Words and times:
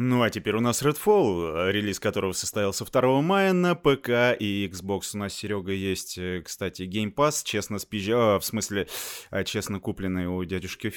Ну 0.00 0.22
а 0.22 0.30
теперь 0.30 0.54
у 0.54 0.60
нас 0.60 0.80
Redfall, 0.80 1.72
релиз 1.72 1.98
которого 1.98 2.32
состоялся 2.32 2.84
2 2.84 3.20
мая 3.20 3.52
на 3.52 3.74
ПК 3.74 4.36
и 4.38 4.70
Xbox. 4.72 5.10
У 5.14 5.18
нас, 5.18 5.34
Серега, 5.34 5.72
есть, 5.72 6.16
э, 6.18 6.40
кстати, 6.44 6.82
Game 6.82 7.12
Pass, 7.12 7.42
честно 7.42 7.80
спизжа... 7.80 8.38
В 8.38 8.44
смысле, 8.44 8.86
а, 9.30 9.42
честно 9.42 9.80
купленный 9.80 10.28
у 10.28 10.44
дядюшки 10.44 10.90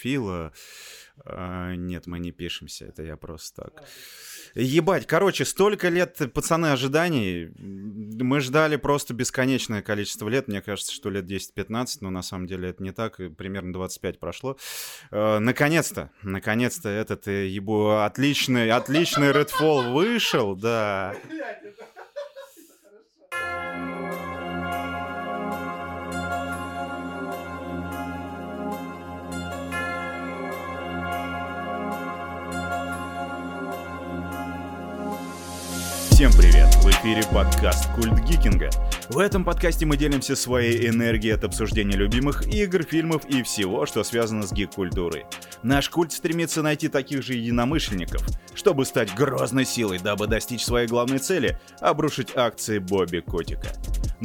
Фила. 0.00 0.52
А, 1.24 1.74
нет, 1.74 2.06
мы 2.06 2.18
не 2.18 2.32
пишемся, 2.32 2.86
это 2.86 3.02
я 3.02 3.16
просто 3.16 3.62
так. 3.62 3.84
Ебать, 4.54 5.06
короче, 5.06 5.44
столько 5.44 5.88
лет, 5.88 6.20
пацаны, 6.32 6.66
ожиданий. 6.66 7.50
Мы 7.58 8.40
ждали 8.40 8.76
просто 8.76 9.12
бесконечное 9.14 9.82
количество 9.82 10.28
лет. 10.28 10.46
Мне 10.48 10.62
кажется, 10.62 10.92
что 10.92 11.10
лет 11.10 11.24
10-15, 11.24 11.98
но 12.00 12.10
на 12.10 12.22
самом 12.22 12.46
деле 12.46 12.70
это 12.70 12.82
не 12.82 12.92
так. 12.92 13.16
Примерно 13.36 13.72
25 13.72 14.20
прошло. 14.20 14.56
Э, 15.10 15.38
наконец-то, 15.38 16.10
наконец-то 16.22 16.88
этот 16.88 17.26
э, 17.26 17.48
ебу 17.48 17.96
отличный, 17.98 18.70
отличный 18.70 19.30
Redfall 19.30 19.92
вышел, 19.92 20.54
да. 20.54 21.16
Всем 36.24 36.40
привет! 36.40 36.74
В 36.76 36.88
эфире 36.88 37.22
подкаст 37.34 37.86
«Культ 37.92 38.18
Гикинга». 38.20 38.70
В 39.10 39.18
этом 39.18 39.44
подкасте 39.44 39.84
мы 39.84 39.98
делимся 39.98 40.34
своей 40.34 40.88
энергией 40.88 41.34
от 41.34 41.44
обсуждения 41.44 41.96
любимых 41.96 42.46
игр, 42.46 42.82
фильмов 42.82 43.26
и 43.26 43.42
всего, 43.42 43.84
что 43.84 44.02
связано 44.04 44.46
с 44.46 44.50
гик-культурой. 44.50 45.26
Наш 45.62 45.90
культ 45.90 46.12
стремится 46.12 46.62
найти 46.62 46.88
таких 46.88 47.22
же 47.22 47.34
единомышленников, 47.34 48.22
чтобы 48.54 48.86
стать 48.86 49.14
грозной 49.14 49.66
силой, 49.66 49.98
дабы 49.98 50.26
достичь 50.26 50.64
своей 50.64 50.88
главной 50.88 51.18
цели— 51.18 51.60
обрушить 51.80 52.34
акции 52.34 52.78
Бобби 52.78 53.18
Котика. 53.18 53.68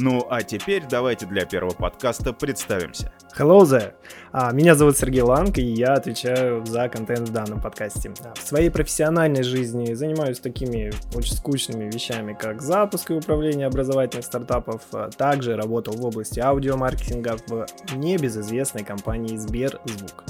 Ну 0.02 0.26
а 0.30 0.42
теперь 0.42 0.84
давайте 0.88 1.26
для 1.26 1.44
первого 1.44 1.74
подкаста 1.74 2.32
представимся. 2.32 3.12
Hello 3.38 3.60
there! 3.64 3.92
А, 4.32 4.50
меня 4.50 4.74
зовут 4.74 4.96
Сергей 4.96 5.20
Ланг, 5.20 5.58
и 5.58 5.62
я 5.62 5.92
отвечаю 5.92 6.64
за 6.64 6.88
контент 6.88 7.28
в 7.28 7.32
данном 7.32 7.60
подкасте. 7.60 8.10
В 8.34 8.40
своей 8.40 8.70
профессиональной 8.70 9.42
жизни 9.42 9.92
занимаюсь 9.92 10.40
такими 10.40 10.90
очень 11.14 11.36
скучными 11.36 11.90
вещами, 11.92 12.32
как 12.32 12.62
запуск 12.62 13.10
и 13.10 13.14
управление 13.14 13.66
образовательных 13.66 14.24
стартапов. 14.24 14.80
А 14.92 15.10
также 15.10 15.54
работал 15.54 15.92
в 15.92 16.02
области 16.02 16.40
аудиомаркетинга 16.40 17.36
в 17.46 17.66
небезызвестной 17.94 18.84
компании 18.84 19.36
Сберзвук. 19.36 20.24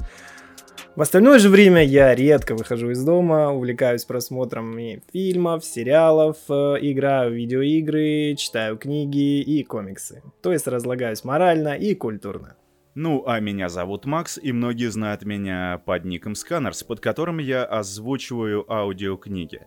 В 1.00 1.02
остальное 1.02 1.38
же 1.38 1.48
время 1.48 1.82
я 1.82 2.14
редко 2.14 2.54
выхожу 2.54 2.90
из 2.90 3.02
дома, 3.02 3.50
увлекаюсь 3.52 4.04
просмотром 4.04 4.76
фильмов, 5.10 5.64
сериалов, 5.64 6.36
э, 6.50 6.52
играю 6.82 7.30
в 7.30 7.34
видеоигры, 7.36 8.36
читаю 8.36 8.76
книги 8.76 9.40
и 9.40 9.64
комиксы. 9.64 10.22
То 10.42 10.52
есть 10.52 10.66
разлагаюсь 10.66 11.24
морально 11.24 11.74
и 11.74 11.94
культурно. 11.94 12.54
Ну, 12.94 13.24
а 13.26 13.40
меня 13.40 13.70
зовут 13.70 14.04
Макс, 14.04 14.36
и 14.36 14.52
многие 14.52 14.90
знают 14.90 15.24
меня 15.24 15.80
под 15.86 16.04
ником 16.04 16.34
Scanners, 16.34 16.84
под 16.86 17.00
которым 17.00 17.38
я 17.38 17.64
озвучиваю 17.64 18.70
аудиокниги. 18.70 19.62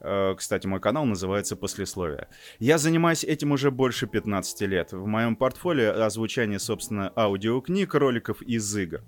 Э, 0.00 0.34
кстати, 0.34 0.66
мой 0.66 0.80
канал 0.80 1.04
называется 1.04 1.54
«Послесловие». 1.54 2.28
Я 2.60 2.78
занимаюсь 2.78 3.24
этим 3.24 3.52
уже 3.52 3.70
больше 3.70 4.06
15 4.06 4.62
лет. 4.62 4.92
В 4.92 5.04
моем 5.04 5.36
портфолио 5.36 6.02
озвучание, 6.02 6.58
собственно, 6.58 7.12
аудиокниг, 7.14 7.94
роликов 7.94 8.40
из 8.40 8.74
игр. 8.74 9.02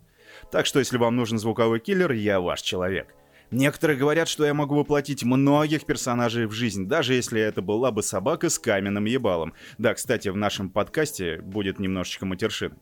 Так 0.50 0.66
что, 0.66 0.78
если 0.78 0.96
вам 0.96 1.16
нужен 1.16 1.38
звуковой 1.38 1.80
киллер, 1.80 2.12
я 2.12 2.40
ваш 2.40 2.62
человек. 2.62 3.14
Некоторые 3.50 3.96
говорят, 3.96 4.28
что 4.28 4.44
я 4.44 4.54
могу 4.54 4.74
воплотить 4.74 5.22
многих 5.22 5.84
персонажей 5.84 6.46
в 6.46 6.52
жизнь, 6.52 6.88
даже 6.88 7.14
если 7.14 7.40
это 7.40 7.62
была 7.62 7.90
бы 7.90 8.02
собака 8.02 8.48
с 8.48 8.58
каменным 8.58 9.04
ебалом. 9.04 9.54
Да, 9.78 9.94
кстати, 9.94 10.28
в 10.28 10.36
нашем 10.36 10.70
подкасте 10.70 11.40
будет 11.40 11.78
немножечко 11.78 12.26
матершин. 12.26 12.74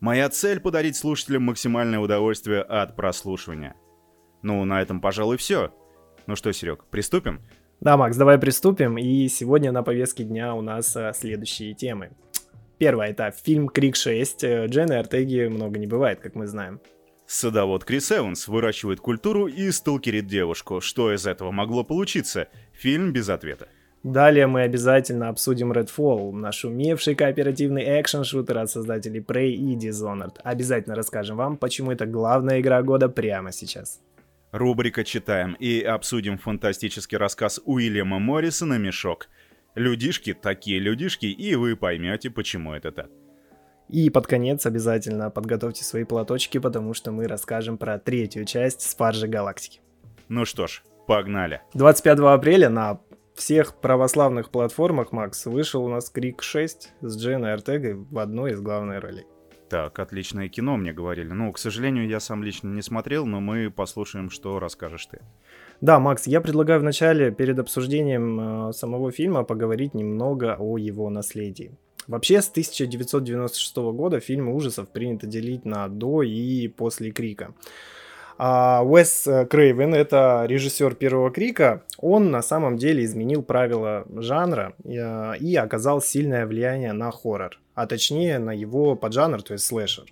Моя 0.00 0.28
цель— 0.28 0.60
подарить 0.60 0.96
слушателям 0.96 1.44
максимальное 1.44 1.98
удовольствие 2.00 2.62
от 2.62 2.96
прослушивания. 2.96 3.76
Ну, 4.42 4.64
на 4.64 4.82
этом, 4.82 5.00
пожалуй, 5.00 5.36
все. 5.36 5.72
Ну 6.26 6.36
что, 6.36 6.52
Серег, 6.52 6.84
приступим? 6.86 7.40
Да, 7.80 7.96
Макс, 7.96 8.16
давай 8.16 8.38
приступим. 8.38 8.98
И 8.98 9.28
сегодня 9.28 9.72
на 9.72 9.82
повестке 9.82 10.24
дня 10.24 10.54
у 10.54 10.60
нас 10.60 10.96
а, 10.96 11.12
следующие 11.12 11.74
темы. 11.74 12.10
Первое— 12.78 13.08
это 13.10 13.30
фильм 13.30 13.68
«Крик 13.68 13.96
6». 13.96 14.66
Дженны 14.66 14.94
Артеги 14.94 15.48
много 15.48 15.78
не 15.78 15.86
бывает, 15.86 16.20
как 16.20 16.34
мы 16.34 16.46
знаем. 16.46 16.80
Садовод 17.32 17.84
Крис 17.84 18.10
Эванс 18.10 18.48
выращивает 18.48 18.98
культуру 18.98 19.46
и 19.46 19.70
сталкерит 19.70 20.26
девушку. 20.26 20.80
Что 20.80 21.14
из 21.14 21.28
этого 21.28 21.52
могло 21.52 21.84
получиться? 21.84 22.48
Фильм 22.72 23.12
без 23.12 23.28
ответа. 23.28 23.68
Далее 24.02 24.48
мы 24.48 24.62
обязательно 24.62 25.28
обсудим 25.28 25.70
Redfall, 25.70 26.32
наш 26.32 26.64
умевший 26.64 27.14
кооперативный 27.14 28.00
экшен-шутер 28.00 28.58
от 28.58 28.68
создателей 28.68 29.20
Prey 29.20 29.50
и 29.50 29.76
Dishonored. 29.76 30.38
Обязательно 30.42 30.96
расскажем 30.96 31.36
вам, 31.36 31.56
почему 31.56 31.92
это 31.92 32.04
главная 32.04 32.60
игра 32.60 32.82
года 32.82 33.08
прямо 33.08 33.52
сейчас. 33.52 34.00
Рубрика 34.50 35.04
«Читаем» 35.04 35.52
и 35.52 35.82
обсудим 35.82 36.36
фантастический 36.36 37.16
рассказ 37.16 37.60
Уильяма 37.64 38.18
Моррисона 38.18 38.76
«Мешок». 38.76 39.28
Людишки 39.76 40.34
такие 40.34 40.80
людишки, 40.80 41.26
и 41.26 41.54
вы 41.54 41.76
поймете, 41.76 42.28
почему 42.28 42.72
это 42.72 42.90
так. 42.90 43.08
И 43.90 44.08
под 44.08 44.28
конец 44.28 44.66
обязательно 44.66 45.30
подготовьте 45.30 45.82
свои 45.82 46.04
платочки, 46.04 46.58
потому 46.58 46.94
что 46.94 47.10
мы 47.10 47.26
расскажем 47.26 47.76
про 47.76 47.98
третью 47.98 48.44
часть 48.44 48.82
Спаржи 48.82 49.26
Галактики. 49.26 49.80
Ну 50.28 50.44
что 50.44 50.68
ж, 50.68 50.82
погнали. 51.08 51.62
25 51.74 52.20
апреля 52.20 52.68
на 52.68 53.00
всех 53.34 53.74
православных 53.74 54.50
платформах, 54.50 55.10
Макс, 55.10 55.44
вышел 55.46 55.84
у 55.84 55.88
нас 55.88 56.08
Крик 56.08 56.42
6 56.42 56.92
с 57.00 57.18
Дженой 57.18 57.52
Артегой 57.52 57.94
в 57.94 58.18
одной 58.18 58.52
из 58.52 58.60
главных 58.60 59.00
ролей. 59.02 59.26
Так, 59.68 59.98
отличное 59.98 60.48
кино, 60.48 60.76
мне 60.76 60.92
говорили. 60.92 61.32
Ну, 61.32 61.50
к 61.52 61.58
сожалению, 61.58 62.08
я 62.08 62.20
сам 62.20 62.42
лично 62.44 62.68
не 62.68 62.82
смотрел, 62.82 63.26
но 63.26 63.40
мы 63.40 63.70
послушаем, 63.70 64.30
что 64.30 64.58
расскажешь 64.58 65.06
ты. 65.06 65.20
Да, 65.80 65.98
Макс, 65.98 66.26
я 66.26 66.40
предлагаю 66.40 66.80
вначале, 66.80 67.30
перед 67.32 67.58
обсуждением 67.58 68.68
э, 68.68 68.72
самого 68.72 69.10
фильма, 69.10 69.44
поговорить 69.44 69.94
немного 69.94 70.56
о 70.58 70.76
его 70.76 71.08
наследии. 71.08 71.78
Вообще, 72.06 72.42
с 72.42 72.48
1996 72.50 73.76
года 73.76 74.20
фильмы 74.20 74.54
ужасов 74.54 74.88
принято 74.88 75.26
делить 75.26 75.64
на 75.64 75.88
до 75.88 76.22
и 76.22 76.68
после 76.68 77.10
Крика. 77.10 77.54
А 78.42 78.82
Уэс 78.82 79.28
Крейвен, 79.50 79.94
это 79.94 80.44
режиссер 80.46 80.94
первого 80.94 81.30
Крика, 81.30 81.82
он 81.98 82.30
на 82.30 82.40
самом 82.40 82.78
деле 82.78 83.04
изменил 83.04 83.42
правила 83.42 84.06
жанра 84.16 84.72
и, 84.82 84.96
э, 84.96 85.36
и 85.40 85.54
оказал 85.56 86.00
сильное 86.00 86.46
влияние 86.46 86.94
на 86.94 87.10
хоррор, 87.10 87.60
а 87.74 87.86
точнее 87.86 88.38
на 88.38 88.52
его 88.52 88.96
поджанр, 88.96 89.42
то 89.42 89.52
есть 89.52 89.66
слэшер. 89.66 90.06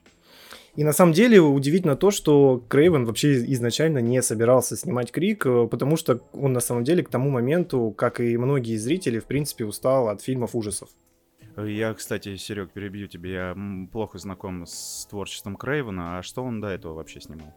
И 0.77 0.85
на 0.85 0.93
самом 0.93 1.15
деле 1.15 1.41
удивительно 1.41 1.97
то, 1.97 2.11
что 2.11 2.63
Крейвен 2.69 3.07
вообще 3.07 3.39
изначально 3.55 3.99
не 3.99 4.21
собирался 4.21 4.77
снимать 4.77 5.11
Крик, 5.11 5.47
э, 5.47 5.67
потому 5.67 5.97
что 5.97 6.21
он 6.35 6.53
на 6.53 6.61
самом 6.61 6.85
деле 6.85 7.03
к 7.03 7.09
тому 7.09 7.31
моменту, 7.31 7.95
как 7.97 8.21
и 8.21 8.37
многие 8.37 8.77
зрители, 8.77 9.21
в 9.21 9.25
принципе, 9.25 9.65
устал 9.65 10.09
от 10.09 10.21
фильмов 10.21 10.55
ужасов. 10.55 10.91
Я, 11.67 11.95
кстати, 11.95 12.37
Серег, 12.37 12.71
перебью 12.71 13.09
тебя. 13.09 13.31
Я 13.31 13.57
плохо 13.93 14.19
знаком 14.19 14.67
с 14.67 15.07
творчеством 15.11 15.57
Крейвена. 15.57 16.19
А 16.19 16.23
что 16.23 16.43
он 16.43 16.61
до 16.61 16.69
этого 16.69 16.95
вообще 16.95 17.21
снимал? 17.21 17.55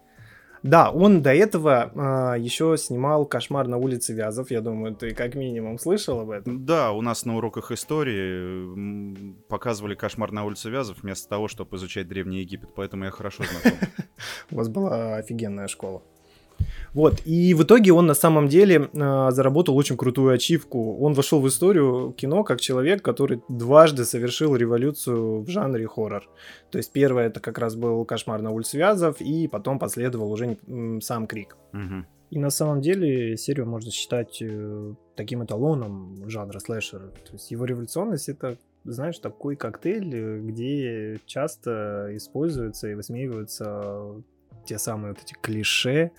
Да, 0.63 0.91
он 0.91 1.23
до 1.23 1.33
этого 1.33 1.91
а, 1.95 2.35
еще 2.35 2.77
снимал 2.77 3.25
«Кошмар 3.25 3.67
на 3.67 3.77
улице 3.77 4.13
Вязов». 4.13 4.51
Я 4.51 4.61
думаю, 4.61 4.95
ты 4.95 5.11
как 5.15 5.33
минимум 5.33 5.79
слышал 5.79 6.19
об 6.19 6.29
этом. 6.29 6.65
Да, 6.65 6.91
у 6.91 7.01
нас 7.01 7.25
на 7.25 7.35
уроках 7.35 7.71
истории 7.71 9.33
показывали 9.47 9.95
«Кошмар 9.95 10.31
на 10.31 10.45
улице 10.45 10.69
Вязов» 10.69 11.01
вместо 11.01 11.27
того, 11.29 11.47
чтобы 11.47 11.77
изучать 11.77 12.07
Древний 12.07 12.41
Египет, 12.41 12.69
поэтому 12.75 13.05
я 13.05 13.11
хорошо 13.11 13.43
знаком. 13.43 13.79
У 14.51 14.55
вас 14.57 14.69
была 14.69 15.15
офигенная 15.15 15.67
школа. 15.67 16.03
Вот, 16.93 17.21
и 17.25 17.53
в 17.53 17.63
итоге 17.63 17.93
он 17.93 18.05
на 18.05 18.13
самом 18.13 18.47
деле 18.47 18.89
э, 18.93 19.31
заработал 19.31 19.77
очень 19.77 19.95
крутую 19.95 20.33
ачивку. 20.33 20.97
Он 20.99 21.13
вошел 21.13 21.39
в 21.39 21.47
историю 21.47 22.13
кино 22.17 22.43
как 22.43 22.59
человек, 22.59 23.01
который 23.01 23.41
дважды 23.47 24.03
совершил 24.03 24.55
революцию 24.55 25.41
в 25.41 25.49
жанре 25.49 25.87
хоррор. 25.87 26.29
То 26.69 26.77
есть 26.77 26.91
первое 26.91 27.27
это 27.27 27.39
как 27.39 27.57
раз 27.59 27.75
был 27.75 28.03
«Кошмар 28.03 28.41
на 28.41 28.51
улице 28.51 28.77
Вязов», 28.77 29.21
и 29.21 29.47
потом 29.47 29.79
последовал 29.79 30.31
уже 30.31 30.57
не, 30.67 31.01
сам 31.01 31.27
«Крик». 31.27 31.55
Угу. 31.73 32.05
И 32.31 32.39
на 32.39 32.49
самом 32.49 32.81
деле 32.81 33.37
серию 33.37 33.67
можно 33.67 33.91
считать 33.91 34.41
э, 34.41 34.93
таким 35.15 35.43
эталоном 35.43 36.29
жанра 36.29 36.59
слэшера. 36.59 37.07
То 37.07 37.33
есть 37.33 37.51
его 37.51 37.65
революционность 37.65 38.29
это 38.29 38.57
знаешь, 38.83 39.19
такой 39.19 39.55
коктейль, 39.55 40.15
э, 40.15 40.39
где 40.39 41.19
часто 41.25 42.09
используются 42.13 42.89
и 42.89 42.95
высмеиваются 42.95 44.23
те 44.65 44.77
самые 44.77 45.13
вот 45.13 45.21
эти 45.23 45.35
клише 45.41 46.11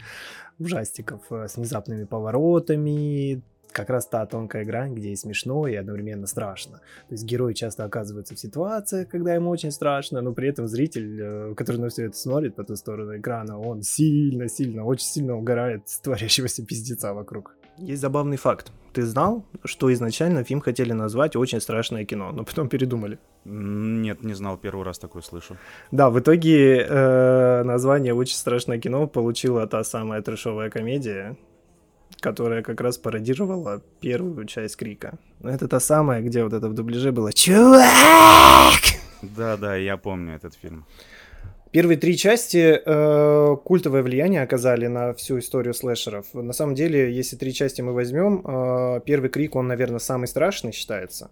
ужастиков 0.59 1.21
э, 1.31 1.49
с 1.49 1.57
внезапными 1.57 2.05
поворотами, 2.05 3.43
как 3.73 3.91
раз 3.91 4.07
та 4.07 4.27
тонкая 4.27 4.65
грань, 4.65 4.95
где 4.95 5.11
и 5.11 5.17
смешно, 5.17 5.67
и 5.67 5.75
одновременно 5.75 6.27
страшно. 6.27 6.79
То 7.09 7.15
есть 7.15 7.25
герой 7.25 7.55
часто 7.55 7.85
оказывается 7.85 8.35
в 8.35 8.39
ситуациях, 8.39 9.09
когда 9.09 9.35
ему 9.35 9.51
очень 9.51 9.71
страшно, 9.71 10.21
но 10.21 10.33
при 10.33 10.49
этом 10.49 10.69
зритель, 10.69 11.21
э, 11.21 11.55
который 11.57 11.79
на 11.79 11.89
все 11.89 12.07
это 12.07 12.17
смотрит 12.17 12.55
по 12.55 12.65
ту 12.65 12.77
сторону 12.77 13.19
экрана, 13.19 13.59
он 13.59 13.83
сильно-сильно, 13.83 14.85
очень 14.85 15.07
сильно 15.07 15.37
угорает 15.37 15.89
с 15.89 15.99
творящегося 15.99 16.65
пиздеца 16.65 17.15
вокруг. 17.15 17.57
Есть 17.83 18.01
забавный 18.01 18.37
факт. 18.37 18.73
Ты 18.93 19.03
знал, 19.03 19.45
что 19.65 19.93
изначально 19.93 20.45
фильм 20.45 20.61
хотели 20.61 20.93
назвать 20.93 21.35
«Очень 21.35 21.61
страшное 21.61 22.05
кино», 22.05 22.31
но 22.33 22.45
потом 22.45 22.69
передумали? 22.69 23.19
Нет, 23.45 24.23
не 24.23 24.35
знал, 24.35 24.57
первый 24.57 24.85
раз 24.85 24.99
такое 24.99 25.23
слышу. 25.23 25.57
Да, 25.91 26.09
в 26.09 26.21
итоге 26.21 26.87
э, 26.89 27.63
название 27.65 28.15
«Очень 28.15 28.37
страшное 28.37 28.79
кино» 28.79 29.09
получила 29.09 29.67
та 29.67 29.83
самая 29.83 30.23
трешовая 30.23 30.71
комедия, 30.71 31.37
которая 32.21 32.63
как 32.63 32.81
раз 32.81 32.99
пародировала 32.99 33.83
первую 34.01 34.47
часть 34.47 34.77
Крика. 34.77 35.19
Это 35.43 35.67
та 35.67 35.81
самая, 35.81 36.23
где 36.23 36.45
вот 36.45 36.53
это 36.53 36.69
в 36.69 36.75
дубляже 36.75 37.11
было 37.11 37.33
«Чувак!» 37.33 37.83
Да-да, 39.23 39.75
я 39.77 39.97
помню 39.97 40.37
этот 40.37 40.55
фильм. 40.55 40.85
Первые 41.73 41.97
три 41.97 42.19
части 42.19 42.83
э, 42.85 43.57
культовое 43.65 44.03
влияние 44.03 44.43
оказали 44.43 44.89
на 44.89 45.15
всю 45.15 45.39
историю 45.39 45.73
слэшеров. 45.73 46.27
На 46.35 46.53
самом 46.53 46.75
деле, 46.75 47.11
если 47.11 47.35
три 47.35 47.55
части 47.55 47.81
мы 47.81 47.95
возьмем, 47.95 48.43
э, 48.45 49.01
первый 49.07 49.31
крик, 49.31 49.57
он, 49.57 49.69
наверное, 49.69 49.99
самый 49.99 50.29
страшный 50.29 50.73
считается. 50.73 51.31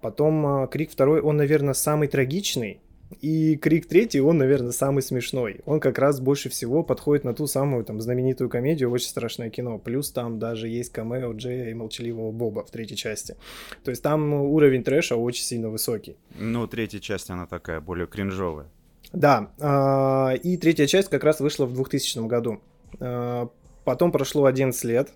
Потом 0.00 0.64
э, 0.64 0.68
крик 0.68 0.90
второй, 0.90 1.20
он, 1.20 1.36
наверное, 1.36 1.74
самый 1.74 2.08
трагичный. 2.08 2.80
И 3.20 3.56
Крик 3.56 3.86
третий, 3.86 4.22
он, 4.22 4.38
наверное, 4.38 4.72
самый 4.72 5.02
смешной. 5.02 5.60
Он 5.66 5.80
как 5.80 5.98
раз 5.98 6.18
больше 6.20 6.48
всего 6.48 6.82
подходит 6.82 7.24
на 7.24 7.34
ту 7.34 7.46
самую 7.46 7.84
там 7.84 8.00
знаменитую 8.00 8.48
комедию 8.48 8.90
«Очень 8.90 9.08
страшное 9.08 9.50
кино». 9.50 9.78
Плюс 9.78 10.10
там 10.10 10.38
даже 10.38 10.68
есть 10.68 10.92
камео 10.92 11.34
Джея 11.34 11.68
и 11.68 11.74
молчаливого 11.74 12.32
Боба 12.32 12.64
в 12.64 12.70
третьей 12.70 12.96
части. 12.96 13.36
То 13.84 13.90
есть 13.90 14.02
там 14.02 14.32
уровень 14.32 14.82
трэша 14.82 15.16
очень 15.16 15.44
сильно 15.44 15.68
высокий. 15.68 16.16
Ну, 16.38 16.66
третья 16.66 17.00
часть, 17.00 17.28
она 17.28 17.46
такая, 17.46 17.82
более 17.82 18.06
кринжовая. 18.06 18.68
Да, 19.12 19.52
а, 19.60 20.32
и 20.34 20.56
третья 20.56 20.86
часть 20.86 21.08
как 21.08 21.24
раз 21.24 21.40
вышла 21.40 21.66
в 21.66 21.74
2000 21.74 22.26
году. 22.26 22.60
А, 23.00 23.48
потом 23.84 24.12
прошло 24.12 24.46
11 24.46 24.84
лет, 24.84 25.12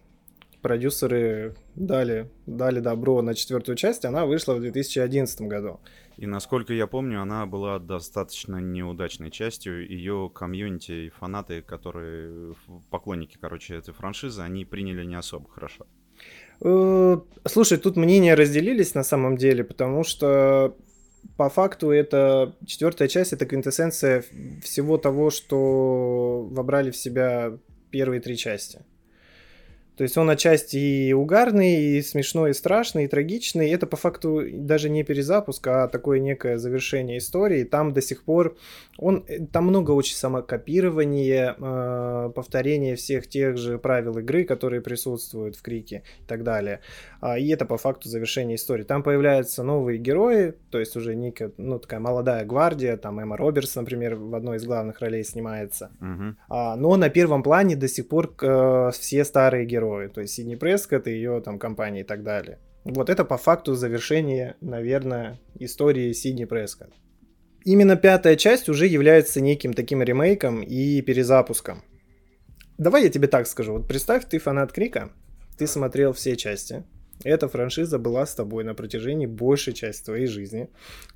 продюсеры 0.60 1.54
дали, 1.75 2.31
дали 2.46 2.81
добро 2.81 3.22
на 3.22 3.34
четвертую 3.34 3.76
часть, 3.76 4.04
она 4.04 4.26
вышла 4.26 4.54
в 4.54 4.60
2011 4.60 5.43
году. 5.43 5.81
И 6.16 6.26
насколько 6.26 6.72
я 6.72 6.87
помню, 6.87 7.20
она 7.20 7.44
была 7.46 7.78
достаточно 7.78 8.56
неудачной 8.56 9.31
частью. 9.31 9.87
Ее 9.87 10.31
комьюнити 10.34 10.93
и 10.93 11.10
фанаты, 11.10 11.60
которые 11.60 12.54
поклонники, 12.90 13.37
короче, 13.38 13.76
этой 13.76 13.93
франшизы, 13.93 14.40
они 14.40 14.64
приняли 14.64 15.04
не 15.04 15.14
особо 15.14 15.48
хорошо. 15.50 15.87
Э, 16.62 17.19
слушай, 17.46 17.76
тут 17.76 17.96
мнения 17.96 18.34
разделились 18.34 18.94
на 18.94 19.04
самом 19.04 19.37
деле, 19.37 19.62
потому 19.62 20.04
что 20.04 20.75
по 21.36 21.50
факту 21.50 21.90
это 21.90 22.56
четвертая 22.66 23.08
часть, 23.08 23.32
это 23.32 23.46
квинтэссенция 23.46 24.24
всего 24.62 24.98
того, 24.98 25.30
что 25.30 26.48
вобрали 26.50 26.90
в 26.90 26.96
себя 26.96 27.58
первые 27.90 28.20
три 28.20 28.36
части. 28.36 28.80
То 29.96 30.02
есть 30.02 30.19
он 30.19 30.28
отчасти 30.28 30.76
и 30.76 31.12
угарный, 31.14 31.96
и 31.96 32.02
смешной, 32.02 32.50
и 32.50 32.54
страшный, 32.54 33.04
и 33.04 33.08
трагичный. 33.08 33.70
Это 33.70 33.87
по 33.87 33.96
факту 33.96 34.43
даже 34.52 34.90
не 34.90 35.04
перезапуск, 35.04 35.66
а 35.66 35.88
такое 35.88 36.19
некое 36.19 36.58
завершение 36.58 37.19
истории. 37.19 37.64
Там 37.64 37.93
до 37.93 38.02
сих 38.02 38.22
пор 38.25 38.56
он, 38.98 39.25
там 39.52 39.64
много 39.66 39.93
очень 39.93 40.16
самокопирования, 40.16 41.54
э, 41.58 42.31
повторения 42.34 42.96
всех 42.96 43.26
тех 43.26 43.56
же 43.56 43.78
правил 43.78 44.19
игры, 44.19 44.44
которые 44.44 44.82
присутствуют 44.82 45.56
в 45.56 45.62
Крике 45.62 46.02
и 46.20 46.26
так 46.26 46.44
далее. 46.44 46.81
А, 47.20 47.38
и 47.38 47.48
это 47.48 47.64
по 47.64 47.78
факту 47.78 48.08
завершение 48.08 48.56
истории. 48.56 48.84
Там 48.84 49.02
появляются 49.02 49.62
новые 49.62 49.98
герои, 49.98 50.54
то 50.70 50.78
есть 50.78 50.96
уже 50.96 51.14
некая, 51.14 51.52
ну, 51.56 51.78
такая 51.78 52.00
молодая 52.00 52.44
гвардия, 52.44 52.96
там 52.96 53.19
Эмма 53.19 53.37
Робертс, 53.37 53.75
например, 53.76 54.16
в 54.16 54.34
одной 54.34 54.58
из 54.58 54.64
главных 54.64 55.00
ролей 55.00 55.25
снимается. 55.25 55.90
А, 56.48 56.76
но 56.76 56.96
на 56.96 57.08
первом 57.08 57.43
плане 57.43 57.76
до 57.76 57.88
сих 57.88 58.08
пор 58.08 58.34
э, 58.43 58.90
все 58.93 59.25
старые 59.25 59.64
герои 59.64 59.85
герои, 59.86 60.08
то 60.08 60.20
есть 60.20 60.34
Сидни 60.34 60.54
Прескотт 60.56 61.06
и 61.06 61.12
ее 61.12 61.40
там 61.40 61.58
компания 61.58 62.00
и 62.00 62.04
так 62.04 62.22
далее. 62.22 62.58
Вот 62.84 63.10
это 63.10 63.24
по 63.24 63.36
факту 63.36 63.74
завершение, 63.74 64.54
наверное, 64.60 65.38
истории 65.58 66.12
Сидни 66.12 66.44
Прескотт. 66.44 66.92
Именно 67.64 67.96
пятая 67.96 68.36
часть 68.36 68.68
уже 68.68 68.86
является 68.86 69.40
неким 69.40 69.74
таким 69.74 70.02
ремейком 70.02 70.62
и 70.62 71.00
перезапуском. 71.02 71.82
Давай 72.78 73.04
я 73.04 73.08
тебе 73.08 73.26
так 73.26 73.46
скажу. 73.46 73.72
Вот 73.72 73.88
представь, 73.88 74.28
ты 74.28 74.38
фанат 74.38 74.72
Крика, 74.72 75.10
ты 75.58 75.66
смотрел 75.66 76.12
все 76.12 76.36
части. 76.36 76.84
Эта 77.24 77.48
франшиза 77.48 77.98
была 77.98 78.26
с 78.26 78.34
тобой 78.34 78.62
на 78.62 78.74
протяжении 78.74 79.26
большей 79.26 79.72
части 79.72 80.04
твоей 80.04 80.26
жизни. 80.26 80.68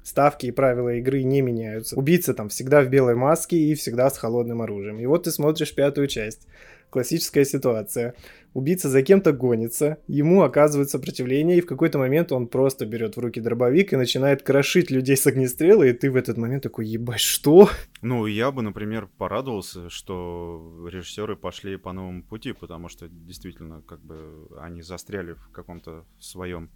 Ставки 0.03 0.47
и 0.47 0.51
правила 0.51 0.95
игры 0.95 1.23
не 1.23 1.43
меняются. 1.43 1.95
Убийца 1.95 2.33
там 2.33 2.49
всегда 2.49 2.81
в 2.81 2.89
белой 2.89 3.15
маске 3.15 3.57
и 3.57 3.75
всегда 3.75 4.09
с 4.09 4.17
холодным 4.17 4.63
оружием. 4.63 4.99
И 4.99 5.07
вот 5.07 5.25
ты 5.25 5.31
смотришь 5.31 5.75
пятую 5.75 6.09
часть. 6.09 6.49
Классическая 6.91 7.45
ситуация. 7.45 8.15
Убийца 8.53 8.89
за 8.89 9.03
кем-то 9.03 9.33
гонится, 9.33 9.99
ему 10.09 10.43
оказывает 10.43 10.91
сопротивление, 10.91 11.59
и 11.59 11.61
в 11.61 11.67
какой-то 11.67 11.99
момент 11.99 12.33
он 12.33 12.49
просто 12.49 12.85
берет 12.85 13.17
в 13.17 13.21
руки 13.21 13.41
дробовик 13.41 13.93
и 13.93 13.97
начинает 13.97 14.43
крошить 14.43 14.91
людей 14.91 15.17
с 15.17 15.25
огнестрела, 15.27 15.85
и 15.85 15.93
ты 15.93 16.11
в 16.11 16.17
этот 16.17 16.37
момент 16.37 16.65
такой, 16.65 16.87
ебать, 16.87 17.21
что? 17.21 17.69
Ну, 18.03 18.27
я 18.27 18.51
бы, 18.51 18.63
например, 18.63 19.09
порадовался, 19.19 19.89
что 19.89 20.89
режиссеры 20.91 21.37
пошли 21.37 21.77
по 21.77 21.93
новому 21.93 22.25
пути, 22.25 22.53
потому 22.53 22.89
что 22.89 23.09
действительно, 23.09 23.83
как 23.83 24.01
бы, 24.01 24.49
они 24.59 24.83
застряли 24.83 25.35
в 25.35 25.51
каком-то 25.53 26.05
своем 26.19 26.71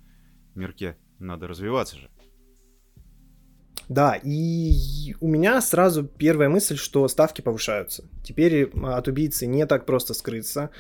мирке. 0.54 0.96
Надо 1.18 1.48
развиваться 1.48 1.96
же. 1.96 2.08
Да, 3.88 4.18
и 4.22 5.14
у 5.20 5.28
меня 5.28 5.60
сразу 5.60 6.04
первая 6.04 6.48
мысль, 6.48 6.76
что 6.76 7.06
ставки 7.08 7.40
повышаются. 7.40 8.04
Теперь 8.22 8.70
от 8.82 9.08
убийцы 9.08 9.46
не 9.46 9.66
так 9.66 9.86
просто 9.86 10.14
скрыться. 10.14 10.70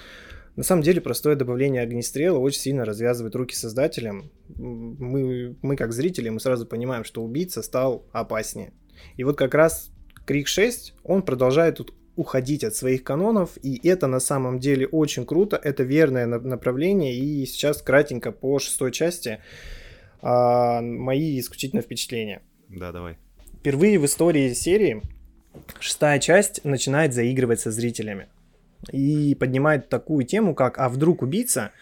На 0.56 0.62
самом 0.62 0.82
деле 0.82 1.00
простое 1.00 1.34
добавление 1.34 1.82
огнестрела 1.82 2.38
очень 2.38 2.60
сильно 2.60 2.84
развязывает 2.84 3.34
руки 3.34 3.54
создателям. 3.54 4.30
Мы, 4.48 5.56
мы 5.62 5.76
как 5.76 5.92
зрители, 5.92 6.28
мы 6.28 6.38
сразу 6.38 6.64
понимаем, 6.64 7.04
что 7.04 7.22
убийца 7.22 7.62
стал 7.62 8.06
опаснее. 8.12 8.72
И 9.16 9.24
вот 9.24 9.36
как 9.36 9.54
раз 9.54 9.90
Крик 10.26 10.46
6, 10.46 10.94
он 11.02 11.22
продолжает 11.22 11.78
тут 11.78 11.92
уходить 12.16 12.62
от 12.62 12.76
своих 12.76 13.02
канонов, 13.02 13.58
и 13.62 13.86
это 13.86 14.06
на 14.06 14.20
самом 14.20 14.60
деле 14.60 14.86
очень 14.86 15.26
круто, 15.26 15.56
это 15.56 15.82
верное 15.82 16.26
направление, 16.26 17.16
и 17.16 17.44
сейчас 17.44 17.82
кратенько 17.82 18.30
по 18.30 18.60
шестой 18.60 18.92
части 18.92 19.40
а, 20.22 20.80
мои 20.80 21.40
исключительно 21.40 21.82
впечатления. 21.82 22.42
Да, 22.74 22.92
давай. 22.92 23.16
Впервые 23.60 23.98
в 23.98 24.04
истории 24.04 24.52
серии 24.52 25.02
шестая 25.78 26.18
часть 26.18 26.64
начинает 26.64 27.14
заигрывать 27.14 27.60
со 27.60 27.70
зрителями 27.70 28.28
и 28.92 29.34
поднимает 29.34 29.88
такую 29.88 30.24
тему, 30.24 30.54
как 30.54 30.78
«А 30.78 30.88
вдруг 30.88 31.22
убийца?» 31.22 31.72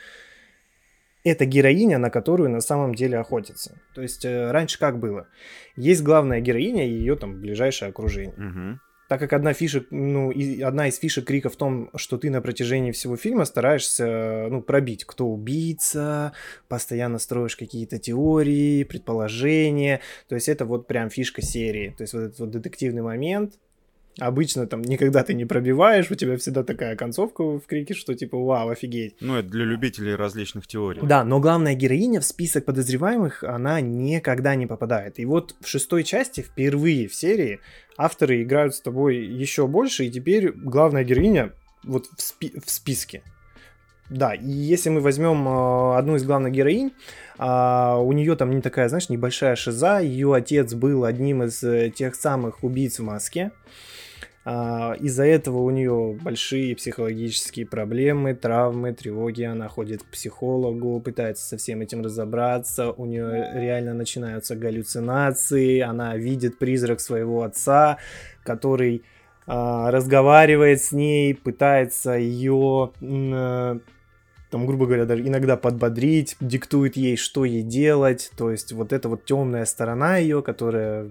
это 1.24 1.44
героиня, 1.44 1.98
на 1.98 2.10
которую 2.10 2.50
на 2.50 2.60
самом 2.60 2.94
деле 2.94 3.18
охотится. 3.18 3.80
То 3.94 4.02
есть 4.02 4.24
э, 4.24 4.50
раньше 4.50 4.78
как 4.78 4.98
было? 4.98 5.28
Есть 5.76 6.02
главная 6.02 6.40
героиня 6.40 6.86
и 6.86 6.92
ее 6.92 7.14
там 7.14 7.40
ближайшее 7.40 7.90
окружение. 7.90 8.34
Угу 8.34 8.80
так 9.12 9.20
как 9.20 9.34
одна 9.34 9.52
фишек, 9.52 9.88
ну, 9.90 10.30
и 10.30 10.62
одна 10.62 10.88
из 10.88 10.96
фишек 10.96 11.26
Крика 11.26 11.50
в 11.50 11.56
том, 11.56 11.90
что 11.96 12.16
ты 12.16 12.30
на 12.30 12.40
протяжении 12.40 12.92
всего 12.92 13.18
фильма 13.18 13.44
стараешься, 13.44 14.48
ну, 14.48 14.62
пробить, 14.62 15.04
кто 15.04 15.26
убийца, 15.26 16.32
постоянно 16.66 17.18
строишь 17.18 17.54
какие-то 17.54 17.98
теории, 17.98 18.84
предположения, 18.84 20.00
то 20.30 20.34
есть 20.34 20.48
это 20.48 20.64
вот 20.64 20.86
прям 20.86 21.10
фишка 21.10 21.42
серии, 21.42 21.94
то 21.94 22.04
есть 22.04 22.14
вот 22.14 22.20
этот 22.20 22.38
вот 22.38 22.50
детективный 22.52 23.02
момент, 23.02 23.58
Обычно 24.18 24.66
там 24.66 24.82
никогда 24.82 25.22
ты 25.22 25.32
не 25.32 25.46
пробиваешь, 25.46 26.10
у 26.10 26.14
тебя 26.14 26.36
всегда 26.36 26.62
такая 26.62 26.96
концовка 26.96 27.42
в 27.42 27.62
крике, 27.66 27.94
что 27.94 28.14
типа 28.14 28.36
вау, 28.36 28.68
офигеть. 28.68 29.16
Ну, 29.20 29.36
это 29.36 29.48
для 29.48 29.64
любителей 29.64 30.14
различных 30.14 30.66
теорий. 30.66 31.00
Да, 31.02 31.24
но 31.24 31.40
главная 31.40 31.74
героиня 31.74 32.20
в 32.20 32.24
список 32.24 32.66
подозреваемых, 32.66 33.42
она 33.42 33.80
никогда 33.80 34.54
не 34.54 34.66
попадает. 34.66 35.18
И 35.18 35.24
вот 35.24 35.54
в 35.60 35.66
шестой 35.66 36.04
части, 36.04 36.42
впервые 36.42 37.08
в 37.08 37.14
серии, 37.14 37.60
авторы 37.96 38.42
играют 38.42 38.74
с 38.74 38.82
тобой 38.82 39.16
еще 39.16 39.66
больше, 39.66 40.04
и 40.04 40.10
теперь 40.10 40.52
главная 40.52 41.04
героиня 41.04 41.52
вот 41.82 42.06
в, 42.06 42.20
спи- 42.20 42.52
в 42.62 42.70
списке. 42.70 43.22
Да, 44.10 44.34
и 44.34 44.46
если 44.46 44.90
мы 44.90 45.00
возьмем 45.00 45.48
э, 45.48 45.96
одну 45.96 46.16
из 46.16 46.24
главных 46.24 46.52
героинь, 46.52 46.92
э, 47.38 47.94
у 47.96 48.12
нее 48.12 48.36
там 48.36 48.50
не 48.50 48.60
такая, 48.60 48.88
знаешь, 48.90 49.08
небольшая 49.08 49.56
шиза, 49.56 50.00
ее 50.00 50.34
отец 50.34 50.74
был 50.74 51.04
одним 51.06 51.44
из 51.44 51.62
э, 51.62 51.88
тех 51.88 52.14
самых 52.14 52.62
убийц 52.62 52.98
в 52.98 53.04
маске. 53.04 53.52
Из-за 54.44 55.24
этого 55.24 55.58
у 55.58 55.70
нее 55.70 56.18
большие 56.20 56.74
психологические 56.74 57.64
проблемы, 57.64 58.34
травмы, 58.34 58.92
тревоги. 58.92 59.42
Она 59.42 59.68
ходит 59.68 60.02
к 60.02 60.06
психологу, 60.06 61.00
пытается 61.00 61.46
со 61.46 61.56
всем 61.56 61.80
этим 61.80 62.02
разобраться. 62.02 62.90
У 62.90 63.06
нее 63.06 63.52
реально 63.54 63.94
начинаются 63.94 64.56
галлюцинации. 64.56 65.78
Она 65.78 66.16
видит 66.16 66.58
призрак 66.58 67.00
своего 67.00 67.42
отца, 67.44 67.98
который 68.42 69.04
а, 69.46 69.90
разговаривает 69.90 70.82
с 70.82 70.92
ней, 70.92 71.34
пытается 71.34 72.12
ее 72.12 72.92
там, 74.52 74.66
грубо 74.66 74.84
говоря, 74.84 75.06
даже 75.06 75.26
иногда 75.26 75.56
подбодрить, 75.56 76.36
диктует 76.38 76.94
ей, 76.94 77.16
что 77.16 77.46
ей 77.46 77.62
делать. 77.62 78.30
То 78.36 78.50
есть 78.50 78.72
вот 78.72 78.92
эта 78.92 79.08
вот 79.08 79.24
темная 79.24 79.64
сторона 79.64 80.18
ее, 80.18 80.42
которая 80.42 81.10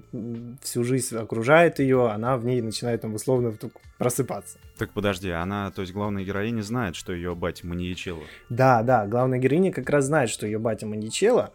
всю 0.62 0.84
жизнь 0.84 1.18
окружает 1.18 1.80
ее, 1.80 2.12
она 2.12 2.38
в 2.38 2.46
ней 2.46 2.62
начинает 2.62 3.02
там 3.02 3.16
условно 3.16 3.52
просыпаться. 3.98 4.60
Так 4.78 4.92
подожди, 4.92 5.32
она, 5.32 5.72
то 5.72 5.82
есть 5.82 5.92
главная 5.92 6.24
героиня 6.24 6.62
знает, 6.62 6.96
что 6.96 7.14
ее 7.14 7.34
батя 7.34 7.66
маньячела. 7.66 8.22
Да, 8.50 8.84
да, 8.84 9.08
главная 9.08 9.40
героиня 9.40 9.72
как 9.72 9.90
раз 9.90 10.06
знает, 10.06 10.30
что 10.30 10.46
ее 10.46 10.60
батя 10.60 10.86
маньячела, 10.86 11.52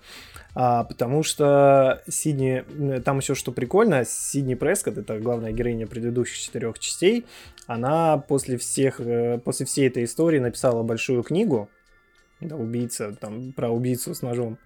а, 0.56 0.82
потому 0.82 1.22
что 1.22 2.02
Сидни, 2.08 2.64
там 3.00 3.18
еще 3.18 3.36
что 3.36 3.52
прикольно, 3.52 4.04
Сидни 4.04 4.54
Прескотт, 4.54 4.98
это 4.98 5.20
главная 5.20 5.52
героиня 5.52 5.86
предыдущих 5.86 6.38
четырех 6.38 6.80
частей, 6.80 7.26
она 7.68 8.18
после 8.18 8.56
всех, 8.58 9.00
э, 9.00 9.38
после 9.38 9.66
всей 9.66 9.86
этой 9.86 10.04
истории 10.04 10.38
написала 10.38 10.82
большую 10.82 11.22
книгу, 11.22 11.68
да, 12.40 12.56
убийца, 12.56 13.16
там, 13.20 13.52
про 13.52 13.70
убийцу 13.70 14.14
с 14.14 14.22
ножом. 14.22 14.58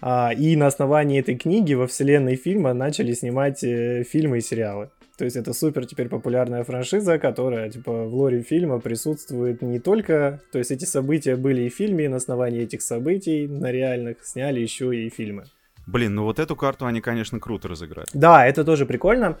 А, 0.00 0.32
и 0.36 0.56
на 0.56 0.66
основании 0.66 1.20
этой 1.20 1.36
книги 1.36 1.74
во 1.74 1.86
вселенной 1.86 2.36
фильма 2.36 2.72
начали 2.72 3.12
снимать 3.12 3.62
э, 3.62 4.04
фильмы 4.04 4.38
и 4.38 4.40
сериалы. 4.40 4.90
То 5.18 5.24
есть 5.24 5.36
это 5.36 5.52
супер 5.52 5.84
теперь 5.84 6.08
популярная 6.08 6.64
франшиза, 6.64 7.18
которая 7.18 7.68
типа 7.68 8.04
в 8.04 8.14
лоре 8.14 8.42
фильма 8.42 8.80
присутствует 8.80 9.60
не 9.60 9.78
только... 9.78 10.40
То 10.50 10.58
есть 10.58 10.70
эти 10.70 10.86
события 10.86 11.36
были 11.36 11.62
и 11.62 11.68
в 11.68 11.74
фильме, 11.74 12.06
и 12.06 12.08
на 12.08 12.16
основании 12.16 12.62
этих 12.62 12.80
событий 12.80 13.46
на 13.46 13.70
реальных 13.70 14.24
сняли 14.24 14.60
еще 14.60 14.96
и 14.96 15.10
фильмы. 15.10 15.44
Блин, 15.86 16.14
ну 16.14 16.24
вот 16.24 16.38
эту 16.38 16.56
карту 16.56 16.86
они, 16.86 17.02
конечно, 17.02 17.38
круто 17.38 17.68
разыграли. 17.68 18.06
Да, 18.14 18.46
это 18.46 18.64
тоже 18.64 18.86
прикольно. 18.86 19.38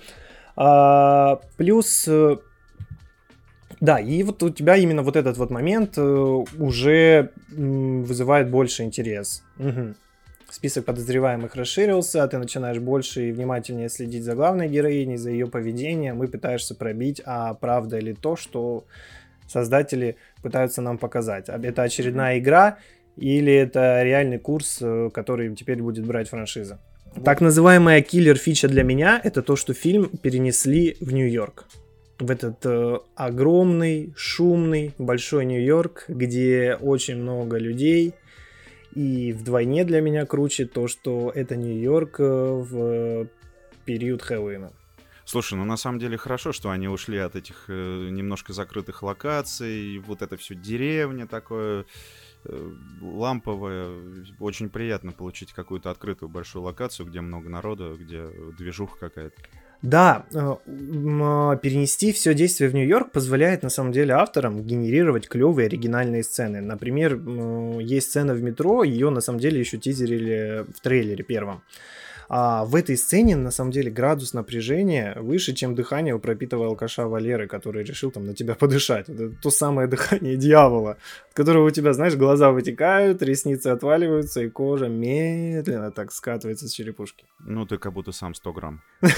А, 0.54 1.40
плюс 1.56 2.06
э, 2.06 2.36
да, 3.80 3.98
и 3.98 4.22
вот 4.22 4.42
у 4.42 4.50
тебя 4.50 4.76
именно 4.76 5.02
вот 5.02 5.16
этот 5.16 5.38
вот 5.38 5.50
момент 5.50 5.94
э, 5.96 6.02
уже 6.02 7.30
вызывает 7.48 8.50
больше 8.50 8.82
интерес. 8.82 9.42
Угу. 9.58 9.94
Список 10.50 10.84
подозреваемых 10.84 11.54
расширился, 11.54 12.26
ты 12.28 12.38
начинаешь 12.38 12.78
больше 12.78 13.28
и 13.28 13.32
внимательнее 13.32 13.88
следить 13.88 14.24
за 14.24 14.34
главной 14.34 14.68
героиней, 14.68 15.16
за 15.16 15.30
ее 15.30 15.46
поведением 15.46 16.22
и 16.22 16.26
пытаешься 16.26 16.74
пробить, 16.74 17.22
а 17.24 17.54
правда 17.54 17.98
ли 17.98 18.12
то, 18.12 18.36
что 18.36 18.84
создатели 19.48 20.16
пытаются 20.42 20.82
нам 20.82 20.98
показать. 20.98 21.48
Это 21.48 21.82
очередная 21.82 22.38
игра 22.38 22.78
или 23.16 23.52
это 23.52 24.02
реальный 24.02 24.38
курс, 24.38 24.78
э, 24.82 25.08
который 25.14 25.54
теперь 25.54 25.82
будет 25.82 26.04
брать 26.04 26.28
франшиза. 26.28 26.78
Так 27.24 27.40
называемая 27.40 28.02
киллер-фича 28.02 28.68
для 28.68 28.82
меня 28.82 29.20
это 29.24 29.42
то, 29.42 29.56
что 29.56 29.72
фильм 29.72 30.10
перенесли 30.22 30.96
в 31.00 31.12
Нью-Йорк 31.12 31.66
в 32.20 32.30
этот 32.30 32.64
э, 32.66 32.98
огромный, 33.16 34.12
шумный, 34.16 34.94
большой 34.98 35.46
Нью-Йорк, 35.46 36.04
где 36.08 36.76
очень 36.80 37.16
много 37.16 37.56
людей. 37.58 38.14
И 38.94 39.32
вдвойне 39.32 39.84
для 39.84 40.00
меня 40.00 40.26
круче 40.26 40.66
то, 40.66 40.88
что 40.88 41.32
это 41.34 41.56
Нью-Йорк 41.56 42.20
э, 42.20 42.22
в 42.22 43.28
период 43.84 44.22
Хэллоуина. 44.22 44.72
Слушай, 45.24 45.54
ну 45.54 45.64
на 45.64 45.76
самом 45.76 46.00
деле 46.00 46.16
хорошо, 46.16 46.52
что 46.52 46.70
они 46.70 46.88
ушли 46.88 47.18
от 47.18 47.36
этих 47.36 47.66
э, 47.68 48.08
немножко 48.10 48.52
закрытых 48.52 49.02
локаций, 49.02 49.98
вот 49.98 50.22
это 50.22 50.36
все 50.36 50.56
деревня 50.56 51.26
такое 51.26 51.86
э, 52.44 52.70
ламповое. 53.00 54.24
Очень 54.40 54.70
приятно 54.70 55.12
получить 55.12 55.52
какую-то 55.52 55.90
открытую 55.90 56.28
большую 56.28 56.64
локацию, 56.64 57.06
где 57.06 57.20
много 57.20 57.48
народа, 57.48 57.94
где 57.94 58.26
движуха 58.58 58.98
какая-то. 58.98 59.40
Да, 59.82 60.26
э, 60.32 60.38
а, 60.38 61.56
перенести 61.56 62.12
все 62.12 62.34
действие 62.34 62.68
в 62.68 62.74
Нью-Йорк 62.74 63.12
позволяет 63.12 63.62
на 63.62 63.70
самом 63.70 63.92
деле 63.92 64.14
авторам 64.14 64.62
генерировать 64.62 65.26
клевые 65.26 65.66
оригинальные 65.66 66.22
сцены. 66.22 66.60
Например, 66.60 67.18
есть 67.80 68.10
сцена 68.10 68.34
в 68.34 68.42
метро, 68.42 68.84
ее 68.84 69.08
на 69.10 69.22
самом 69.22 69.40
деле 69.40 69.58
еще 69.58 69.78
тизерили 69.78 70.66
в 70.74 70.80
трейлере 70.80 71.24
первом. 71.24 71.62
А 72.32 72.64
в 72.64 72.76
этой 72.76 72.96
сцене, 72.96 73.34
на 73.34 73.50
самом 73.50 73.72
деле, 73.72 73.90
градус 73.90 74.34
напряжения 74.34 75.16
выше, 75.20 75.52
чем 75.52 75.74
дыхание 75.74 76.14
у 76.14 76.20
пропитого 76.20 76.66
алкаша 76.66 77.08
Валеры, 77.08 77.48
который 77.48 77.82
решил 77.82 78.12
там 78.12 78.24
на 78.24 78.34
тебя 78.34 78.54
подышать. 78.54 79.08
Это 79.08 79.30
то 79.42 79.50
самое 79.50 79.88
дыхание 79.88 80.36
дьявола, 80.36 80.96
от 81.28 81.34
которого 81.34 81.66
у 81.66 81.70
тебя, 81.70 81.92
знаешь, 81.92 82.14
глаза 82.14 82.52
вытекают, 82.52 83.20
ресницы 83.20 83.66
отваливаются, 83.66 84.42
и 84.42 84.48
кожа 84.48 84.86
медленно 84.86 85.90
так 85.90 86.12
скатывается 86.12 86.68
с 86.68 86.72
черепушки. 86.72 87.24
Ну, 87.40 87.66
ты 87.66 87.78
как 87.78 87.92
будто 87.92 88.12
сам 88.12 88.34
100 88.34 88.52
грамм. 88.52 88.80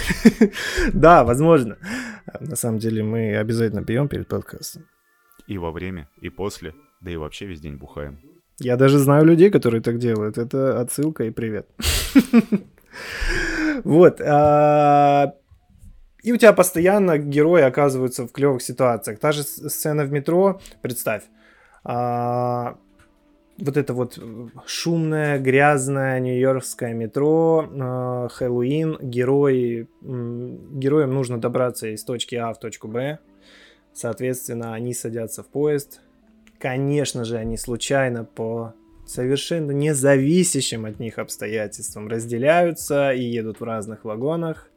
Да, 0.95 1.23
возможно. 1.25 1.77
На 2.41 2.57
самом 2.57 2.79
деле 2.79 3.03
мы 3.03 3.37
обязательно 3.37 3.85
пьем 3.85 4.09
перед 4.09 4.27
подкастом. 4.27 4.87
И 5.47 5.59
во 5.59 5.71
время, 5.71 6.09
и 6.23 6.31
после, 6.31 6.73
да 7.03 7.11
и 7.11 7.17
вообще 7.17 7.45
весь 7.45 7.61
день 7.61 7.77
бухаем. 7.77 8.21
Я 8.59 8.77
даже 8.77 8.99
знаю 8.99 9.27
людей, 9.27 9.51
которые 9.51 9.83
так 9.83 9.99
делают. 9.99 10.39
Это 10.39 10.81
отсылка 10.81 11.25
и 11.25 11.31
привет. 11.31 11.69
Вот. 13.85 14.21
А, 14.21 15.35
и 16.23 16.33
у 16.33 16.37
тебя 16.37 16.53
постоянно 16.53 17.19
герои 17.19 17.63
оказываются 17.63 18.27
в 18.27 18.33
клевых 18.33 18.63
ситуациях. 18.63 19.19
Та 19.19 19.33
же 19.33 19.43
сцена 19.43 20.05
в 20.05 20.13
метро, 20.13 20.61
представь. 20.81 21.23
А, 21.85 22.79
вот 23.59 23.77
это 23.77 23.93
вот 23.93 24.19
шумное, 24.67 25.39
грязное 25.39 26.21
нью-йоркское 26.21 26.95
метро, 26.95 27.69
а, 27.71 28.29
Хэллоуин, 28.29 28.99
герои, 29.01 29.89
героям 30.01 31.15
нужно 31.15 31.39
добраться 31.39 31.89
из 31.89 32.05
точки 32.05 32.37
А 32.37 32.53
в 32.53 32.59
точку 32.59 32.89
Б. 32.89 33.19
Соответственно, 33.93 34.75
они 34.75 34.95
садятся 34.95 35.43
в 35.43 35.49
поезд. 35.49 36.01
Конечно 36.59 37.25
же, 37.25 37.37
они 37.37 37.57
случайно 37.57 38.25
по 38.25 38.75
совершенно 39.13 39.73
независящим 39.73 40.87
от 40.87 40.99
них 40.99 41.19
обстоятельствам 41.19 42.09
разделяются 42.09 43.13
и 43.13 43.23
едут 43.23 43.61
в 43.61 43.65
разных 43.65 44.05
вагонах. 44.05 44.69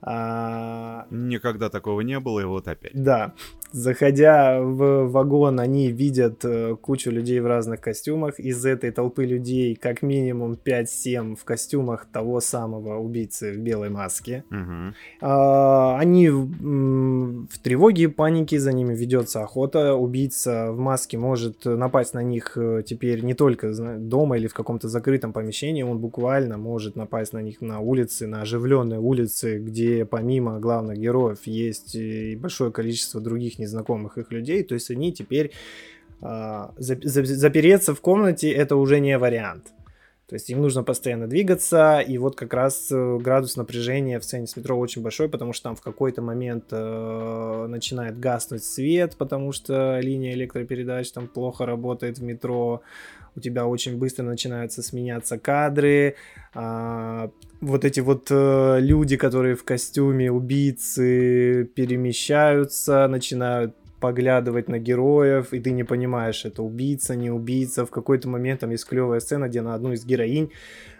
А... 0.00 1.06
Никогда 1.10 1.70
такого 1.70 2.00
не 2.02 2.20
было, 2.20 2.40
и 2.40 2.44
вот 2.44 2.68
опять. 2.68 2.92
Да. 2.94 3.34
Заходя 3.74 4.60
в 4.60 5.08
вагон, 5.08 5.58
они 5.58 5.90
видят 5.90 6.44
э, 6.44 6.76
кучу 6.80 7.10
людей 7.10 7.40
в 7.40 7.46
разных 7.46 7.80
костюмах. 7.80 8.38
Из 8.38 8.64
этой 8.64 8.92
толпы 8.92 9.24
людей 9.24 9.74
как 9.74 10.02
минимум 10.02 10.56
5-7 10.64 11.34
в 11.34 11.42
костюмах 11.42 12.06
того 12.06 12.40
самого 12.40 13.00
убийцы 13.00 13.52
в 13.52 13.58
белой 13.58 13.90
маске. 13.90 14.44
Угу. 14.52 15.26
Они 15.28 16.28
в, 16.30 17.58
тревоге 17.64 18.04
и 18.04 18.06
панике, 18.06 18.60
за 18.60 18.72
ними 18.72 18.94
ведется 18.94 19.42
охота. 19.42 19.96
Убийца 19.96 20.70
в 20.70 20.78
маске 20.78 21.18
может 21.18 21.64
напасть 21.64 22.14
на 22.14 22.22
них 22.22 22.52
э, 22.56 22.84
теперь 22.86 23.24
не 23.24 23.34
только 23.34 23.72
дома 23.98 24.36
или 24.36 24.46
в 24.46 24.54
каком-то 24.54 24.88
закрытом 24.88 25.32
помещении, 25.32 25.82
он 25.82 25.98
буквально 25.98 26.58
может 26.58 26.94
напасть 26.94 27.32
на 27.32 27.42
них 27.42 27.60
на 27.60 27.80
улице, 27.80 28.28
на 28.28 28.42
оживленной 28.42 28.98
улице, 28.98 29.58
где 29.58 30.04
помимо 30.04 30.60
главных 30.60 30.96
героев 30.96 31.40
есть 31.46 31.96
и 31.96 32.36
большое 32.36 32.70
количество 32.70 33.20
других 33.20 33.58
незнакомых 33.64 34.18
их 34.18 34.32
людей, 34.32 34.62
то 34.62 34.74
есть 34.74 34.90
они 34.90 35.12
теперь 35.12 35.52
э, 36.22 36.68
запереться 36.78 37.94
в 37.94 38.00
комнате 38.00 38.50
это 38.50 38.76
уже 38.76 39.00
не 39.00 39.18
вариант. 39.18 39.72
То 40.26 40.36
есть 40.36 40.48
им 40.48 40.62
нужно 40.62 40.82
постоянно 40.82 41.26
двигаться, 41.28 42.00
и 42.00 42.16
вот 42.16 42.34
как 42.34 42.54
раз 42.54 42.90
э, 42.90 43.18
градус 43.18 43.56
напряжения 43.56 44.18
в 44.18 44.24
сцене 44.24 44.46
с 44.46 44.56
метро 44.56 44.78
очень 44.78 45.02
большой, 45.02 45.28
потому 45.28 45.52
что 45.52 45.64
там 45.64 45.76
в 45.76 45.82
какой-то 45.82 46.22
момент 46.22 46.64
э, 46.70 47.66
начинает 47.68 48.18
гаснуть 48.18 48.64
свет, 48.64 49.16
потому 49.18 49.52
что 49.52 50.00
линия 50.00 50.32
электропередач 50.32 51.12
там 51.12 51.28
плохо 51.28 51.66
работает 51.66 52.18
в 52.18 52.22
метро, 52.22 52.80
у 53.36 53.40
тебя 53.40 53.66
очень 53.66 53.98
быстро 53.98 54.24
начинаются 54.24 54.82
сменяться 54.82 55.38
кадры, 55.38 56.16
э, 56.54 57.28
вот 57.60 57.84
эти 57.84 58.00
вот 58.00 58.28
э, 58.30 58.78
люди, 58.80 59.16
которые 59.16 59.54
в 59.54 59.64
костюме 59.64 60.30
убийцы 60.30 61.64
перемещаются, 61.74 63.08
начинают 63.08 63.74
поглядывать 64.00 64.68
на 64.68 64.78
героев, 64.78 65.54
и 65.54 65.60
ты 65.60 65.70
не 65.70 65.82
понимаешь, 65.82 66.44
это 66.44 66.62
убийца, 66.62 67.16
не 67.16 67.30
убийца. 67.30 67.86
В 67.86 67.90
какой-то 67.90 68.28
момент 68.28 68.60
там 68.60 68.70
есть 68.70 68.84
клевая 68.86 69.20
сцена, 69.20 69.48
где 69.48 69.62
на 69.62 69.74
одну 69.74 69.92
из 69.92 70.04
героинь 70.04 70.50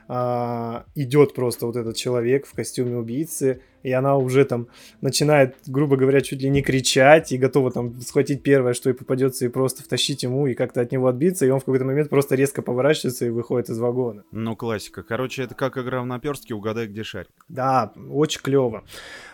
а, 0.08 0.84
идет 0.94 1.34
просто 1.34 1.66
вот 1.66 1.76
этот 1.76 1.96
человек 1.96 2.46
в 2.46 2.52
костюме 2.52 2.96
убийцы, 2.96 3.60
и 3.82 3.92
она 3.92 4.16
уже 4.16 4.44
там 4.44 4.68
начинает, 5.00 5.56
грубо 5.66 5.96
говоря, 5.96 6.20
чуть 6.20 6.40
ли 6.40 6.48
не 6.48 6.62
кричать 6.62 7.32
и 7.32 7.38
готова 7.38 7.70
там 7.70 8.00
схватить 8.00 8.42
первое, 8.42 8.72
что 8.72 8.90
и 8.90 8.94
попадется, 8.94 9.44
и 9.44 9.48
просто 9.48 9.82
втащить 9.82 10.22
ему 10.22 10.46
и 10.46 10.54
как-то 10.54 10.80
от 10.80 10.90
него 10.90 11.06
отбиться, 11.06 11.46
и 11.46 11.50
он 11.50 11.60
в 11.60 11.64
какой-то 11.64 11.84
момент 11.84 12.08
просто 12.08 12.34
резко 12.34 12.62
поворачивается 12.62 13.26
и 13.26 13.30
выходит 13.30 13.68
из 13.68 13.78
вагона. 13.78 14.24
Ну, 14.32 14.56
классика. 14.56 15.02
Короче, 15.02 15.42
это 15.42 15.54
как 15.54 15.76
игра 15.76 16.02
в 16.02 16.06
наперстке, 16.06 16.54
угадай, 16.54 16.86
где 16.86 17.02
шарик. 17.02 17.44
Да, 17.48 17.92
очень 18.10 18.40
клево. 18.40 18.84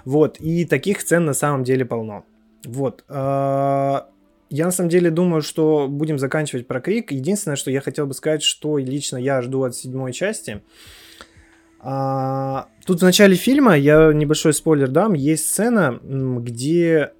Вот, 0.04 0.40
и 0.40 0.64
таких 0.64 1.00
сцен 1.00 1.24
на 1.24 1.34
самом 1.34 1.62
деле 1.64 1.84
полно. 1.84 2.24
Вот. 2.64 3.04
Я 4.50 4.66
на 4.66 4.73
самом 4.73 4.90
деле 4.90 5.11
думаю, 5.11 5.42
что 5.42 5.87
будем 5.88 6.19
заканчивать 6.19 6.66
про 6.66 6.80
Крик. 6.80 7.12
Единственное, 7.12 7.57
что 7.57 7.71
я 7.71 7.80
хотел 7.80 8.07
бы 8.07 8.14
сказать, 8.14 8.42
что 8.42 8.78
лично 8.78 9.16
я 9.16 9.42
жду 9.42 9.62
от 9.62 9.76
седьмой 9.76 10.12
части. 10.12 10.62
А, 11.78 12.66
тут 12.85 13.00
в 13.00 13.04
начале 13.04 13.37
фильма, 13.37 13.76
я 13.76 14.12
небольшой 14.12 14.52
спойлер 14.52 14.88
дам, 14.88 15.14
есть 15.14 15.49
сцена, 15.49 15.99
где 16.02 17.12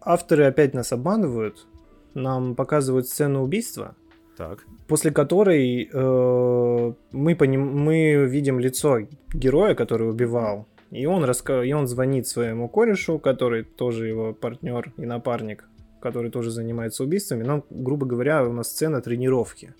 авторы 0.00 0.44
опять 0.44 0.74
нас 0.74 0.92
обманывают. 0.92 1.66
нам 2.14 2.54
показывают 2.54 3.06
сцену 3.06 3.42
убийства, 3.42 3.94
Так. 4.36 4.66
после 4.86 5.10
которой 5.10 5.88
э, 5.90 6.92
мы, 7.12 7.36
поним... 7.36 7.74
мы 7.78 8.26
видим 8.26 8.58
лицо 8.60 8.98
героя, 9.32 9.74
который 9.74 10.10
убивал, 10.10 10.66
и 10.90 11.06
он, 11.06 11.24
раска... 11.24 11.62
и 11.62 11.72
он 11.72 11.86
звонит 11.86 12.26
своему 12.26 12.68
корешу, 12.68 13.18
который 13.18 13.62
тоже 13.64 14.08
его 14.08 14.34
партнер 14.34 14.92
и 14.98 15.06
напарник, 15.06 15.64
который 16.02 16.30
тоже 16.30 16.50
занимается 16.50 17.04
убийствами. 17.04 17.44
Нам, 17.44 17.64
грубо 17.70 18.06
говоря, 18.06 18.44
у 18.44 18.52
нас 18.52 18.68
сцена 18.68 19.00
тренировки. 19.00 19.74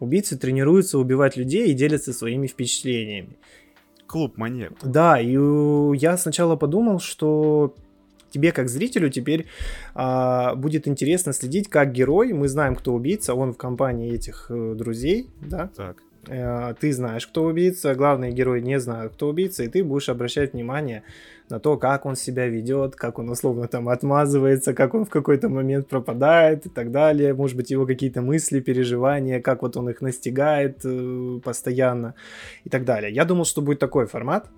Убийцы 0.00 0.38
тренируются 0.38 0.98
убивать 0.98 1.36
людей 1.36 1.68
и 1.68 1.74
делятся 1.74 2.12
своими 2.12 2.46
впечатлениями. 2.46 3.36
Клуб 4.06 4.36
маньяков. 4.36 4.78
Да, 4.82 5.20
и 5.20 5.36
я 5.96 6.16
сначала 6.16 6.56
подумал, 6.56 7.00
что 7.00 7.74
тебе 8.30 8.52
как 8.52 8.68
зрителю 8.68 9.10
теперь 9.10 9.46
а, 9.94 10.54
будет 10.56 10.88
интересно 10.88 11.32
следить, 11.32 11.68
как 11.68 11.92
герой, 11.92 12.32
мы 12.32 12.48
знаем, 12.48 12.74
кто 12.74 12.92
убийца, 12.92 13.34
он 13.34 13.52
в 13.52 13.56
компании 13.56 14.12
этих 14.12 14.46
э, 14.50 14.74
друзей, 14.74 15.30
да, 15.40 15.70
Так. 15.76 16.02
Э, 16.28 16.74
ты 16.78 16.92
знаешь, 16.92 17.26
кто 17.26 17.44
убийца, 17.44 17.94
главные 17.94 18.32
герои 18.32 18.60
не 18.60 18.80
знают, 18.80 19.14
кто 19.14 19.28
убийца, 19.28 19.62
и 19.62 19.68
ты 19.68 19.84
будешь 19.84 20.08
обращать 20.08 20.52
внимание 20.52 21.02
на 21.50 21.60
то, 21.60 21.76
как 21.76 22.06
он 22.06 22.16
себя 22.16 22.46
ведет, 22.46 22.96
как 22.96 23.18
он 23.18 23.28
условно 23.28 23.68
там 23.68 23.88
отмазывается, 23.88 24.72
как 24.72 24.94
он 24.94 25.04
в 25.04 25.10
какой-то 25.10 25.48
момент 25.48 25.88
пропадает 25.88 26.66
и 26.66 26.68
так 26.68 26.90
далее, 26.90 27.34
может 27.34 27.56
быть, 27.56 27.70
его 27.70 27.86
какие-то 27.86 28.22
мысли, 28.22 28.60
переживания, 28.60 29.40
как 29.40 29.62
вот 29.62 29.76
он 29.76 29.90
их 29.90 30.00
настигает 30.00 30.80
э, 30.84 31.40
постоянно 31.44 32.14
и 32.64 32.70
так 32.70 32.84
далее. 32.84 33.12
Я 33.12 33.24
думал, 33.24 33.44
что 33.44 33.62
будет 33.62 33.78
такой 33.78 34.06
формат, 34.06 34.48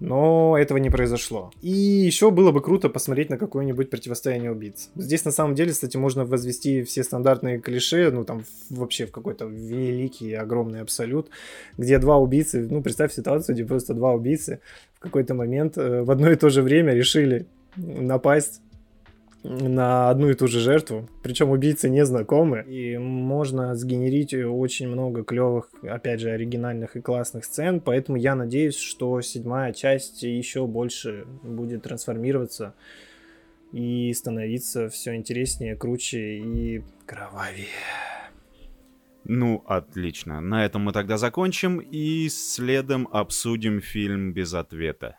но 0.00 0.56
этого 0.58 0.78
не 0.78 0.90
произошло. 0.90 1.52
И 1.60 1.70
еще 1.70 2.30
было 2.30 2.52
бы 2.52 2.62
круто 2.62 2.88
посмотреть 2.88 3.30
на 3.30 3.36
какое-нибудь 3.36 3.90
противостояние 3.90 4.50
убийц. 4.50 4.90
Здесь 4.96 5.24
на 5.24 5.30
самом 5.30 5.54
деле, 5.54 5.72
кстати, 5.72 5.96
можно 5.96 6.24
возвести 6.24 6.82
все 6.82 7.04
стандартные 7.04 7.60
клише, 7.60 8.10
ну 8.10 8.24
там 8.24 8.44
вообще 8.70 9.06
в 9.06 9.12
какой-то 9.12 9.44
великий, 9.44 10.32
огромный 10.32 10.80
абсолют, 10.80 11.28
где 11.76 11.98
два 11.98 12.16
убийцы, 12.16 12.66
ну 12.68 12.82
представь 12.82 13.12
ситуацию, 13.12 13.54
где 13.54 13.64
просто 13.64 13.94
два 13.94 14.12
убийцы 14.12 14.60
в 14.94 15.00
какой-то 15.00 15.34
момент 15.34 15.76
э, 15.76 16.02
в 16.02 16.10
одно 16.10 16.30
и 16.30 16.36
то 16.36 16.48
же 16.50 16.62
время 16.62 16.94
решили 16.94 17.46
напасть 17.76 18.62
на 19.42 20.10
одну 20.10 20.30
и 20.30 20.34
ту 20.34 20.46
же 20.46 20.60
жертву, 20.60 21.08
причем 21.22 21.50
убийцы 21.50 21.88
не 21.88 22.04
знакомы, 22.04 22.62
и 22.62 22.98
можно 22.98 23.74
сгенерить 23.74 24.34
очень 24.34 24.88
много 24.88 25.24
клевых, 25.24 25.70
опять 25.82 26.20
же, 26.20 26.30
оригинальных 26.30 26.96
и 26.96 27.00
классных 27.00 27.44
сцен, 27.44 27.80
поэтому 27.80 28.18
я 28.18 28.34
надеюсь, 28.34 28.76
что 28.76 29.20
седьмая 29.20 29.72
часть 29.72 30.22
еще 30.22 30.66
больше 30.66 31.24
будет 31.42 31.82
трансформироваться 31.82 32.74
и 33.72 34.12
становиться 34.12 34.88
все 34.88 35.14
интереснее, 35.14 35.76
круче 35.76 36.38
и 36.38 36.82
кровавее. 37.06 37.66
Ну, 39.24 39.62
отлично. 39.66 40.40
На 40.40 40.64
этом 40.64 40.82
мы 40.82 40.92
тогда 40.92 41.18
закончим 41.18 41.78
и 41.78 42.28
следом 42.28 43.08
обсудим 43.12 43.80
фильм 43.80 44.32
«Без 44.32 44.54
ответа». 44.54 45.16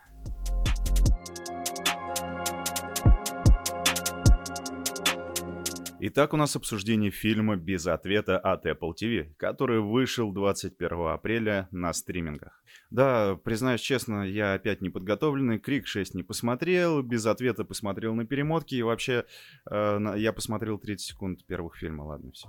Итак, 6.04 6.34
у 6.34 6.36
нас 6.36 6.56
обсуждение 6.56 7.12
фильма 7.12 7.54
«Без 7.54 7.86
ответа» 7.86 8.36
от 8.36 8.66
Apple 8.66 8.90
TV, 9.00 9.34
который 9.36 9.78
вышел 9.78 10.32
21 10.32 11.06
апреля 11.06 11.68
на 11.70 11.92
стримингах. 11.92 12.60
Да, 12.90 13.36
признаюсь 13.36 13.82
честно, 13.82 14.28
я 14.28 14.54
опять 14.54 14.80
не 14.80 14.90
подготовленный, 14.90 15.60
Крик 15.60 15.86
6 15.86 16.16
не 16.16 16.24
посмотрел, 16.24 17.02
«Без 17.02 17.24
ответа» 17.24 17.62
посмотрел 17.62 18.16
на 18.16 18.26
перемотке, 18.26 18.78
и 18.78 18.82
вообще 18.82 19.26
э, 19.70 20.14
я 20.16 20.32
посмотрел 20.32 20.76
30 20.76 21.06
секунд 21.06 21.46
первых 21.46 21.76
фильма, 21.76 22.02
ладно, 22.02 22.32
все. 22.32 22.48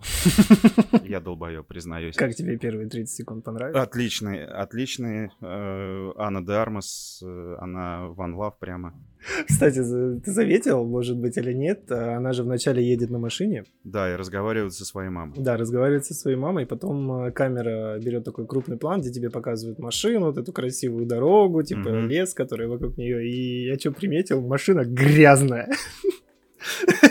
Я 1.04 1.20
долбоёб, 1.20 1.68
признаюсь. 1.68 2.16
Как 2.16 2.34
тебе 2.34 2.58
первые 2.58 2.90
30 2.90 3.16
секунд 3.16 3.46
понравились? 3.46 3.80
Отличные, 3.80 4.46
отличные. 4.48 5.32
Э, 5.42 6.12
Анна 6.18 6.44
де 6.44 6.54
Армас, 6.54 7.22
э, 7.24 7.56
она 7.60 8.08
ван 8.08 8.34
лав 8.34 8.58
прямо. 8.58 8.96
Кстати, 9.48 9.76
ты 9.78 10.32
заметил, 10.32 10.84
может 10.86 11.18
быть, 11.18 11.38
или 11.38 11.54
нет, 11.54 11.92
она 11.92 12.34
же 12.34 12.44
вначале 12.44 12.84
едет 12.84 13.10
на 13.10 13.20
машине, 13.20 13.64
Да, 13.84 14.12
и 14.12 14.16
разговаривает 14.16 14.74
со 14.74 14.86
своей 14.86 15.10
мамой. 15.10 15.34
Да, 15.38 15.56
разговаривает 15.58 16.06
со 16.06 16.14
своей 16.14 16.38
мамой, 16.38 16.66
потом 16.66 17.26
э, 17.26 17.32
камера 17.32 17.98
берет 18.00 18.24
такой 18.26 18.46
крупный 18.48 18.78
план, 18.78 19.02
где 19.02 19.12
тебе 19.12 19.30
показывают 19.30 19.80
машину, 19.80 20.26
вот 20.26 20.38
эту 20.38 20.52
красивую 20.52 21.06
дорогу, 21.06 21.64
типа 21.64 21.90
Мгм. 21.90 22.08
лес, 22.10 22.34
который 22.34 22.68
вокруг 22.68 22.98
нее. 22.98 23.26
И 23.28 23.66
я 23.68 23.80
что 23.80 23.92
приметил, 23.92 24.42
машина 24.42 24.84
грязная. 24.86 25.70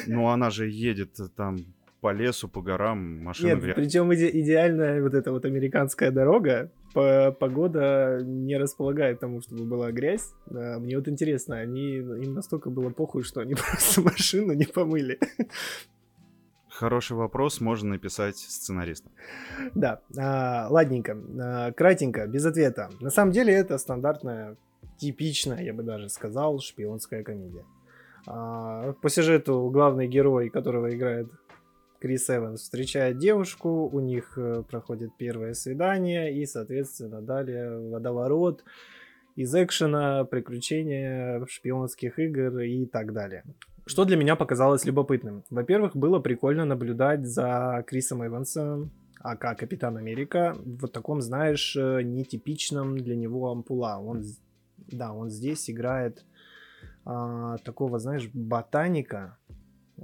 Ну, 0.06 0.28
она 0.28 0.50
же 0.50 0.68
едет 0.68 1.20
э, 1.20 1.24
там 1.36 1.58
по 2.00 2.12
лесу, 2.12 2.48
по 2.48 2.62
горам, 2.62 3.18
машина 3.22 3.54
Нет, 3.54 3.62
гря- 3.64 3.74
причем 3.74 4.10
иде- 4.10 4.30
идеальная 4.32 5.02
вот 5.02 5.14
эта 5.14 5.30
вот 5.30 5.44
американская 5.44 6.10
дорога, 6.10 6.70
погода 6.92 8.20
не 8.22 8.56
располагает 8.56 9.20
тому, 9.20 9.40
чтобы 9.40 9.64
была 9.64 9.90
грязь. 9.92 10.32
Да, 10.46 10.78
мне 10.78 10.96
вот 10.96 11.08
интересно, 11.08 11.58
они 11.58 11.96
им 11.96 12.34
настолько 12.34 12.70
было 12.70 12.90
похуй, 12.90 13.22
что 13.22 13.40
они 13.40 13.54
просто 13.70 14.00
машину 14.02 14.52
не 14.52 14.64
помыли. 14.64 15.18
Хороший 16.68 17.16
вопрос, 17.16 17.60
можно 17.60 17.90
написать 17.90 18.36
сценаристам. 18.38 19.12
Да, 19.74 20.00
а, 20.18 20.68
ладненько, 20.70 21.16
а, 21.38 21.72
кратенько, 21.72 22.26
без 22.26 22.44
ответа. 22.46 22.90
На 23.00 23.10
самом 23.10 23.32
деле 23.32 23.52
это 23.52 23.76
стандартная, 23.78 24.56
типичная, 24.96 25.62
я 25.62 25.74
бы 25.74 25.82
даже 25.82 26.08
сказал, 26.08 26.60
шпионская 26.60 27.22
комедия. 27.22 27.64
А, 28.26 28.94
по 28.94 29.08
сюжету 29.10 29.68
главный 29.70 30.08
герой, 30.08 30.48
которого 30.48 30.94
играет 30.94 31.28
Крис 32.02 32.28
Эванс, 32.30 32.62
встречает 32.62 33.18
девушку, 33.18 33.88
у 33.88 34.00
них 34.00 34.36
э, 34.36 34.64
проходит 34.68 35.16
первое 35.16 35.54
свидание, 35.54 36.36
и, 36.36 36.46
соответственно, 36.46 37.22
далее 37.22 37.78
водоворот 37.78 38.64
из 39.36 39.54
экшена, 39.54 40.24
приключения, 40.24 41.46
шпионских 41.46 42.18
игр 42.18 42.58
и 42.58 42.86
так 42.86 43.12
далее. 43.12 43.44
Что 43.86 44.04
для 44.04 44.16
меня 44.16 44.34
показалось 44.34 44.84
любопытным? 44.84 45.44
Во-первых, 45.48 45.94
было 45.94 46.18
прикольно 46.18 46.64
наблюдать 46.64 47.24
за 47.24 47.84
Крисом 47.86 48.26
Эвансом, 48.26 48.90
ака 49.20 49.54
Капитан 49.54 49.96
Америка, 49.96 50.56
в 50.56 50.88
таком, 50.88 51.20
знаешь, 51.22 51.76
э, 51.76 52.02
нетипичном 52.02 52.98
для 52.98 53.14
него 53.14 53.48
ампула. 53.48 54.00
Он, 54.00 54.24
да, 54.76 55.12
он 55.12 55.30
здесь 55.30 55.70
играет 55.70 56.24
а, 57.04 57.58
такого, 57.58 58.00
знаешь, 58.00 58.28
ботаника. 58.32 59.38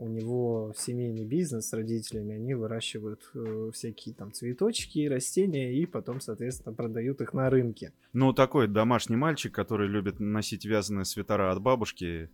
У 0.01 0.07
него 0.07 0.73
семейный 0.77 1.25
бизнес 1.25 1.69
с 1.69 1.73
родителями, 1.73 2.37
они 2.37 2.55
выращивают 2.55 3.29
э, 3.35 3.71
всякие 3.75 4.15
там 4.15 4.33
цветочки, 4.33 5.09
растения 5.09 5.73
и 5.73 5.87
потом, 5.87 6.21
соответственно, 6.21 6.73
продают 6.73 7.21
их 7.21 7.35
на 7.35 7.51
рынке. 7.51 7.93
Ну, 8.13 8.33
такой 8.33 8.69
домашний 8.69 9.17
мальчик, 9.17 9.53
который 9.53 9.89
любит 9.89 10.21
носить 10.21 10.65
вязаные 10.65 11.05
свитера 11.05 11.51
от 11.51 11.61
бабушки. 11.61 12.31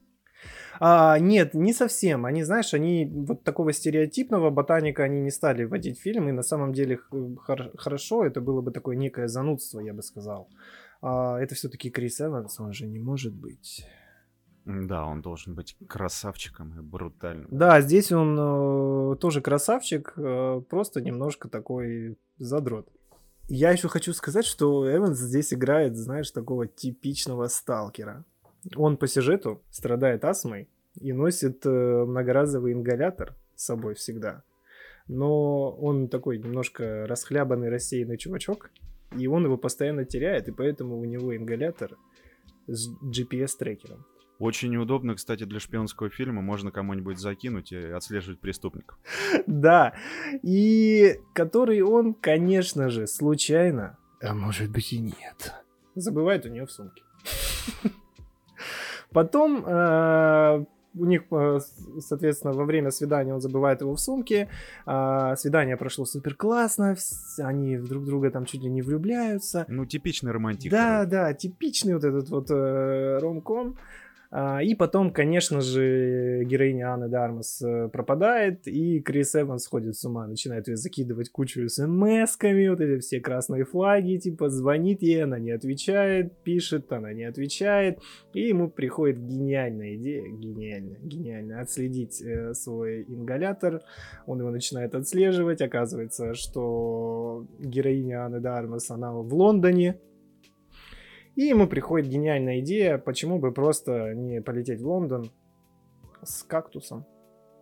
А, 0.78 1.18
нет, 1.18 1.54
не 1.54 1.72
совсем. 1.72 2.26
Они, 2.26 2.42
знаешь, 2.42 2.74
они 2.74 3.06
вот 3.06 3.44
такого 3.44 3.72
стереотипного 3.72 4.50
ботаника 4.50 5.04
они 5.04 5.22
не 5.22 5.30
стали 5.30 5.64
вводить 5.64 5.98
в 5.98 6.02
фильм, 6.02 6.28
и 6.28 6.32
на 6.32 6.42
самом 6.42 6.74
деле 6.74 6.98
х- 6.98 7.16
хор- 7.38 7.70
хорошо, 7.78 8.26
это 8.26 8.42
было 8.42 8.60
бы 8.60 8.72
такое 8.72 8.96
некое 8.96 9.26
занудство, 9.26 9.80
я 9.80 9.94
бы 9.94 10.02
сказал. 10.02 10.50
А, 11.00 11.38
это 11.40 11.54
все-таки 11.54 11.90
Крис 11.90 12.20
Эванс, 12.20 12.60
он 12.60 12.74
же 12.74 12.86
не 12.86 12.98
может 12.98 13.32
быть. 13.34 13.86
Да, 14.64 15.04
он 15.04 15.20
должен 15.20 15.54
быть 15.54 15.76
красавчиком 15.86 16.78
и 16.78 16.82
брутальным. 16.82 17.48
Да, 17.50 17.80
здесь 17.82 18.10
он 18.12 18.36
э, 18.38 19.16
тоже 19.16 19.42
красавчик, 19.42 20.14
э, 20.16 20.62
просто 20.68 21.02
немножко 21.02 21.48
такой 21.48 22.16
задрот. 22.38 22.88
Я 23.48 23.72
еще 23.72 23.88
хочу 23.88 24.14
сказать, 24.14 24.46
что 24.46 24.90
Эванс 24.90 25.18
здесь 25.18 25.52
играет, 25.52 25.96
знаешь, 25.96 26.30
такого 26.30 26.66
типичного 26.66 27.48
сталкера. 27.48 28.24
Он 28.74 28.96
по 28.96 29.06
сюжету 29.06 29.62
страдает 29.70 30.24
астмой 30.24 30.66
и 30.98 31.12
носит 31.12 31.66
э, 31.66 32.04
многоразовый 32.06 32.72
ингалятор 32.72 33.34
с 33.54 33.64
собой 33.64 33.94
всегда. 33.94 34.44
Но 35.08 35.72
он 35.72 36.08
такой 36.08 36.38
немножко 36.38 37.06
расхлябанный, 37.06 37.68
рассеянный 37.68 38.16
чувачок, 38.16 38.70
и 39.14 39.26
он 39.26 39.44
его 39.44 39.58
постоянно 39.58 40.06
теряет, 40.06 40.48
и 40.48 40.52
поэтому 40.52 40.98
у 40.98 41.04
него 41.04 41.36
ингалятор 41.36 41.98
с 42.66 42.88
GPS-трекером. 43.02 44.06
Очень 44.38 44.70
неудобно, 44.70 45.14
кстати, 45.14 45.44
для 45.44 45.60
шпионского 45.60 46.10
фильма. 46.10 46.42
Можно 46.42 46.70
кому-нибудь 46.70 47.18
закинуть 47.18 47.72
и 47.72 47.76
отслеживать 47.76 48.40
преступников. 48.40 48.98
Да, 49.46 49.94
и 50.42 51.20
который 51.34 51.82
он, 51.82 52.14
конечно 52.14 52.88
же, 52.88 53.06
случайно, 53.06 53.96
а 54.20 54.34
может 54.34 54.70
быть 54.70 54.92
и 54.92 54.98
нет, 54.98 55.54
забывает 55.94 56.46
у 56.46 56.48
нее 56.48 56.66
в 56.66 56.72
сумке. 56.72 57.02
Потом 59.12 59.64
э, 59.64 60.64
у 60.96 61.04
них, 61.04 61.22
э, 61.30 61.58
соответственно, 62.00 62.52
во 62.52 62.64
время 62.64 62.90
свидания 62.90 63.34
он 63.34 63.40
забывает 63.40 63.80
его 63.80 63.94
в 63.94 64.00
сумке. 64.00 64.48
А, 64.86 65.36
Свидание 65.36 65.76
прошло 65.76 66.04
супер 66.04 66.34
классно, 66.34 66.96
они 67.38 67.76
друг 67.76 68.04
друга 68.04 68.30
там 68.30 68.44
чуть 68.44 68.62
ли 68.62 68.70
не 68.70 68.82
влюбляются. 68.82 69.66
Ну, 69.68 69.86
типичный 69.86 70.32
романтик. 70.32 70.70
Да, 70.70 71.04
да, 71.04 71.32
типичный 71.34 71.94
вот 71.94 72.04
этот 72.04 72.28
вот 72.30 72.50
э, 72.50 73.18
ромком. 73.20 73.76
А, 73.76 74.02
и 74.34 74.74
потом, 74.74 75.12
конечно 75.12 75.60
же, 75.60 76.42
героиня 76.44 76.92
Анны 76.92 77.08
Дармас 77.08 77.62
э, 77.62 77.88
пропадает, 77.88 78.66
и 78.66 79.00
Крис 79.00 79.36
Эванс 79.36 79.62
сходит 79.62 79.94
с 79.94 80.04
ума, 80.04 80.26
начинает 80.26 80.66
ее 80.66 80.76
закидывать 80.76 81.30
кучу 81.30 81.68
смс-ками, 81.68 82.68
вот 82.68 82.80
эти 82.80 82.98
все 83.00 83.20
красные 83.20 83.64
флаги, 83.64 84.16
типа 84.16 84.48
звонит 84.48 85.02
ей, 85.02 85.22
она 85.22 85.38
не 85.38 85.52
отвечает, 85.52 86.36
пишет, 86.42 86.92
она 86.92 87.12
не 87.12 87.22
отвечает, 87.22 88.00
и 88.32 88.48
ему 88.48 88.68
приходит 88.68 89.24
гениальная 89.24 89.94
идея, 89.94 90.28
гениальная, 90.28 90.98
гениальная, 91.00 91.60
отследить 91.60 92.20
э, 92.20 92.54
свой 92.54 93.04
ингалятор, 93.04 93.82
он 94.26 94.40
его 94.40 94.50
начинает 94.50 94.96
отслеживать, 94.96 95.62
оказывается, 95.62 96.34
что 96.34 97.46
героиня 97.60 98.24
Анны 98.24 98.40
Дармас, 98.40 98.90
она 98.90 99.12
в 99.12 99.32
Лондоне, 99.32 100.00
и 101.36 101.42
ему 101.42 101.66
приходит 101.66 102.08
гениальная 102.08 102.60
идея, 102.60 102.98
почему 102.98 103.38
бы 103.38 103.52
просто 103.52 104.14
не 104.14 104.40
полететь 104.40 104.80
в 104.80 104.88
Лондон 104.88 105.30
с 106.22 106.42
кактусом, 106.42 107.04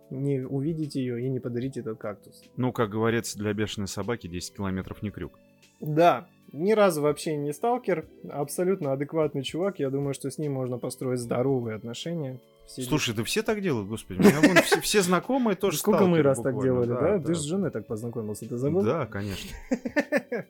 не 0.09 0.41
увидеть 0.41 0.95
ее 0.95 1.25
и 1.25 1.29
не 1.29 1.39
подарить 1.39 1.77
этот 1.77 1.97
кактус. 1.97 2.43
Ну, 2.55 2.71
как 2.71 2.89
говорится, 2.89 3.37
для 3.37 3.53
бешеной 3.53 3.87
собаки 3.87 4.27
10 4.27 4.55
километров 4.55 5.01
не 5.01 5.09
крюк. 5.09 5.39
Да, 5.81 6.27
ни 6.53 6.71
разу 6.73 7.01
вообще 7.01 7.35
не 7.35 7.51
сталкер, 7.51 8.07
абсолютно 8.29 8.93
адекватный 8.93 9.43
чувак. 9.43 9.79
Я 9.79 9.89
думаю, 9.89 10.13
что 10.13 10.29
с 10.29 10.37
ним 10.37 10.53
можно 10.53 10.77
построить 10.77 11.19
здоровые 11.19 11.75
отношения. 11.75 12.39
Все 12.67 12.83
Слушай, 12.83 13.13
да 13.13 13.23
все 13.23 13.43
так 13.43 13.59
делают, 13.61 13.89
господи. 13.89 14.19
У 14.19 14.21
меня 14.21 14.39
вон 14.39 14.57
все, 14.63 14.79
все 14.79 15.01
знакомые 15.01 15.55
тоже 15.55 15.77
Сколько 15.77 16.05
мы 16.05 16.21
раз 16.21 16.39
так 16.39 16.61
делали, 16.61 16.87
да? 16.87 17.17
да? 17.17 17.19
Ты 17.19 17.35
с 17.35 17.41
женой 17.41 17.71
так 17.71 17.87
познакомился, 17.87 18.47
ты 18.47 18.55
забыл? 18.55 18.83
Да, 18.83 19.05
конечно. 19.05 19.49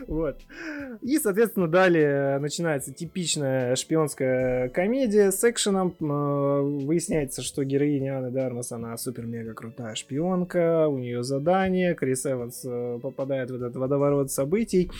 Вот. 0.06 0.40
И, 1.02 1.18
соответственно, 1.18 1.68
далее 1.68 2.38
начинается 2.38 2.92
типичная 2.92 3.76
шпионская 3.76 4.68
комедия 4.68 5.30
с 5.30 5.42
экшеном. 5.44 5.94
Э, 6.00 6.60
выясняется, 6.62 7.42
что 7.42 7.64
героиня 7.64 8.18
Анны 8.18 8.30
Дармас, 8.30 8.72
она 8.72 8.96
супер-мега 8.96 9.54
крутая 9.54 9.94
шпионка, 9.94 10.88
у 10.88 10.98
нее 10.98 11.22
задание, 11.22 11.94
Крис 11.94 12.26
Эванс 12.26 12.62
э, 12.64 12.98
попадает 13.02 13.50
в 13.50 13.54
этот 13.54 13.76
водоворот 13.76 14.30
событий. 14.30 14.90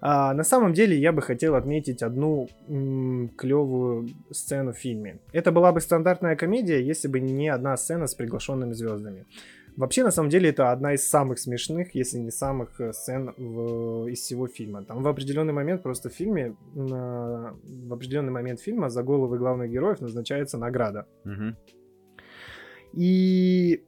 А, 0.00 0.32
на 0.34 0.44
самом 0.44 0.74
деле 0.74 0.96
я 0.96 1.12
бы 1.12 1.22
хотел 1.22 1.54
отметить 1.54 2.02
одну 2.02 2.48
м- 2.68 3.30
клевую 3.36 4.08
сцену 4.30 4.72
в 4.72 4.76
фильме. 4.78 5.18
Это 5.32 5.50
была 5.50 5.72
бы 5.72 5.80
стандартная 5.80 6.36
комедия, 6.36 6.80
если 6.80 7.08
бы 7.08 7.20
не 7.20 7.48
одна 7.48 7.76
сцена 7.76 8.06
с 8.06 8.14
приглашенными 8.14 8.72
звездами. 8.74 9.26
Вообще, 9.78 10.02
на 10.02 10.10
самом 10.10 10.28
деле, 10.28 10.50
это 10.50 10.72
одна 10.72 10.94
из 10.94 11.08
самых 11.08 11.38
смешных, 11.38 11.94
если 11.94 12.18
не 12.18 12.32
самых 12.32 12.80
э, 12.80 12.92
сцен 12.92 13.32
в, 13.36 14.08
из 14.08 14.18
всего 14.18 14.48
фильма. 14.48 14.84
Там 14.84 15.04
в 15.04 15.06
определенный 15.06 15.52
момент 15.52 15.84
просто 15.84 16.08
в 16.10 16.12
фильме, 16.12 16.56
на, 16.74 17.54
в 17.62 17.92
определенный 17.92 18.32
момент 18.32 18.60
фильма 18.60 18.90
за 18.90 19.04
головы 19.04 19.38
главных 19.38 19.70
героев 19.70 20.00
назначается 20.00 20.58
награда. 20.58 21.06
Угу. 21.24 21.54
И 22.94 23.84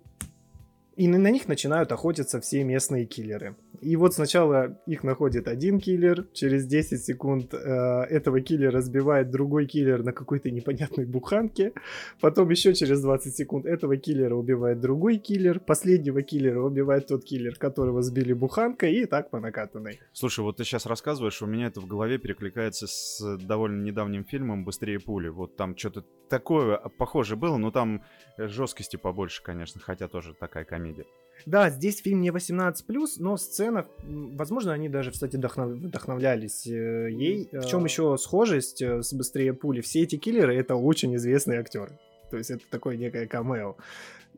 и 0.96 1.09
на 1.09 1.31
них 1.31 1.48
начинают 1.48 1.92
охотиться 1.92 2.40
все 2.40 2.62
местные 2.62 3.07
киллеры. 3.07 3.57
И 3.81 3.97
вот 3.97 4.14
сначала 4.14 4.79
их 4.87 5.05
находит 5.05 5.49
один 5.49 5.81
киллер, 5.81 6.27
через 6.33 6.66
10 6.66 7.03
секунд 7.03 7.55
э, 7.55 7.59
этого 7.59 8.40
киллера 8.40 8.81
сбивает 8.81 9.31
другой 9.31 9.66
киллер 9.66 10.03
на 10.03 10.12
какой-то 10.12 10.51
непонятной 10.51 11.07
буханке, 11.07 11.73
потом 12.21 12.51
еще 12.51 12.75
через 12.75 13.01
20 13.01 13.35
секунд 13.35 13.66
этого 13.66 13.97
киллера 13.97 14.35
убивает 14.35 14.81
другой 14.81 15.16
киллер, 15.16 15.61
последнего 15.61 16.23
киллера 16.23 16.61
убивает 16.61 17.07
тот 17.07 17.25
киллер, 17.25 17.57
которого 17.57 18.03
сбили 18.03 18.33
буханкой, 18.33 18.95
и 18.95 19.07
так 19.07 19.31
по 19.31 19.40
накатанной. 19.40 19.99
Слушай, 20.12 20.40
вот 20.40 20.59
ты 20.59 20.64
сейчас 20.64 20.85
рассказываешь, 20.87 21.40
у 21.40 21.47
меня 21.47 21.66
это 21.66 21.81
в 21.81 21.87
голове 21.87 22.19
перекликается 22.19 22.87
с 22.87 23.38
довольно 23.38 23.83
недавним 23.83 24.25
фильмом 24.25 24.64
«Быстрее 24.64 25.01
пули». 25.01 25.29
Вот 25.29 25.57
там 25.57 25.77
что-то 25.77 26.05
такое 26.29 26.77
похоже 26.99 27.37
было, 27.37 27.57
но 27.57 27.71
там 27.71 28.05
жесткости 28.37 28.97
побольше, 28.97 29.43
конечно, 29.43 29.81
хотя 29.81 30.09
тоже 30.09 30.35
такая 30.35 30.64
комедия. 30.64 31.07
Да, 31.46 31.70
здесь 31.70 32.00
фильм 32.00 32.20
не 32.20 32.31
18+, 32.31 32.74
но 33.18 33.37
сцена, 33.37 33.87
возможно, 34.03 34.72
они 34.72 34.88
даже, 34.88 35.11
кстати, 35.11 35.37
вдохнов... 35.37 35.70
вдохновлялись 35.70 36.66
э, 36.66 37.11
ей. 37.11 37.48
В 37.53 37.66
чем 37.66 37.85
еще 37.85 38.16
схожесть 38.18 38.83
э, 38.83 39.03
с 39.03 39.12
«Быстрее 39.12 39.53
пули»? 39.53 39.81
Все 39.81 40.03
эти 40.03 40.16
киллеры— 40.16 40.55
это 40.57 40.74
очень 40.74 41.14
известные 41.16 41.61
актеры. 41.61 41.98
То 42.31 42.37
есть 42.37 42.50
это 42.50 42.62
такое 42.70 42.96
некое 42.96 43.26
камео. 43.26 43.76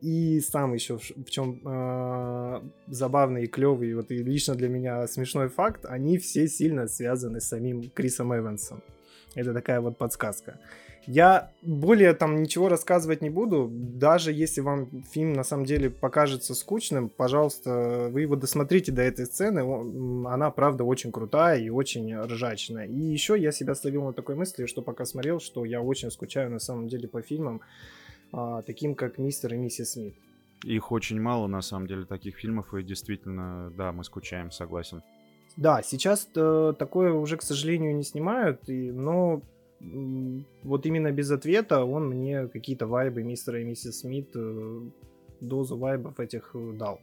И 0.01 0.41
сам 0.41 0.73
еще 0.73 0.97
в 0.97 1.29
чем 1.29 1.61
э, 1.63 2.61
забавный 2.87 3.43
и 3.45 3.47
клевый, 3.47 3.93
вот 3.93 4.11
и 4.11 4.17
лично 4.21 4.55
для 4.55 4.67
меня 4.67 5.07
смешной 5.07 5.47
факт, 5.47 5.85
они 5.85 6.17
все 6.17 6.47
сильно 6.47 6.87
связаны 6.87 7.39
с 7.39 7.47
самим 7.47 7.89
Крисом 7.89 8.35
Эвансом. 8.35 8.81
Это 9.35 9.53
такая 9.53 9.79
вот 9.79 9.97
подсказка. 9.97 10.59
Я 11.05 11.51
более 11.61 12.13
там 12.13 12.41
ничего 12.41 12.69
рассказывать 12.69 13.21
не 13.21 13.29
буду. 13.29 13.69
Даже 13.71 14.31
если 14.31 14.61
вам 14.61 15.03
фильм 15.11 15.33
на 15.33 15.43
самом 15.43 15.65
деле 15.65 15.89
покажется 15.89 16.55
скучным, 16.55 17.09
пожалуйста, 17.09 18.09
вы 18.11 18.21
его 18.21 18.35
досмотрите 18.35 18.91
до 18.91 19.01
этой 19.01 19.25
сцены. 19.25 19.59
Она, 20.27 20.49
правда, 20.51 20.83
очень 20.83 21.11
крутая 21.11 21.59
и 21.59 21.69
очень 21.69 22.15
ржачная. 22.15 22.85
И 22.85 22.95
еще 22.95 23.37
я 23.37 23.51
себя 23.51 23.75
словил 23.75 24.05
на 24.05 24.13
такой 24.13 24.35
мысли, 24.35 24.65
что 24.65 24.81
пока 24.81 25.05
смотрел, 25.05 25.39
что 25.39 25.65
я 25.65 25.81
очень 25.81 26.09
скучаю 26.09 26.49
на 26.51 26.59
самом 26.59 26.87
деле 26.87 27.07
по 27.07 27.21
фильмам, 27.21 27.61
а, 28.31 28.61
таким 28.61 28.95
как 28.95 29.17
«Мистер 29.17 29.53
и 29.53 29.57
миссис 29.57 29.91
Смит». 29.91 30.15
Их 30.63 30.91
очень 30.93 31.19
мало, 31.19 31.47
на 31.47 31.61
самом 31.61 31.87
деле, 31.87 32.05
таких 32.05 32.37
фильмов, 32.37 32.73
и 32.73 32.83
действительно, 32.83 33.71
да, 33.77 33.91
мы 33.91 34.05
скучаем, 34.05 34.49
согласен. 34.49 35.01
Да, 35.57 35.83
сейчас 35.83 36.27
э, 36.35 36.73
такое 36.79 37.13
уже, 37.13 37.37
к 37.37 37.43
сожалению, 37.43 37.95
не 37.95 38.03
снимают, 38.03 38.67
и, 38.69 38.91
но 38.91 39.41
вот 40.63 40.85
именно 40.85 41.11
без 41.11 41.31
ответа 41.31 41.83
он 41.83 42.09
мне 42.09 42.47
какие-то 42.47 42.87
вайбы 42.87 43.23
мистера 43.23 43.61
и 43.61 43.63
миссис 43.63 43.99
Смит, 43.99 44.29
э, 44.35 44.81
дозу 45.41 45.77
вайбов 45.77 46.19
этих 46.19 46.51
э, 46.53 46.73
дал. 46.73 46.99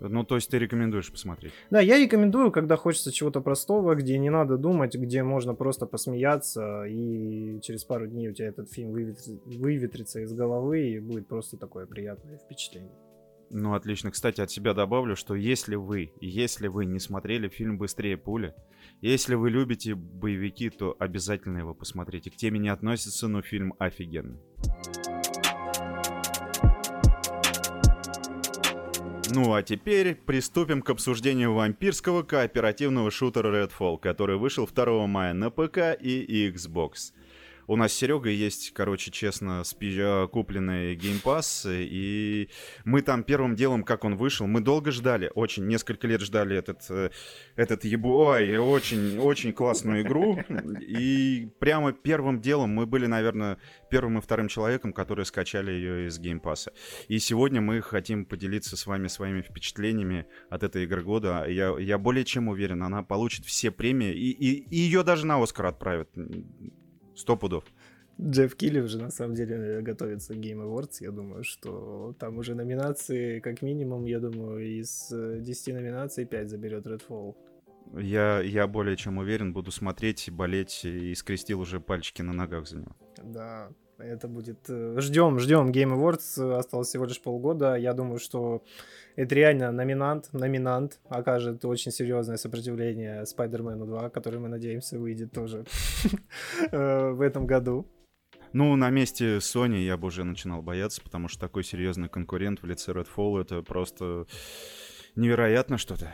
Ну, 0.00 0.24
то 0.24 0.34
есть 0.34 0.50
ты 0.50 0.58
рекомендуешь 0.58 1.12
посмотреть? 1.12 1.52
Да, 1.70 1.80
я 1.80 1.98
рекомендую, 1.98 2.50
когда 2.50 2.76
хочется 2.76 3.12
чего-то 3.12 3.40
простого, 3.40 3.94
где 3.94 4.18
не 4.18 4.30
надо 4.30 4.56
думать, 4.56 4.96
где 4.96 5.22
можно 5.22 5.54
просто 5.54 5.86
посмеяться, 5.86 6.84
и 6.84 7.60
через 7.60 7.84
пару 7.84 8.06
дней 8.08 8.28
у 8.28 8.32
тебя 8.32 8.48
этот 8.48 8.72
фильм 8.72 8.90
выветрится, 8.90 9.38
выветрится 9.44 10.20
из 10.20 10.32
головы, 10.32 10.88
и 10.88 10.98
будет 10.98 11.28
просто 11.28 11.56
такое 11.56 11.86
приятное 11.86 12.38
впечатление. 12.38 12.90
Ну, 13.54 13.74
отлично. 13.74 14.10
Кстати, 14.10 14.40
от 14.40 14.50
себя 14.50 14.72
добавлю, 14.72 15.14
что 15.14 15.34
если 15.34 15.74
вы, 15.74 16.14
если 16.22 16.68
вы 16.68 16.86
не 16.86 16.98
смотрели 16.98 17.48
фильм 17.48 17.76
«Быстрее 17.76 18.16
пули», 18.16 18.54
если 19.02 19.34
вы 19.34 19.50
любите 19.50 19.94
боевики, 19.94 20.70
то 20.70 20.96
обязательно 20.98 21.58
его 21.58 21.74
посмотрите. 21.74 22.30
К 22.30 22.36
теме 22.36 22.58
не 22.58 22.70
относится, 22.70 23.28
но 23.28 23.42
фильм 23.42 23.74
офигенный. 23.78 24.40
Ну 29.34 29.54
а 29.54 29.62
теперь 29.62 30.14
приступим 30.14 30.80
к 30.80 30.88
обсуждению 30.88 31.52
вампирского 31.52 32.22
кооперативного 32.22 33.10
шутера 33.10 33.66
Redfall, 33.66 33.98
который 33.98 34.36
вышел 34.36 34.66
2 34.66 35.06
мая 35.06 35.34
на 35.34 35.50
ПК 35.50 35.94
и 36.00 36.50
Xbox. 36.50 37.12
У 37.66 37.76
нас 37.76 37.92
с 37.92 37.96
Серегой 37.96 38.34
есть, 38.34 38.72
короче, 38.72 39.10
честно, 39.10 39.62
спи- 39.64 39.96
э, 39.96 40.26
купленный 40.28 40.94
геймпас, 40.96 41.66
и 41.68 42.48
мы 42.84 43.02
там 43.02 43.22
первым 43.22 43.54
делом, 43.54 43.84
как 43.84 44.04
он 44.04 44.16
вышел, 44.16 44.46
мы 44.46 44.60
долго 44.60 44.90
ждали, 44.90 45.30
очень, 45.34 45.66
несколько 45.66 46.06
лет 46.06 46.20
ждали 46.20 46.56
этот, 46.56 46.82
э, 46.90 47.10
этот 47.54 47.84
ебой, 47.84 48.56
очень, 48.58 49.18
очень 49.18 49.52
классную 49.52 50.02
игру, 50.02 50.38
и 50.80 51.48
прямо 51.60 51.92
первым 51.92 52.40
делом 52.40 52.70
мы 52.70 52.86
были, 52.86 53.06
наверное, 53.06 53.58
первым 53.90 54.18
и 54.18 54.20
вторым 54.20 54.48
человеком, 54.48 54.92
которые 54.92 55.24
скачали 55.24 55.70
ее 55.70 56.08
из 56.08 56.18
Game 56.18 56.40
Pass 56.40 56.61
а. 56.61 56.72
И 57.08 57.18
сегодня 57.18 57.60
мы 57.60 57.80
хотим 57.80 58.24
поделиться 58.24 58.76
с 58.76 58.86
вами 58.86 59.06
своими 59.06 59.42
впечатлениями 59.42 60.26
от 60.50 60.62
этой 60.62 60.84
игры 60.84 61.02
года. 61.02 61.46
Я, 61.46 61.76
я 61.78 61.98
более 61.98 62.24
чем 62.24 62.48
уверен, 62.48 62.82
она 62.82 63.02
получит 63.02 63.44
все 63.44 63.70
премии, 63.70 64.12
и, 64.12 64.30
и, 64.30 64.68
и 64.68 64.76
ее 64.76 65.02
даже 65.04 65.26
на 65.26 65.42
Оскар 65.42 65.66
отправят. 65.66 66.08
Сто 67.14 67.36
пудов. 67.36 67.64
Джефф 68.20 68.54
Килли 68.56 68.80
уже 68.80 68.98
на 68.98 69.10
самом 69.10 69.34
деле 69.34 69.80
готовится 69.80 70.34
к 70.34 70.36
Game 70.36 70.62
Awards. 70.62 70.98
Я 71.00 71.10
думаю, 71.10 71.44
что 71.44 72.14
там 72.18 72.38
уже 72.38 72.54
номинации, 72.54 73.40
как 73.40 73.62
минимум, 73.62 74.04
я 74.04 74.20
думаю, 74.20 74.80
из 74.80 75.08
10 75.10 75.68
э, 75.68 75.72
номинаций 75.72 76.26
5 76.26 76.50
заберет 76.50 76.86
Redfall. 76.86 77.34
Я, 77.98 78.40
я 78.40 78.66
более 78.66 78.96
чем 78.96 79.18
уверен, 79.18 79.52
буду 79.52 79.70
смотреть, 79.70 80.30
болеть 80.30 80.84
и 80.84 81.14
скрестил 81.14 81.60
уже 81.60 81.80
пальчики 81.80 82.22
на 82.22 82.32
ногах 82.32 82.68
за 82.68 82.76
него. 82.76 82.96
Да, 83.22 83.70
это 83.98 84.28
будет... 84.28 84.68
Ждем, 84.68 85.36
э, 85.36 85.38
ждем 85.38 85.70
Game 85.70 85.94
Awards. 85.94 86.56
Осталось 86.58 86.88
всего 86.88 87.06
лишь 87.06 87.20
полгода. 87.20 87.76
Я 87.76 87.92
думаю, 87.92 88.18
что 88.18 88.62
это 89.16 89.34
реально 89.34 89.72
номинант, 89.72 90.32
номинант 90.32 91.00
окажет 91.08 91.64
очень 91.64 91.92
серьезное 91.92 92.36
сопротивление 92.36 93.22
Spider-Man 93.22 93.84
2, 93.84 94.10
который, 94.10 94.40
мы 94.40 94.48
надеемся, 94.48 94.98
выйдет 94.98 95.32
тоже 95.32 95.64
э, 96.72 97.10
в 97.10 97.20
этом 97.20 97.46
году. 97.46 97.86
Ну, 98.52 98.76
на 98.76 98.90
месте 98.90 99.38
Sony 99.38 99.82
я 99.82 99.96
бы 99.96 100.08
уже 100.08 100.24
начинал 100.24 100.62
бояться, 100.62 101.00
потому 101.00 101.28
что 101.28 101.40
такой 101.40 101.64
серьезный 101.64 102.08
конкурент 102.08 102.62
в 102.62 102.66
лице 102.66 102.92
Redfall 102.92 103.40
это 103.40 103.62
просто 103.62 104.26
невероятно 105.16 105.78
что-то. 105.78 106.12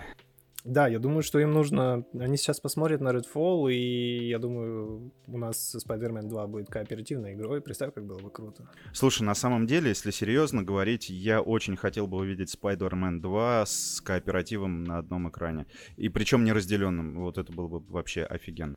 Да, 0.69 0.87
я 0.87 0.99
думаю, 0.99 1.23
что 1.23 1.39
им 1.39 1.53
нужно... 1.53 2.05
Они 2.13 2.37
сейчас 2.37 2.61
посмотрят 2.61 3.01
на 3.01 3.09
Redfall, 3.09 3.73
и 3.73 4.29
я 4.29 4.39
думаю, 4.39 5.13
у 5.27 5.39
нас 5.39 5.75
Spider-Man 5.75 6.29
2 6.29 6.47
будет 6.47 6.69
кооперативной 6.69 7.33
игрой. 7.33 7.63
Представь, 7.63 7.95
как 7.95 8.07
было 8.07 8.19
бы 8.19 8.31
круто. 8.31 8.69
Слушай, 8.93 9.23
на 9.23 9.35
самом 9.35 9.67
деле, 9.67 9.89
если 9.89 10.11
серьезно 10.11 10.63
говорить, 10.63 11.09
я 11.09 11.41
очень 11.41 11.75
хотел 11.75 12.07
бы 12.07 12.19
увидеть 12.19 12.55
Spider-Man 12.55 13.21
2 13.21 13.65
с 13.65 14.03
кооперативом 14.03 14.85
на 14.85 14.99
одном 14.99 15.31
экране. 15.31 15.65
И 15.97 16.11
причем 16.11 16.45
не 16.45 16.53
разделенным. 16.53 17.19
Вот 17.21 17.39
это 17.39 17.51
было 17.51 17.69
бы 17.69 17.81
вообще 17.91 18.25
офигенно. 18.25 18.77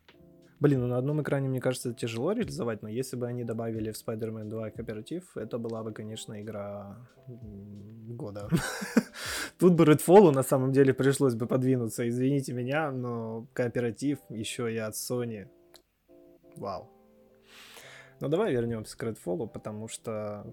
Блин, 0.62 0.82
ну 0.82 0.88
на 0.88 1.00
одном 1.00 1.20
экране, 1.24 1.50
мне 1.50 1.60
кажется, 1.60 1.92
тяжело 1.92 2.34
реализовать, 2.34 2.84
но 2.84 2.88
если 2.88 3.18
бы 3.18 3.26
они 3.26 3.44
добавили 3.44 3.92
в 3.92 3.96
Spider-Man 3.96 4.48
2 4.48 4.70
кооператив, 4.70 5.36
это 5.36 5.58
была 5.58 5.82
бы, 5.84 5.92
конечно, 5.92 6.40
игра 6.40 6.98
года. 7.28 8.48
Тут 9.60 9.74
бы 9.74 9.86
Redfall 9.86 10.32
на 10.32 10.44
самом 10.44 10.72
деле 10.72 10.94
пришлось 10.94 11.34
бы 11.34 11.48
подвинуться, 11.48 12.08
извините 12.08 12.54
меня, 12.54 12.92
но 12.92 13.48
кооператив 13.54 14.20
еще 14.30 14.72
и 14.72 14.78
от 14.78 14.94
Sony. 14.94 15.48
Вау. 16.58 16.92
Ну 18.20 18.28
давай 18.28 18.54
вернемся 18.54 18.96
к 18.96 19.04
Redfall, 19.04 19.48
потому 19.48 19.88
что 19.88 20.46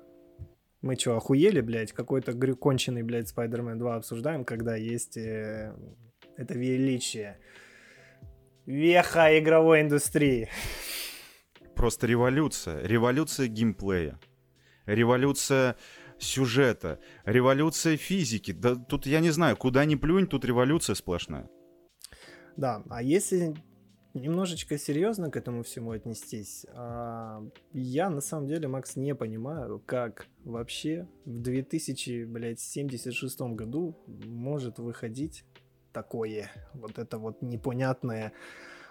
мы 0.81 0.97
что, 0.97 1.19
охуели, 1.19 1.61
блядь? 1.61 1.93
Какой-то 1.93 2.33
конченый, 2.55 3.03
блядь, 3.03 3.31
Spider-Man 3.31 3.77
2 3.77 3.97
обсуждаем, 3.97 4.47
когда 4.47 4.75
есть 4.75 5.19
э, 5.19 5.77
это 6.39 6.55
величие 6.55 7.39
веха 8.69 9.37
игровой 9.39 9.81
индустрии. 9.81 10.49
Просто 11.75 12.07
революция. 12.07 12.87
Революция 12.87 13.49
геймплея. 13.49 14.21
Революция 14.87 15.75
сюжета. 16.19 17.01
Революция 17.25 17.97
физики. 17.97 18.53
Да 18.53 18.77
тут 18.77 19.07
я 19.07 19.21
не 19.21 19.31
знаю, 19.31 19.57
куда 19.57 19.87
ни 19.87 19.95
плюнь, 19.95 20.27
тут 20.27 20.45
революция 20.45 20.95
сплошная. 20.95 21.49
Да, 22.57 22.83
а 22.91 23.03
если 23.03 23.55
немножечко 24.15 24.79
серьезно 24.79 25.31
к 25.31 25.37
этому 25.37 25.63
всему 25.63 25.93
отнестись, 25.93 26.67
а, 26.75 27.43
я 27.73 28.11
на 28.11 28.21
самом 28.21 28.49
деле, 28.49 28.69
Макс, 28.69 28.97
не 28.97 29.15
понимаю, 29.15 29.83
как 29.87 30.27
вообще 30.45 31.09
в 31.25 31.41
2076 31.41 33.55
году 33.55 33.97
может 34.07 34.79
выходить 34.79 35.45
такое, 35.93 36.51
вот 36.75 36.99
это 36.99 37.19
вот 37.19 37.43
непонятное, 37.43 38.33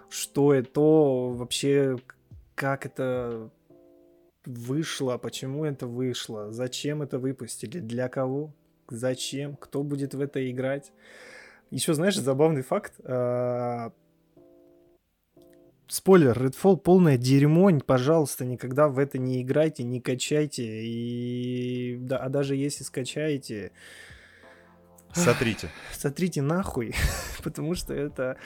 что 0.10 0.54
это 0.54 0.82
вообще, 0.82 1.98
как 2.56 2.86
это 2.86 3.50
вышло, 4.46 5.18
почему 5.18 5.66
это 5.66 5.88
вышло, 5.88 6.52
зачем 6.52 7.02
это 7.02 7.20
выпустили, 7.20 7.80
для 7.80 8.08
кого, 8.08 8.54
зачем, 8.90 9.56
кто 9.56 9.84
будет 9.84 10.14
в 10.14 10.22
это 10.22 10.50
играть. 10.50 10.92
Еще, 11.70 11.94
знаешь, 11.94 12.18
забавный 12.18 12.62
факт. 12.62 12.94
А, 13.04 13.92
спойлер, 15.88 16.38
Redfall 16.38 16.78
полное 16.78 17.18
дерьмо, 17.18 17.70
пожалуйста, 17.86 18.46
никогда 18.46 18.88
в 18.88 19.00
это 19.00 19.18
не 19.18 19.42
играйте, 19.42 19.84
не 19.84 20.00
качайте. 20.00 20.64
И 20.66 21.98
да, 22.00 22.20
а 22.20 22.30
даже 22.30 22.56
если 22.56 22.84
скачаете, 22.84 23.72
Сотрите. 25.18 25.70
Сотрите 25.92 26.42
нахуй, 26.42 26.94
потому 27.44 27.76
что 27.76 27.94
это 27.94 28.38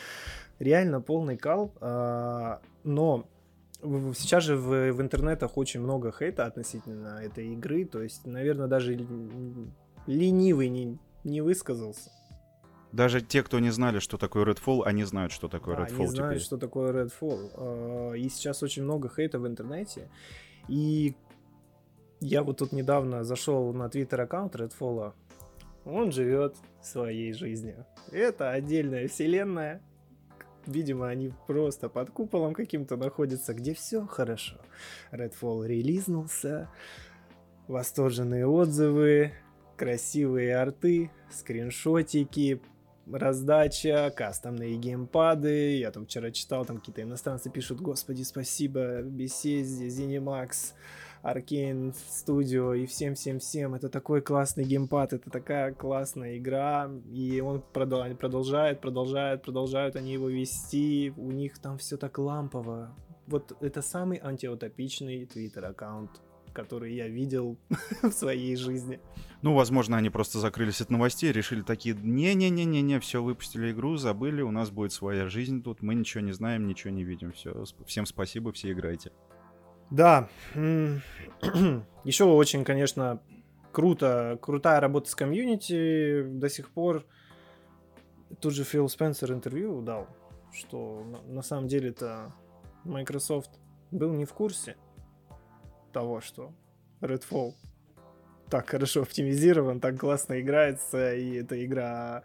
реально 0.60 1.02
полный 1.02 1.38
кал. 1.38 1.74
А, 1.82 2.62
но 2.84 3.28
сейчас 4.16 4.44
же 4.44 4.56
в, 4.56 4.92
в 4.92 5.02
интернетах 5.02 5.58
очень 5.58 5.82
много 5.82 6.12
хейта 6.12 6.46
относительно 6.46 7.20
этой 7.22 7.54
игры. 7.54 7.86
То 7.86 8.02
есть, 8.02 8.26
наверное, 8.26 8.68
даже 8.68 8.98
ленивый 10.08 10.70
не, 10.70 10.98
не 11.24 11.42
высказался. 11.42 12.12
Даже 12.92 13.22
те, 13.22 13.42
кто 13.42 13.60
не 13.60 13.70
знали, 13.70 14.00
что 14.00 14.18
такое 14.18 14.46
Redfall, 14.46 14.84
они 14.84 15.06
знают, 15.06 15.32
что 15.32 15.48
такое 15.48 15.78
да, 15.78 15.84
Redfall 15.84 15.96
они 15.96 16.08
знают, 16.08 16.34
теперь. 16.36 16.46
что 16.46 16.58
такое 16.58 16.92
Redfall. 16.92 17.52
А, 17.56 18.14
и 18.14 18.28
сейчас 18.30 18.64
очень 18.64 18.84
много 18.84 19.10
хейта 19.10 19.40
в 19.40 19.48
интернете. 19.48 20.10
И 20.68 21.16
я 22.20 22.44
вот 22.44 22.58
тут 22.58 22.72
недавно 22.72 23.24
зашел 23.24 23.74
на 23.74 23.90
твиттер 23.90 24.22
аккаунт 24.22 24.56
Redfall, 24.56 25.14
он 25.86 26.12
живет 26.12 26.56
своей 26.82 27.34
жизнью. 27.34 27.86
Это 28.12 28.52
отдельная 28.52 29.08
вселенная. 29.08 29.82
Видимо, 30.68 31.08
они 31.10 31.34
просто 31.48 31.90
под 31.90 32.12
куполом 32.12 32.54
каким-то 32.54 32.96
находятся, 32.96 33.54
где 33.54 33.74
все 33.74 34.06
хорошо. 34.06 34.58
Redfall 35.12 35.66
релизнулся, 35.66 36.70
восторженные 37.68 38.46
отзывы, 38.46 39.34
красивые 39.76 40.56
арты, 40.56 41.10
скриншотики, 41.32 42.62
раздача, 43.12 44.14
кастомные 44.16 44.76
геймпады. 44.76 45.78
Я 45.78 45.90
там 45.92 46.06
вчера 46.06 46.30
читал, 46.32 46.66
там 46.66 46.78
какие-то 46.78 47.02
иностранцы 47.02 47.50
пишут, 47.50 47.82
господи, 47.82 48.22
спасибо, 48.22 49.02
Bethesda, 49.02 49.88
ZeniMax, 49.88 50.74
Arkane 51.24 51.94
Studio 52.10 52.78
и 52.78 52.86
всем-всем-всем. 52.86 53.76
Это 53.76 53.90
такой 53.90 54.22
классный 54.22 54.64
геймпад, 54.64 55.14
это 55.14 55.30
такая 55.30 55.74
классная 55.74 56.38
игра. 56.38 56.90
И 57.12 57.42
он 57.42 57.62
продолжает, 57.74 58.80
продолжает, 58.80 59.42
продолжают 59.42 59.96
они 59.96 60.14
его 60.14 60.30
вести. 60.30 61.14
У 61.18 61.32
них 61.32 61.60
там 61.60 61.78
все 61.78 61.98
так 61.98 62.18
лампово. 62.18 62.96
Вот 63.28 63.56
это 63.62 63.82
самый 63.82 64.20
антиутопичный 64.22 65.26
твиттер-аккаунт 65.26 66.22
который 66.54 66.94
я 66.94 67.08
видел 67.08 67.58
в 68.02 68.12
своей 68.12 68.56
жизни. 68.56 69.00
Ну, 69.42 69.54
возможно, 69.54 69.98
они 69.98 70.10
просто 70.10 70.40
закрылись 70.40 70.82
от 70.82 70.90
новостей, 70.90 71.32
решили 71.32 71.62
такие, 71.62 71.96
не-не-не-не-не, 71.96 73.00
все, 73.00 73.24
выпустили 73.24 73.72
игру, 73.72 73.96
забыли, 73.98 74.42
у 74.42 74.52
нас 74.52 74.70
будет 74.70 74.92
своя 74.92 75.30
жизнь 75.30 75.64
тут, 75.64 75.82
мы 75.82 75.96
ничего 75.96 76.22
не 76.22 76.34
знаем, 76.34 76.68
ничего 76.68 76.92
не 76.92 77.04
видим, 77.04 77.32
все, 77.32 77.64
всем 77.86 78.06
спасибо, 78.06 78.52
все 78.52 78.72
играйте. 78.72 79.12
Да. 79.92 80.30
Еще 82.04 82.24
очень, 82.24 82.64
конечно, 82.64 83.22
круто, 83.72 84.40
крутая 84.42 84.80
работа 84.80 85.10
с 85.10 85.16
комьюнити 85.16 86.24
до 86.24 86.50
сих 86.50 86.72
пор. 86.72 87.06
Тут 88.40 88.54
же 88.54 88.64
Фил 88.64 88.88
Спенсер 88.88 89.34
интервью 89.34 89.82
дал, 89.82 90.08
что 90.54 91.06
на, 91.28 91.42
самом 91.42 91.68
деле-то 91.68 92.34
Microsoft 92.86 93.52
был 93.92 94.14
не 94.14 94.26
в 94.26 94.34
курсе 94.34 94.78
того, 95.92 96.22
что 96.22 96.54
Redfall 97.02 97.54
так 98.50 98.70
хорошо 98.70 99.02
оптимизирован, 99.02 99.82
так 99.82 100.00
классно 100.00 100.40
играется, 100.40 101.14
и 101.14 101.36
это 101.36 101.64
игра 101.64 102.24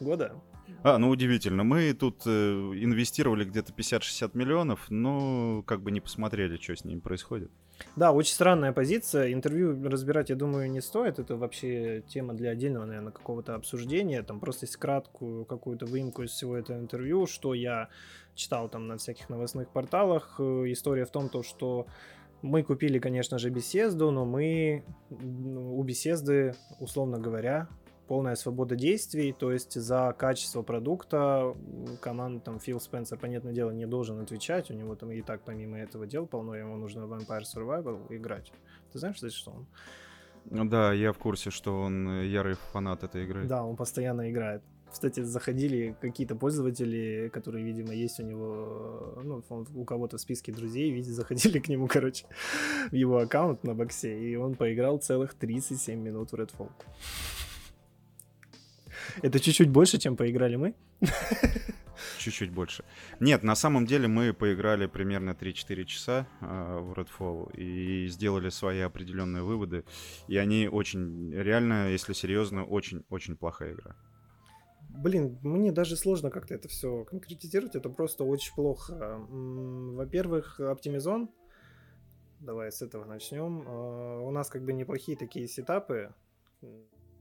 года. 0.00 0.34
А, 0.82 0.98
ну 0.98 1.08
удивительно. 1.08 1.64
Мы 1.64 1.94
тут 1.94 2.22
э, 2.26 2.30
инвестировали 2.30 3.44
где-то 3.44 3.72
50-60 3.72 4.32
миллионов, 4.34 4.90
но 4.90 5.62
как 5.66 5.82
бы 5.82 5.90
не 5.90 6.00
посмотрели, 6.00 6.56
что 6.56 6.76
с 6.76 6.84
ними 6.84 7.00
происходит. 7.00 7.50
Да, 7.96 8.12
очень 8.12 8.34
странная 8.34 8.72
позиция. 8.72 9.32
Интервью 9.32 9.82
разбирать, 9.88 10.30
я 10.30 10.36
думаю, 10.36 10.70
не 10.70 10.80
стоит. 10.80 11.18
Это 11.18 11.36
вообще 11.36 12.02
тема 12.06 12.34
для 12.34 12.50
отдельного, 12.50 12.84
наверное, 12.84 13.12
какого-то 13.12 13.54
обсуждения. 13.54 14.22
Там 14.22 14.40
просто 14.40 14.66
есть 14.66 14.76
краткую 14.76 15.44
какую-то 15.44 15.86
выемку 15.86 16.22
из 16.22 16.30
всего 16.30 16.56
этого 16.56 16.78
интервью, 16.78 17.26
что 17.26 17.54
я 17.54 17.88
читал 18.34 18.68
там 18.68 18.86
на 18.86 18.98
всяких 18.98 19.28
новостных 19.28 19.70
порталах. 19.70 20.36
Э, 20.38 20.64
история 20.66 21.04
в 21.04 21.10
том, 21.10 21.28
то, 21.28 21.42
что 21.42 21.86
мы 22.42 22.62
купили, 22.62 22.98
конечно 22.98 23.38
же, 23.38 23.48
беседу, 23.48 24.10
но 24.10 24.26
мы 24.26 24.84
у 25.10 25.82
беседы, 25.82 26.54
условно 26.78 27.18
говоря, 27.18 27.68
полная 28.06 28.34
свобода 28.36 28.76
действий, 28.76 29.32
то 29.32 29.52
есть 29.52 29.74
за 29.74 30.14
качество 30.16 30.62
продукта 30.62 31.54
команда 32.00 32.40
там 32.40 32.60
Фил 32.60 32.80
Спенсер, 32.80 33.18
понятное 33.18 33.52
дело, 33.52 33.70
не 33.70 33.86
должен 33.86 34.20
отвечать, 34.20 34.70
у 34.70 34.74
него 34.74 34.94
там 34.94 35.10
и 35.10 35.22
так 35.22 35.42
помимо 35.42 35.78
этого 35.78 36.06
дел 36.06 36.26
полно, 36.26 36.54
ему 36.54 36.76
нужно 36.76 37.06
в 37.06 37.12
Vampire 37.12 37.42
Survival 37.42 38.06
играть. 38.10 38.52
Ты 38.92 38.98
знаешь, 38.98 39.16
кстати, 39.16 39.34
что 39.34 39.52
он? 39.52 39.66
Ну 40.50 40.64
да, 40.66 40.92
я 40.92 41.12
в 41.12 41.18
курсе, 41.18 41.50
что 41.50 41.80
он 41.80 42.08
э, 42.08 42.26
ярый 42.26 42.54
фанат 42.72 43.02
этой 43.02 43.24
игры. 43.24 43.44
Да, 43.44 43.64
он 43.64 43.76
постоянно 43.76 44.30
играет. 44.30 44.62
Кстати, 44.92 45.20
заходили 45.20 45.96
какие-то 46.00 46.36
пользователи, 46.36 47.28
которые, 47.32 47.64
видимо, 47.64 47.92
есть 47.92 48.20
у 48.20 48.22
него, 48.22 49.18
ну, 49.24 49.42
он 49.48 49.66
у 49.74 49.84
кого-то 49.84 50.18
в 50.18 50.20
списке 50.20 50.52
друзей, 50.52 50.92
видите, 50.92 51.12
заходили 51.12 51.58
к 51.58 51.68
нему, 51.68 51.88
короче, 51.92 52.26
в 52.90 52.94
его 52.94 53.18
аккаунт 53.18 53.64
на 53.64 53.74
боксе, 53.74 54.16
и 54.16 54.36
он 54.36 54.54
поиграл 54.54 54.98
целых 54.98 55.34
37 55.34 55.98
минут 55.98 56.30
в 56.30 56.34
Redfall. 56.34 56.70
Это 59.22 59.40
чуть-чуть 59.40 59.70
больше, 59.70 59.98
чем 59.98 60.16
поиграли 60.16 60.56
мы? 60.56 60.74
Чуть-чуть 62.18 62.50
больше. 62.50 62.84
Нет, 63.20 63.42
на 63.42 63.54
самом 63.54 63.86
деле 63.86 64.08
мы 64.08 64.32
поиграли 64.32 64.86
примерно 64.86 65.30
3-4 65.30 65.84
часа 65.84 66.26
э, 66.40 66.78
в 66.80 66.92
Redfall 66.92 67.54
и 67.56 68.08
сделали 68.08 68.50
свои 68.50 68.80
определенные 68.80 69.42
выводы. 69.42 69.84
И 70.28 70.36
они 70.36 70.68
очень, 70.68 71.32
реально, 71.32 71.90
если 71.90 72.12
серьезно, 72.12 72.64
очень-очень 72.64 73.36
плохая 73.36 73.74
игра. 73.74 73.96
Блин, 74.88 75.38
мне 75.42 75.72
даже 75.72 75.96
сложно 75.96 76.30
как-то 76.30 76.54
это 76.54 76.68
все 76.68 77.04
конкретизировать, 77.04 77.74
это 77.74 77.88
просто 77.88 78.24
очень 78.24 78.54
плохо. 78.54 79.18
Во-первых, 79.28 80.60
оптимизон. 80.60 81.30
Давай 82.38 82.70
с 82.70 82.82
этого 82.82 83.04
начнем. 83.04 83.64
А, 83.66 84.20
у 84.20 84.30
нас 84.30 84.48
как 84.50 84.64
бы 84.64 84.72
неплохие 84.72 85.16
такие 85.16 85.48
сетапы 85.48 86.14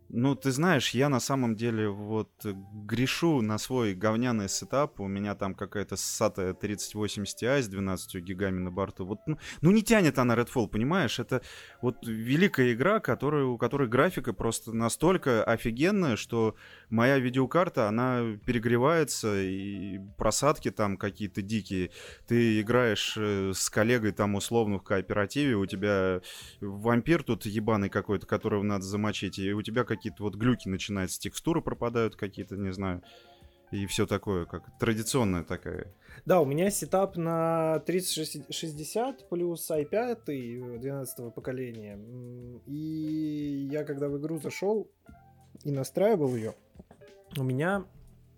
Ну, 0.09 0.35
ты 0.35 0.51
знаешь, 0.51 0.91
я 0.91 1.09
на 1.09 1.19
самом 1.19 1.55
деле 1.55 1.89
вот 1.89 2.29
грешу 2.43 3.41
на 3.41 3.57
свой 3.57 3.93
говняный 3.93 4.49
сетап. 4.49 4.99
У 4.99 5.07
меня 5.07 5.35
там 5.35 5.55
какая-то 5.55 5.95
ссатая 5.95 6.53
3080 6.53 7.41
Ti 7.41 7.61
с 7.61 7.67
12 7.67 8.15
гигами 8.21 8.59
на 8.59 8.71
борту. 8.71 9.05
Вот, 9.05 9.19
ну, 9.25 9.37
ну, 9.61 9.71
не 9.71 9.81
тянет 9.81 10.19
она 10.19 10.35
Redfall, 10.35 10.67
понимаешь? 10.67 11.19
Это 11.19 11.41
вот 11.81 11.97
великая 12.05 12.73
игра, 12.73 12.99
которая, 12.99 13.45
у 13.45 13.57
которой 13.57 13.87
графика 13.87 14.33
просто 14.33 14.73
настолько 14.73 15.43
офигенная, 15.43 16.15
что 16.15 16.55
моя 16.89 17.17
видеокарта, 17.17 17.87
она 17.87 18.37
перегревается, 18.45 19.41
и 19.41 19.99
просадки 20.17 20.69
там 20.71 20.97
какие-то 20.97 21.41
дикие. 21.41 21.91
Ты 22.27 22.61
играешь 22.61 23.15
э, 23.17 23.51
с 23.53 23.69
коллегой 23.69 24.11
там 24.11 24.35
условно 24.35 24.77
в 24.77 24.83
кооперативе, 24.83 25.55
у 25.55 25.65
тебя 25.65 26.21
вампир 26.61 27.23
тут 27.23 27.45
ебаный 27.45 27.89
какой-то, 27.89 28.27
которого 28.27 28.63
надо 28.63 28.83
замочить, 28.83 29.39
и 29.39 29.53
у 29.53 29.61
тебя 29.61 29.83
какие-то 29.95 30.23
вот 30.23 30.35
глюки 30.35 30.67
начинаются, 30.67 31.19
текстуры 31.19 31.61
пропадают 31.61 32.15
какие-то, 32.15 32.55
не 32.55 32.73
знаю, 32.73 33.01
и 33.73 33.87
все 33.87 34.05
такое, 34.05 34.45
как 34.45 34.77
традиционная 34.77 35.43
такая. 35.43 35.87
Да, 36.25 36.41
у 36.41 36.45
меня 36.45 36.69
сетап 36.69 37.17
на 37.17 37.79
3060 37.87 39.29
плюс 39.29 39.71
i5 39.71 40.79
12 40.79 41.33
поколения. 41.33 41.99
И 42.67 43.67
я 43.71 43.83
когда 43.83 44.09
в 44.09 44.19
игру 44.19 44.39
зашел 44.39 44.87
и 45.63 45.71
настраивал 45.71 46.35
ее, 46.35 46.53
у 47.35 47.43
меня 47.43 47.85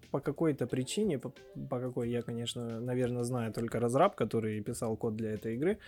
по 0.09 0.21
какой-то 0.21 0.67
причине, 0.67 1.19
по, 1.19 1.33
по 1.69 1.81
какой 1.81 2.09
я, 2.09 2.21
конечно, 2.21 2.79
наверное, 2.79 3.23
знаю 3.23 3.51
только 3.51 3.81
разраб, 3.81 4.15
который 4.15 4.61
писал 4.61 4.95
код 4.95 5.17
для 5.17 5.33
этой 5.33 5.55
игры, 5.55 5.79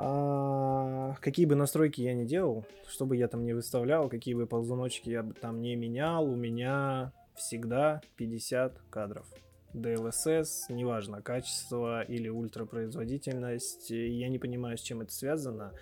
а, 0.00 1.16
какие 1.20 1.44
бы 1.44 1.56
настройки 1.56 2.00
я 2.00 2.14
ни 2.14 2.24
делал, 2.24 2.64
что 2.88 3.04
бы 3.04 3.16
я 3.16 3.26
там 3.26 3.44
не 3.44 3.52
выставлял, 3.52 4.08
какие 4.08 4.34
бы 4.34 4.46
ползуночки 4.46 5.10
я 5.10 5.24
там 5.40 5.60
не 5.60 5.74
менял, 5.74 6.24
у 6.24 6.36
меня 6.36 7.12
всегда 7.34 8.00
50 8.16 8.78
кадров. 8.90 9.26
DLSS, 9.74 10.70
неважно, 10.70 11.20
качество 11.20 12.02
или 12.02 12.28
ультрапроизводительность. 12.28 13.90
Я 13.90 14.28
не 14.28 14.38
понимаю, 14.38 14.78
с 14.78 14.80
чем 14.80 15.00
это 15.00 15.12
связано. 15.12 15.74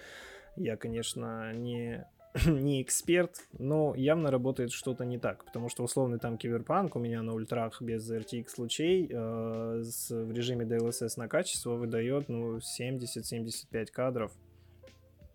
Я, 0.56 0.76
конечно, 0.76 1.52
не 1.52 2.06
не 2.46 2.82
эксперт, 2.82 3.46
но 3.58 3.94
явно 3.94 4.30
работает 4.30 4.72
что-то 4.72 5.04
не 5.04 5.18
так, 5.18 5.44
потому 5.44 5.68
что 5.68 5.84
условный 5.84 6.18
там 6.18 6.36
киберпанк 6.36 6.96
у 6.96 6.98
меня 6.98 7.22
на 7.22 7.34
ультрах 7.34 7.80
без 7.80 8.10
RTX 8.10 8.46
лучей 8.58 9.08
э, 9.10 9.82
с, 9.82 10.10
в 10.10 10.32
режиме 10.32 10.64
DLSS 10.64 11.14
на 11.16 11.28
качество 11.28 11.74
выдает 11.74 12.28
ну 12.28 12.58
70-75 12.58 13.86
кадров 13.92 14.32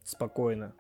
спокойно. 0.04 0.74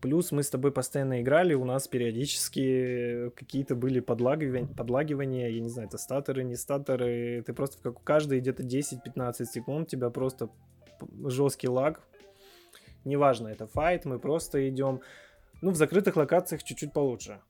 Плюс 0.00 0.32
мы 0.32 0.42
с 0.42 0.50
тобой 0.50 0.72
постоянно 0.72 1.22
играли, 1.22 1.54
у 1.54 1.64
нас 1.64 1.86
периодически 1.86 3.30
какие-то 3.36 3.76
были 3.76 4.00
подлагивания, 4.00 4.66
подлагивания, 4.66 5.48
я 5.48 5.60
не 5.60 5.68
знаю, 5.68 5.88
это 5.88 5.96
статоры, 5.96 6.42
не 6.42 6.56
статоры, 6.56 7.42
ты 7.46 7.52
просто 7.52 7.80
как 7.80 8.02
каждые 8.02 8.40
где-то 8.40 8.64
10-15 8.64 9.44
секунд 9.44 9.88
тебя 9.88 10.10
просто 10.10 10.50
жесткий 11.24 11.68
лаг 11.68 12.00
Неважно, 13.04 13.48
это 13.48 13.66
файт, 13.66 14.04
мы 14.04 14.18
просто 14.18 14.68
идем. 14.68 15.00
Ну, 15.60 15.70
в 15.70 15.76
закрытых 15.76 16.16
локациях 16.16 16.62
чуть-чуть 16.62 16.92
получше. 16.92 17.40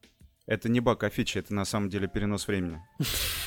Это 0.47 0.69
не 0.69 0.81
баг, 0.81 1.03
а 1.05 1.11
фича, 1.11 1.39
это 1.39 1.55
на 1.55 1.65
самом 1.65 1.89
деле 1.89 2.09
перенос 2.09 2.49
времени. 2.49 2.81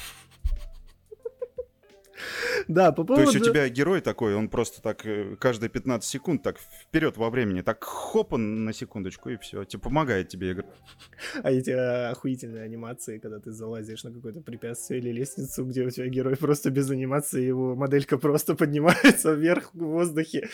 Да, 2.75 2.91
по 2.91 3.03
поводу... 3.03 3.25
То 3.25 3.31
есть 3.31 3.41
у 3.41 3.51
тебя 3.51 3.69
герой 3.69 4.01
такой, 4.01 4.35
он 4.35 4.49
просто 4.49 4.81
так 4.81 5.05
э, 5.05 5.35
каждые 5.39 5.69
15 5.69 6.09
секунд 6.09 6.43
так 6.43 6.57
вперед 6.59 7.17
во 7.17 7.29
времени, 7.29 7.61
так 7.61 7.83
хоп 7.83 8.33
он 8.33 8.65
на 8.65 8.73
секундочку 8.73 9.29
и 9.29 9.37
все, 9.37 9.63
типа 9.63 9.85
помогает 9.85 10.29
тебе 10.29 10.51
игра. 10.51 10.65
А 11.43 11.51
эти 11.51 11.71
э, 11.71 12.09
охуительные 12.09 12.63
анимации, 12.63 13.19
когда 13.19 13.39
ты 13.39 13.51
залазишь 13.51 14.03
на 14.03 14.11
какое-то 14.11 14.41
препятствие 14.41 14.99
или 14.99 15.11
лестницу, 15.11 15.63
где 15.65 15.83
у 15.83 15.89
тебя 15.89 16.07
герой 16.07 16.35
просто 16.35 16.71
без 16.71 16.89
анимации, 16.89 17.43
его 17.43 17.75
моделька 17.75 18.17
просто 18.17 18.55
поднимается 18.55 19.33
вверх 19.33 19.71
в 19.73 19.79
воздухе. 19.79 20.49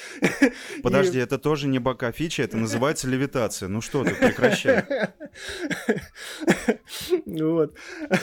Подожди, 0.83 1.17
и... 1.17 1.21
это 1.21 1.37
тоже 1.37 1.67
не 1.67 1.79
бока 1.79 2.11
фича, 2.11 2.43
это 2.43 2.57
называется 2.57 3.07
левитация. 3.07 3.69
Ну 3.69 3.81
что 3.81 4.03
ты, 4.03 4.15
прекращай. 4.15 4.85
Вот. 7.25 7.75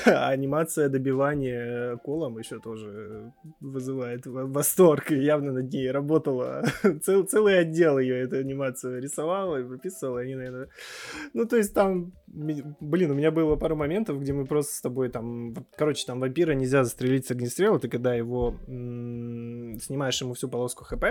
Анимация 0.05 0.89
добивания 0.89 1.97
колом 1.97 2.39
еще 2.39 2.59
тоже 2.59 3.33
вызывает 3.61 4.27
восторг. 4.27 5.11
Явно 5.11 5.53
над 5.53 5.73
ней 5.73 5.91
работала. 5.91 6.65
Цел, 7.03 7.25
целый 7.25 7.59
отдел 7.59 7.99
ее 7.99 8.21
эту 8.21 8.37
анимацию 8.37 9.01
рисовал 9.01 9.57
и 9.57 9.63
выписывал. 9.63 10.17
Они, 10.17 10.35
наверное... 10.35 10.69
Ну, 11.33 11.45
то 11.47 11.57
есть 11.57 11.75
там... 11.75 12.13
Блин, 12.27 13.11
у 13.11 13.15
меня 13.15 13.31
было 13.31 13.57
пару 13.57 13.77
моментов, 13.77 14.21
где 14.21 14.33
мы 14.33 14.45
просто 14.45 14.75
с 14.75 14.81
тобой 14.81 15.09
там... 15.09 15.55
Короче, 15.77 16.07
там 16.07 16.21
вампира 16.21 16.53
нельзя 16.53 16.85
застрелить 16.85 17.27
с 17.27 17.31
огнестрела. 17.31 17.79
Ты 17.79 17.89
когда 17.89 18.15
его... 18.15 18.55
Снимаешь 18.67 20.21
ему 20.21 20.35
всю 20.35 20.49
полоску 20.49 20.85
ХП, 20.85 21.05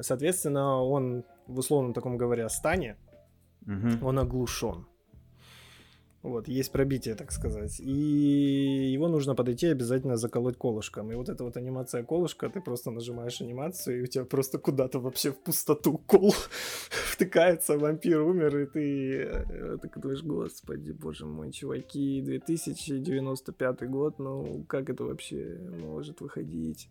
соответственно, 0.00 0.82
он 0.82 1.24
в 1.46 1.58
условном 1.58 1.92
таком 1.92 2.16
говоря 2.16 2.48
стане, 2.48 2.96
угу. 3.66 4.06
он 4.06 4.18
оглушен. 4.18 4.86
Вот, 6.28 6.46
есть 6.46 6.72
пробитие, 6.72 7.14
так 7.14 7.32
сказать. 7.32 7.80
И 7.80 8.92
его 8.92 9.08
нужно 9.08 9.34
подойти 9.34 9.66
обязательно 9.66 10.16
заколоть 10.16 10.58
колышком. 10.58 11.10
И 11.10 11.14
вот 11.14 11.28
эта 11.30 11.42
вот 11.42 11.56
анимация 11.56 12.04
колышка, 12.04 12.50
ты 12.50 12.60
просто 12.60 12.90
нажимаешь 12.90 13.40
анимацию, 13.40 13.98
и 13.98 14.02
у 14.02 14.06
тебя 14.06 14.24
просто 14.24 14.58
куда-то 14.58 15.00
вообще 15.00 15.32
в 15.32 15.38
пустоту 15.38 15.96
кол 16.06 16.34
втыкается, 16.90 17.78
вампир 17.78 18.20
умер, 18.20 18.58
и 18.58 18.66
ты 18.66 19.14
э, 19.22 19.78
так 19.80 19.98
думаешь, 19.98 20.22
господи, 20.22 20.92
боже 20.92 21.24
мой, 21.24 21.50
чуваки, 21.50 22.20
2095 22.20 23.88
год, 23.88 24.18
ну 24.18 24.64
как 24.68 24.90
это 24.90 25.04
вообще 25.04 25.58
может 25.80 26.20
выходить? 26.20 26.90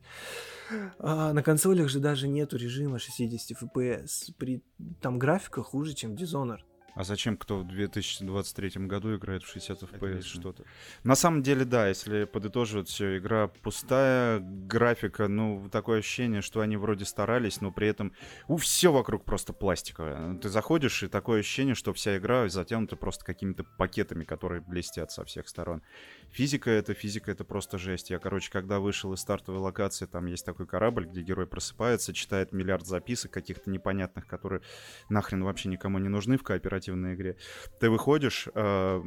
А, 0.97 1.32
на 1.34 1.43
консолях 1.43 1.89
же 1.89 2.00
даже 2.00 2.28
нету 2.28 2.58
режима 2.58 2.97
60 2.97 3.62
FPS. 3.62 4.34
При... 4.38 4.63
Там 5.00 5.19
графика 5.19 5.62
хуже, 5.62 5.93
чем 5.93 6.15
Dishonored. 6.15 6.62
А 6.97 7.03
зачем 7.03 7.38
кто 7.38 7.60
в 7.60 7.67
2023 7.67 8.88
году 8.88 9.15
играет 9.15 9.43
в 9.43 9.51
60 9.51 9.83
FPS 9.83 10.23
что-то? 10.23 10.63
На 11.03 11.13
самом 11.13 11.43
деле, 11.43 11.63
да, 11.63 11.88
если 11.88 12.23
подытоживать 12.23 12.89
все, 12.89 13.19
игра 13.19 13.49
пустая, 13.49 14.39
графика, 14.39 15.27
ну, 15.27 15.69
такое 15.71 15.99
ощущение, 15.99 16.41
что 16.41 16.62
они 16.62 16.75
вроде 16.75 17.05
старались, 17.05 17.62
но 17.62 17.71
при 17.71 17.88
этом 17.88 18.13
у 18.47 18.57
все 18.57 18.91
вокруг 18.91 19.25
просто 19.25 19.53
пластиковое. 19.53 20.39
Ты 20.39 20.49
заходишь, 20.49 21.03
и 21.03 21.07
такое 21.07 21.41
ощущение, 21.41 21.75
что 21.75 21.93
вся 21.93 22.17
игра 22.17 22.49
затянута 22.49 22.95
просто 22.95 23.23
какими-то 23.23 23.63
пакетами, 23.63 24.23
которые 24.23 24.62
блестят 24.62 25.12
со 25.12 25.23
всех 25.23 25.47
сторон. 25.49 25.83
Физика 26.31 26.71
это, 26.71 26.95
физика 26.95 27.29
это 27.29 27.43
просто 27.43 27.77
жесть. 27.77 28.10
Я, 28.10 28.17
короче, 28.17 28.49
когда 28.51 28.79
вышел 28.79 29.13
из 29.13 29.19
стартовой 29.19 29.62
локации, 29.62 30.07
там 30.07 30.25
есть 30.25 30.43
такой 30.43 30.65
корабль, 30.65 31.05
где 31.05 31.21
герой 31.21 31.45
просыпается, 31.45 32.12
читает 32.12 32.53
миллиард 32.53 32.88
записок 32.88 33.29
каких-то 33.29 33.69
непонятных, 33.69 34.25
которые 34.25 34.63
нахрен 35.10 35.43
вообще 35.43 35.69
никому 35.69 35.99
не 35.99 36.10
нужны 36.10 36.39
в 36.39 36.43
кооперативе 36.43 36.87
кооперативной 36.88 37.15
игре. 37.15 37.36
Ты 37.80 37.89
выходишь, 37.89 38.47
э, 38.54 39.02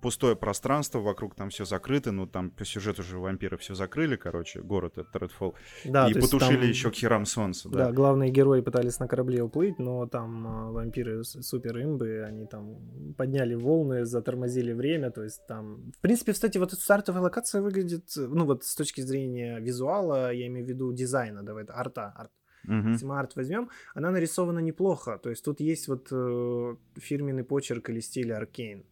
пустое 0.00 0.36
пространство, 0.36 1.00
вокруг 1.00 1.34
там 1.34 1.48
все 1.48 1.64
закрыто, 1.64 2.12
ну 2.12 2.26
там 2.26 2.50
по 2.50 2.64
сюжету 2.64 3.02
же 3.02 3.18
вампиры 3.18 3.56
все 3.56 3.74
закрыли, 3.74 4.16
короче, 4.16 4.60
город 4.60 4.98
это 4.98 5.18
Redfall, 5.18 5.54
да, 5.84 6.08
и 6.08 6.14
потушили 6.14 6.60
там... 6.60 6.68
еще 6.68 6.90
к 6.90 6.94
херам 6.94 7.26
солнца. 7.26 7.68
Да. 7.68 7.86
да, 7.86 7.92
главные 7.92 8.30
герои 8.30 8.60
пытались 8.60 9.00
на 9.00 9.08
корабле 9.08 9.42
уплыть, 9.42 9.78
но 9.78 10.06
там 10.06 10.46
э, 10.46 10.72
вампиры 10.72 11.24
супер 11.24 11.82
имбы, 11.82 12.24
они 12.26 12.46
там 12.46 13.14
подняли 13.16 13.54
волны, 13.54 14.04
затормозили 14.04 14.72
время, 14.72 15.10
то 15.10 15.22
есть 15.22 15.46
там... 15.46 15.92
В 15.92 16.00
принципе, 16.00 16.32
кстати, 16.32 16.58
вот 16.58 16.72
эта 16.72 16.82
стартовая 16.82 17.22
локация 17.22 17.62
выглядит, 17.62 18.04
ну 18.16 18.44
вот 18.44 18.64
с 18.64 18.74
точки 18.74 19.00
зрения 19.00 19.60
визуала, 19.60 20.32
я 20.32 20.46
имею 20.46 20.66
в 20.66 20.68
виду 20.68 20.92
дизайна, 20.92 21.42
давай, 21.42 21.64
арта, 21.68 22.12
арт 22.16 22.30
Uh-huh. 22.66 22.92
Если 22.92 23.06
мы 23.06 23.18
арт 23.18 23.36
возьмем, 23.36 23.68
она 23.94 24.10
нарисована 24.10 24.60
неплохо. 24.60 25.18
То 25.18 25.30
есть 25.30 25.44
тут 25.44 25.60
есть 25.60 25.88
вот 25.88 26.08
э, 26.12 26.76
фирменный 26.96 27.44
почерк 27.44 27.90
или 27.90 28.00
стиль 28.00 28.32
Аркейн. 28.32 28.84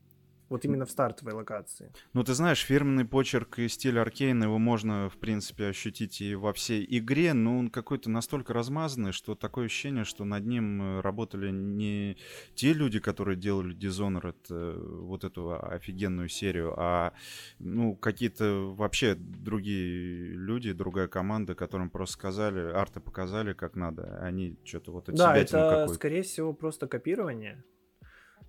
Вот 0.51 0.65
именно 0.65 0.85
в 0.85 0.91
стартовой 0.91 1.33
локации. 1.33 1.93
Ну, 2.13 2.25
ты 2.25 2.35
знаешь, 2.35 2.59
фирменный 2.59 3.05
почерк 3.05 3.61
и 3.61 3.69
стиль 3.69 4.01
Аркейна, 4.01 4.45
его 4.45 4.59
можно, 4.59 5.09
в 5.09 5.17
принципе, 5.17 5.69
ощутить 5.69 6.21
и 6.21 6.35
во 6.35 6.53
всей 6.53 6.85
игре, 6.99 7.35
но 7.35 7.57
он 7.57 7.71
какой-то 7.71 8.11
настолько 8.11 8.53
размазанный, 8.53 9.13
что 9.13 9.37
такое 9.37 9.67
ощущение, 9.67 10.03
что 10.03 10.25
над 10.25 10.45
ним 10.45 10.83
э, 10.83 11.01
работали 11.03 11.53
не 11.53 12.17
те 12.57 12.73
люди, 12.73 12.99
которые 12.99 13.37
делали 13.37 13.77
Dishonored, 13.77 14.35
э, 14.51 14.77
вот 15.03 15.23
эту 15.23 15.53
офигенную 15.53 16.29
серию, 16.29 16.75
а, 16.77 17.13
ну, 17.61 17.95
какие-то 17.95 18.75
вообще 18.75 19.15
другие 19.15 20.33
люди, 20.33 20.73
другая 20.73 21.07
команда, 21.07 21.55
которым 21.55 21.91
просто 21.91 22.15
сказали, 22.15 22.73
арты 22.73 22.99
показали, 22.99 23.53
как 23.53 23.77
надо, 23.77 24.19
они 24.21 24.57
что-то 24.65 24.91
вот 24.91 25.09
от 25.09 25.15
Да, 25.15 25.37
это, 25.37 25.87
скорее 25.95 26.23
всего, 26.23 26.53
просто 26.53 26.89
копирование 26.89 27.63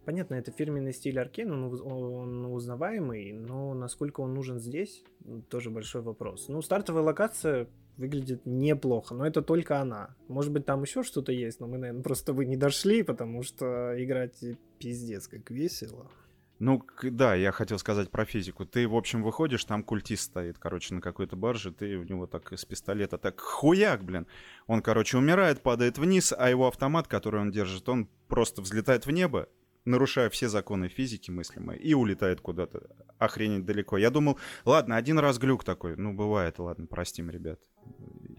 Понятно, 0.06 0.36
это 0.36 0.52
фирменный 0.52 0.94
стиль 0.94 1.20
Аркейн, 1.20 1.52
он, 1.52 1.82
он 1.82 2.46
узнаваемый, 2.46 3.34
но 3.34 3.74
насколько 3.76 4.22
он 4.22 4.34
нужен 4.34 4.60
здесь, 4.60 5.04
тоже 5.50 5.70
большой 5.70 6.02
вопрос. 6.02 6.48
Ну, 6.48 6.62
стартовая 6.62 7.04
локация 7.04 7.68
выглядит 7.98 8.46
неплохо, 8.46 9.14
но 9.14 9.28
это 9.28 9.44
только 9.44 9.80
она. 9.80 10.16
Может 10.28 10.52
быть, 10.52 10.66
там 10.66 10.82
еще 10.82 11.04
что-то 11.04 11.32
есть, 11.32 11.60
но 11.60 11.68
мы, 11.68 11.78
наверное, 11.78 12.04
просто 12.04 12.34
вы 12.34 12.46
не 12.46 12.58
дошли, 12.58 13.04
потому 13.04 13.44
что 13.44 13.94
играть 14.04 14.44
пиздец 14.80 15.28
как 15.28 15.52
весело. 15.52 16.10
Ну, 16.58 16.84
да, 17.04 17.34
я 17.34 17.52
хотел 17.52 17.80
сказать 17.80 18.12
про 18.12 18.24
физику. 18.24 18.66
Ты, 18.66 18.88
в 18.88 18.96
общем, 18.96 19.24
выходишь, 19.24 19.66
там 19.66 19.84
культист 19.84 20.26
стоит, 20.26 20.60
короче, 20.60 20.94
на 20.94 21.02
какой-то 21.02 21.36
барже, 21.36 21.72
ты 21.72 21.98
у 21.98 22.04
него 22.04 22.28
так 22.28 22.54
из 22.54 22.66
пистолета 22.66 23.18
так 23.18 23.40
хуяк, 23.40 24.04
блин. 24.04 24.28
Он, 24.68 24.84
короче, 24.84 25.18
умирает, 25.18 25.62
падает 25.62 25.98
вниз, 25.98 26.34
а 26.38 26.50
его 26.52 26.68
автомат, 26.68 27.08
который 27.08 27.42
он 27.42 27.52
держит, 27.52 27.90
он 27.90 28.08
просто 28.28 28.62
взлетает 28.62 29.08
в 29.08 29.12
небо, 29.12 29.50
нарушая 29.86 30.30
все 30.30 30.50
законы 30.50 30.90
физики 30.90 31.32
мыслимые, 31.32 31.80
и 31.80 31.94
улетает 31.94 32.42
куда-то 32.42 32.90
охренеть 33.18 33.66
далеко. 33.66 33.98
Я 33.98 34.10
думал, 34.10 34.40
ладно, 34.66 34.96
один 34.96 35.20
раз 35.20 35.38
глюк 35.38 35.64
такой, 35.64 35.96
ну, 35.96 36.14
бывает, 36.14 36.60
ладно, 36.60 36.88
простим, 36.88 37.30
ребят. 37.30 37.60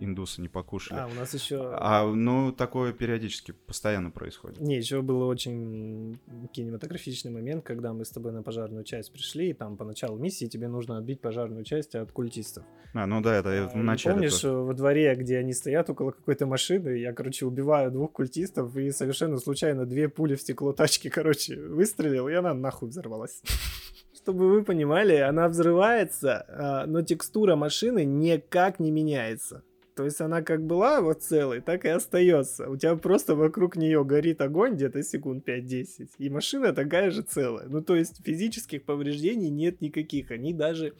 Индусы 0.02 0.40
не 0.40 0.48
покушали. 0.48 0.98
А, 0.98 1.06
у 1.06 1.14
нас 1.14 1.32
еще... 1.34 1.60
А, 1.74 2.04
ну, 2.06 2.52
такое 2.52 2.92
периодически, 2.92 3.52
постоянно 3.52 4.10
происходит. 4.10 4.60
Не, 4.60 4.76
еще 4.76 5.00
был 5.00 5.22
очень 5.22 6.18
кинематографичный 6.52 7.30
момент, 7.30 7.64
когда 7.64 7.92
мы 7.92 8.04
с 8.04 8.10
тобой 8.10 8.32
на 8.32 8.42
пожарную 8.42 8.84
часть 8.84 9.12
пришли, 9.12 9.50
и 9.50 9.52
там 9.52 9.76
по 9.76 9.84
началу 9.84 10.18
миссии 10.18 10.46
тебе 10.46 10.68
нужно 10.68 10.98
отбить 10.98 11.20
пожарную 11.20 11.64
часть 11.64 11.94
от 11.94 12.10
культистов. 12.10 12.64
А, 12.94 13.06
ну 13.06 13.20
да, 13.20 13.36
это 13.36 13.70
в 13.72 13.76
начале. 13.76 14.14
Помнишь, 14.14 14.40
тоже. 14.40 14.54
во 14.54 14.74
дворе, 14.74 15.14
где 15.14 15.38
они 15.38 15.52
стоят 15.52 15.88
около 15.88 16.10
какой-то 16.10 16.46
машины, 16.46 16.98
я, 16.98 17.12
короче, 17.12 17.46
убиваю 17.46 17.90
двух 17.90 18.12
культистов, 18.12 18.76
и 18.76 18.90
совершенно 18.90 19.38
случайно 19.38 19.86
две 19.86 20.08
пули 20.08 20.34
в 20.34 20.40
стекло 20.40 20.72
тачки, 20.72 21.08
короче, 21.10 21.60
выстрелил, 21.60 22.28
и 22.28 22.34
она 22.34 22.54
нахуй 22.54 22.88
взорвалась 22.88 23.42
чтобы 24.22 24.50
вы 24.50 24.62
понимали, 24.62 25.16
она 25.16 25.48
взрывается, 25.48 26.44
а, 26.48 26.86
но 26.86 27.02
текстура 27.02 27.56
машины 27.56 28.04
никак 28.04 28.78
не 28.78 28.90
меняется. 28.90 29.64
То 29.94 30.04
есть 30.04 30.20
она 30.20 30.42
как 30.42 30.64
была 30.64 31.02
вот 31.02 31.22
целой, 31.22 31.60
так 31.60 31.84
и 31.84 31.88
остается. 31.88 32.68
У 32.68 32.76
тебя 32.76 32.96
просто 32.96 33.34
вокруг 33.34 33.76
нее 33.76 34.04
горит 34.04 34.40
огонь 34.40 34.74
где-то 34.74 35.02
секунд 35.02 35.46
5-10, 35.46 36.08
и 36.18 36.30
машина 36.30 36.72
такая 36.72 37.10
же 37.10 37.22
целая. 37.22 37.68
Ну, 37.68 37.82
то 37.82 37.94
есть 37.94 38.24
физических 38.24 38.84
повреждений 38.84 39.50
нет 39.50 39.80
никаких. 39.82 40.30
Они 40.30 40.54
даже 40.54 40.94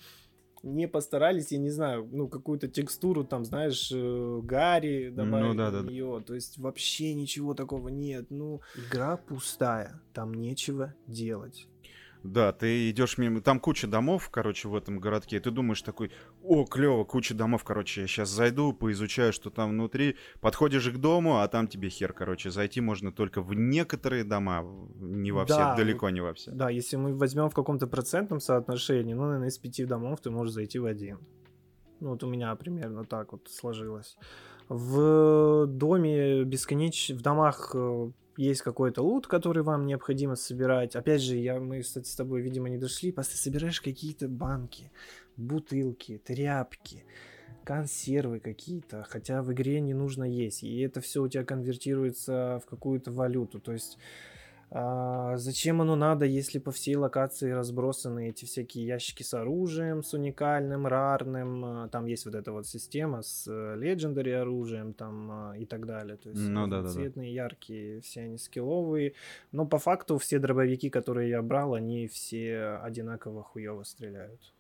не 0.62 0.86
постарались, 0.86 1.53
я 1.53 1.59
не 1.59 1.70
знаю, 1.70 2.09
ну, 2.12 2.28
какую-то 2.28 2.68
текстуру, 2.68 3.24
там, 3.24 3.45
знаешь, 3.45 3.90
э, 3.93 4.40
Гарри 4.43 5.09
добавить 5.11 5.49
ну, 5.49 5.55
да, 5.55 5.70
да, 5.70 5.82
нее. 5.82 6.18
Да. 6.18 6.24
То 6.24 6.34
есть 6.34 6.59
вообще 6.59 7.14
ничего 7.14 7.55
такого 7.55 7.88
нет. 7.88 8.26
Ну, 8.30 8.61
игра 8.76 9.16
пустая, 9.16 10.01
там 10.12 10.34
нечего 10.34 10.95
делать. 11.07 11.66
Да, 12.23 12.53
ты 12.53 12.91
идешь 12.91 13.18
мимо, 13.18 13.41
там 13.41 13.59
куча 13.59 13.87
домов, 13.87 14.29
короче, 14.31 14.68
в 14.68 14.77
этом 14.77 15.01
городке, 15.01 15.37
и 15.37 15.41
ты 15.41 15.51
думаешь 15.51 15.83
такой, 15.83 16.12
о, 16.43 16.64
клево, 16.64 17.05
куча 17.05 17.35
домов, 17.35 17.64
короче, 17.64 18.03
я 18.03 18.07
сейчас 18.07 18.29
зайду, 18.29 18.73
поизучаю, 18.73 19.33
что 19.33 19.51
там 19.51 19.70
внутри, 19.70 20.16
подходишь 20.41 20.89
к 20.89 20.97
дому, 20.99 21.41
а 21.41 21.49
там 21.49 21.66
тебе 21.66 21.89
хер, 21.89 22.12
короче, 22.12 22.51
зайти 22.51 22.81
можно 22.81 23.11
только 23.11 23.43
в 23.43 23.55
некоторые 23.55 24.25
дома, 24.25 24.64
не 25.01 25.33
во 25.33 25.45
все, 25.47 25.57
да, 25.57 25.77
далеко 25.77 26.11
не 26.11 26.20
во 26.20 26.33
все. 26.33 26.53
Да, 26.53 26.70
если 26.70 26.97
мы 26.97 27.14
возьмем 27.14 27.51
в 27.51 27.55
каком-то 27.55 27.87
процентном 27.89 28.41
соотношении, 28.41 29.14
ну, 29.14 29.25
наверное, 29.25 29.49
из 29.49 29.59
пяти 29.59 29.85
домов 29.85 30.20
ты 30.20 30.31
можешь 30.31 30.55
зайти 30.55 30.79
в 30.79 30.87
один. 30.87 31.18
Ну, 32.01 32.11
вот 32.11 32.23
у 32.25 32.29
меня 32.29 32.55
примерно 32.57 33.05
так 33.05 33.33
вот 33.33 33.49
сложилось. 33.49 34.16
В 34.68 35.66
доме 35.66 36.45
бесконеч... 36.45 37.11
в 37.11 37.20
домах 37.20 37.73
э, 37.75 38.11
есть 38.37 38.62
какой-то 38.62 39.03
лут, 39.03 39.26
который 39.26 39.62
вам 39.62 39.87
необходимо 39.87 40.37
собирать. 40.37 40.97
Опять 40.97 41.22
же, 41.22 41.37
я, 41.37 41.61
мы, 41.61 41.83
кстати, 41.83 42.09
с 42.09 42.14
тобой, 42.14 42.41
видимо, 42.41 42.68
не 42.68 42.78
дошли. 42.78 43.12
Просто 43.12 43.37
собираешь 43.37 43.80
какие-то 43.80 44.28
банки, 44.28 44.91
бутылки, 45.37 46.20
тряпки, 46.24 47.05
консервы 47.64 48.41
какие-то. 48.41 49.05
Хотя 49.09 49.43
в 49.43 49.53
игре 49.53 49.80
не 49.80 49.95
нужно 49.95 50.24
есть. 50.24 50.62
И 50.62 50.80
это 50.80 51.01
все 51.01 51.22
у 51.22 51.28
тебя 51.28 51.45
конвертируется 51.45 52.61
в 52.64 52.68
какую-то 52.68 53.11
валюту. 53.11 53.61
То 53.61 53.72
есть 53.72 53.99
а, 54.75 55.37
зачем 55.37 55.83
оно 55.83 55.97
надо, 55.97 56.25
если 56.25 56.59
по 56.59 56.70
всей 56.70 56.97
локации 56.97 57.51
разбросаны 57.51 58.31
эти 58.31 58.47
всякие 58.47 58.87
ящики 58.87 59.23
с 59.23 59.35
оружием, 59.35 60.03
с 60.03 60.14
уникальным, 60.14 60.87
рарным, 60.87 61.64
а, 61.64 61.89
там 61.89 62.07
есть 62.07 62.25
вот 62.25 62.35
эта 62.35 62.53
вот 62.53 62.66
система 62.66 63.20
с 63.20 63.47
э, 63.47 63.77
legendary 63.77 64.33
оружием 64.33 64.95
там 64.95 65.31
а, 65.31 65.53
и 65.59 65.66
так 65.66 65.85
далее, 65.85 66.16
то 66.16 66.31
есть 66.31 66.41
ну, 66.41 66.66
да, 66.68 66.89
цветные, 66.89 67.35
да, 67.35 67.43
да. 67.43 67.45
яркие, 67.45 68.01
все 68.01 68.23
они 68.23 68.39
скилловые, 68.39 69.12
но 69.51 69.66
по 69.66 69.79
факту 69.79 70.16
все 70.16 70.39
дробовики, 70.39 70.89
которые 70.89 71.29
я 71.29 71.43
брал, 71.43 71.75
они 71.75 72.09
все 72.09 72.81
одинаково 72.83 73.43
хуево 73.43 73.83
стреляют. 73.83 74.55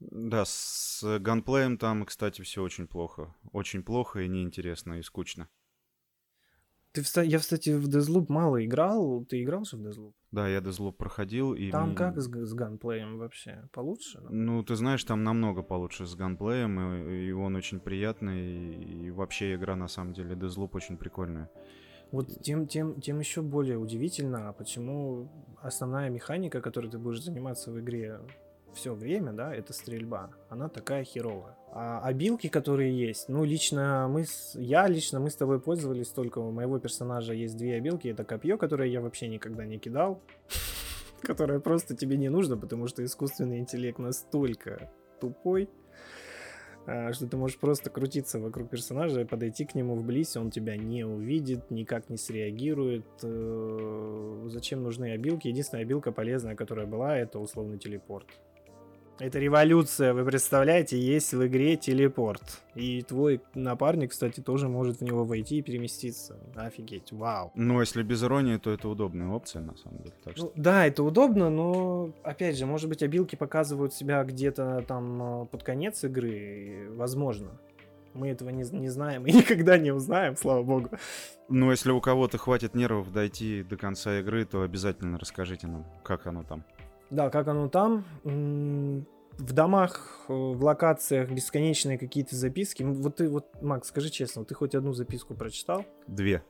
Да, 0.00 0.44
с 0.44 1.18
ганплеем 1.20 1.78
там, 1.78 2.04
кстати, 2.04 2.42
все 2.42 2.62
очень 2.62 2.88
плохо. 2.88 3.34
Очень 3.52 3.82
плохо 3.82 4.20
и 4.20 4.28
неинтересно, 4.28 4.94
и 4.98 5.02
скучно. 5.02 5.48
Ты, 6.96 7.24
я, 7.26 7.38
кстати, 7.38 7.70
в 7.70 7.88
Deathloop 7.88 8.26
мало 8.28 8.64
играл. 8.64 9.24
Ты 9.26 9.42
играл 9.42 9.64
же 9.64 9.76
в 9.76 9.80
Deathloop? 9.80 10.12
Да, 10.32 10.48
я 10.48 10.60
Deathloop 10.60 10.92
проходил. 10.92 11.52
И... 11.54 11.70
Там 11.70 11.94
как 11.94 12.18
с, 12.18 12.26
с 12.26 12.54
ганплеем 12.54 13.18
вообще? 13.18 13.68
Получше? 13.72 14.20
Ну, 14.30 14.62
ты 14.62 14.76
знаешь, 14.76 15.04
там 15.04 15.22
намного 15.22 15.62
получше 15.62 16.06
с 16.06 16.14
ганплеем, 16.14 16.80
и, 16.80 17.28
и 17.28 17.32
он 17.32 17.56
очень 17.56 17.80
приятный, 17.80 18.74
и, 18.74 19.06
и 19.06 19.10
вообще 19.10 19.54
игра, 19.54 19.76
на 19.76 19.88
самом 19.88 20.14
деле, 20.14 20.34
Deathloop 20.34 20.70
очень 20.72 20.96
прикольная. 20.96 21.50
Вот 22.12 22.40
тем, 22.40 22.66
тем, 22.66 23.00
тем 23.00 23.18
еще 23.18 23.42
более 23.42 23.78
удивительно, 23.78 24.54
почему 24.56 25.28
основная 25.60 26.08
механика, 26.08 26.60
которой 26.60 26.90
ты 26.90 26.98
будешь 26.98 27.22
заниматься 27.22 27.72
в 27.72 27.80
игре 27.80 28.20
все 28.76 28.94
время, 28.94 29.32
да, 29.32 29.52
это 29.54 29.72
стрельба. 29.72 30.30
Она 30.48 30.68
такая 30.68 31.02
херовая. 31.02 31.56
А 31.72 32.00
обилки, 32.00 32.48
которые 32.48 32.96
есть, 32.96 33.28
ну, 33.28 33.44
лично 33.44 34.06
мы, 34.08 34.24
с, 34.24 34.54
я 34.54 34.86
лично, 34.86 35.18
мы 35.18 35.30
с 35.30 35.34
тобой 35.34 35.60
пользовались 35.60 36.08
только, 36.08 36.38
у 36.38 36.50
моего 36.50 36.78
персонажа 36.78 37.32
есть 37.32 37.56
две 37.56 37.74
обилки. 37.74 38.08
Это 38.08 38.24
копье, 38.24 38.56
которое 38.56 38.88
я 38.88 39.00
вообще 39.00 39.28
никогда 39.28 39.64
не 39.64 39.78
кидал, 39.78 40.22
которое 41.22 41.58
просто 41.58 41.96
тебе 41.96 42.16
не 42.16 42.28
нужно, 42.28 42.56
потому 42.56 42.86
что 42.86 43.04
искусственный 43.04 43.58
интеллект 43.58 43.98
настолько 43.98 44.90
тупой, 45.20 45.68
а, 46.86 47.12
что 47.12 47.26
ты 47.26 47.36
можешь 47.36 47.58
просто 47.58 47.90
крутиться 47.90 48.38
вокруг 48.38 48.70
персонажа 48.70 49.22
и 49.22 49.24
подойти 49.24 49.64
к 49.64 49.74
нему 49.74 49.96
вблизь, 49.96 50.36
он 50.36 50.50
тебя 50.50 50.76
не 50.76 51.04
увидит, 51.04 51.70
никак 51.70 52.08
не 52.08 52.16
среагирует. 52.16 53.06
Э, 53.24 54.46
зачем 54.46 54.84
нужны 54.84 55.12
обилки? 55.12 55.48
Единственная 55.48 55.82
обилка 55.82 56.12
полезная, 56.12 56.54
которая 56.54 56.86
была, 56.86 57.18
это 57.18 57.40
условный 57.40 57.78
телепорт. 57.78 58.28
Это 59.18 59.38
революция, 59.38 60.12
вы 60.12 60.26
представляете, 60.26 60.98
есть 60.98 61.32
в 61.32 61.46
игре 61.46 61.76
телепорт. 61.76 62.42
И 62.74 63.00
твой 63.00 63.40
напарник, 63.54 64.10
кстати, 64.10 64.40
тоже 64.40 64.68
может 64.68 64.98
в 64.98 65.00
него 65.00 65.24
войти 65.24 65.58
и 65.58 65.62
переместиться. 65.62 66.36
Офигеть, 66.54 67.12
вау. 67.12 67.50
Ну, 67.54 67.80
если 67.80 68.02
без 68.02 68.22
иронии, 68.22 68.58
то 68.58 68.70
это 68.70 68.90
удобная 68.90 69.28
опция, 69.28 69.62
на 69.62 69.74
самом 69.78 70.02
деле. 70.02 70.14
Так 70.22 70.36
что... 70.36 70.46
ну, 70.46 70.52
да, 70.54 70.86
это 70.86 71.02
удобно, 71.02 71.48
но, 71.48 72.10
опять 72.22 72.58
же, 72.58 72.66
может 72.66 72.90
быть, 72.90 73.02
обилки 73.02 73.36
показывают 73.36 73.94
себя 73.94 74.22
где-то 74.22 74.84
там 74.86 75.44
э, 75.44 75.46
под 75.46 75.62
конец 75.62 76.04
игры, 76.04 76.90
возможно. 76.90 77.58
Мы 78.12 78.28
этого 78.28 78.50
не, 78.50 78.64
не 78.70 78.90
знаем 78.90 79.26
и 79.26 79.32
никогда 79.32 79.78
не 79.78 79.92
узнаем, 79.92 80.36
слава 80.36 80.62
богу. 80.62 80.90
Ну, 81.48 81.70
если 81.70 81.90
у 81.90 82.02
кого-то 82.02 82.36
хватит 82.36 82.74
нервов 82.74 83.10
дойти 83.12 83.62
до 83.62 83.78
конца 83.78 84.20
игры, 84.20 84.44
то 84.44 84.60
обязательно 84.60 85.18
расскажите 85.18 85.68
нам, 85.68 85.86
как 86.02 86.26
оно 86.26 86.42
там. 86.42 86.64
Да, 87.10 87.30
как 87.30 87.48
оно 87.48 87.68
там. 87.68 88.04
В 88.24 89.52
домах, 89.52 90.24
э, 90.28 90.32
в 90.32 90.64
локациях 90.64 91.30
бесконечные 91.30 91.98
какие-то 91.98 92.34
записки. 92.34 92.82
Вот 92.82 93.16
ты, 93.16 93.28
вот, 93.28 93.62
Макс, 93.62 93.88
скажи 93.88 94.08
честно, 94.08 94.46
ты 94.46 94.54
хоть 94.54 94.74
одну 94.74 94.94
записку 94.94 95.34
прочитал? 95.34 95.84
Две. 96.06 96.42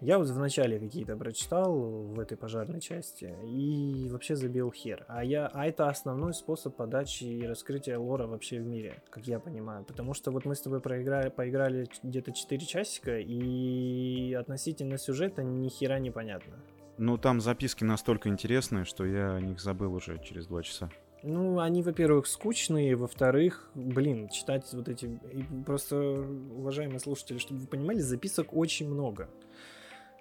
Я 0.00 0.18
вот 0.18 0.28
вначале 0.28 0.78
какие-то 0.78 1.16
прочитал 1.16 1.76
в 1.76 2.20
этой 2.20 2.36
пожарной 2.36 2.80
части 2.80 3.34
и 3.44 4.08
вообще 4.08 4.36
забил 4.36 4.70
хер. 4.70 5.04
А, 5.08 5.24
я, 5.24 5.48
а 5.48 5.66
это 5.66 5.88
основной 5.88 6.34
способ 6.34 6.76
подачи 6.76 7.24
и 7.24 7.44
раскрытия 7.44 7.98
лора 7.98 8.28
вообще 8.28 8.60
в 8.60 8.66
мире, 8.66 9.02
как 9.10 9.26
я 9.26 9.40
понимаю. 9.40 9.84
Потому 9.84 10.14
что 10.14 10.30
вот 10.30 10.44
мы 10.44 10.54
с 10.54 10.60
тобой 10.60 10.80
проиграли, 10.80 11.30
поиграли 11.30 11.88
где-то 12.04 12.32
4 12.32 12.64
часика 12.64 13.18
и 13.18 14.32
относительно 14.34 14.98
сюжета 14.98 15.42
ни 15.42 15.68
хера 15.68 15.98
не 15.98 16.12
понятно. 16.12 16.54
Ну, 16.98 17.16
там 17.16 17.40
записки 17.40 17.84
настолько 17.84 18.28
интересные, 18.28 18.84
что 18.84 19.06
я 19.06 19.34
о 19.34 19.40
них 19.40 19.60
забыл 19.60 19.94
уже 19.94 20.18
через 20.18 20.46
два 20.46 20.62
часа. 20.62 20.90
Ну, 21.22 21.58
они, 21.58 21.82
во-первых, 21.82 22.26
скучные, 22.26 22.94
во-вторых, 22.96 23.70
блин, 23.74 24.28
читать 24.28 24.66
вот 24.72 24.88
эти... 24.88 25.06
И 25.06 25.44
просто, 25.64 25.96
уважаемые 25.96 27.00
слушатели, 27.00 27.38
чтобы 27.38 27.60
вы 27.60 27.66
понимали, 27.66 27.98
записок 28.00 28.54
очень 28.54 28.88
много 28.88 29.28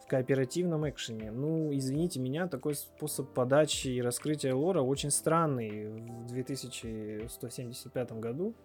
в 0.04 0.08
кооперативном 0.08 0.90
экшене. 0.90 1.32
Ну, 1.32 1.76
извините 1.76 2.20
меня, 2.20 2.48
такой 2.48 2.76
способ 2.76 3.34
подачи 3.34 3.90
и 3.90 4.02
раскрытия 4.02 4.56
лора 4.56 4.82
очень 4.82 5.12
странный 5.12 5.90
в 5.90 6.28
2175 6.28 8.12
году. 8.14 8.56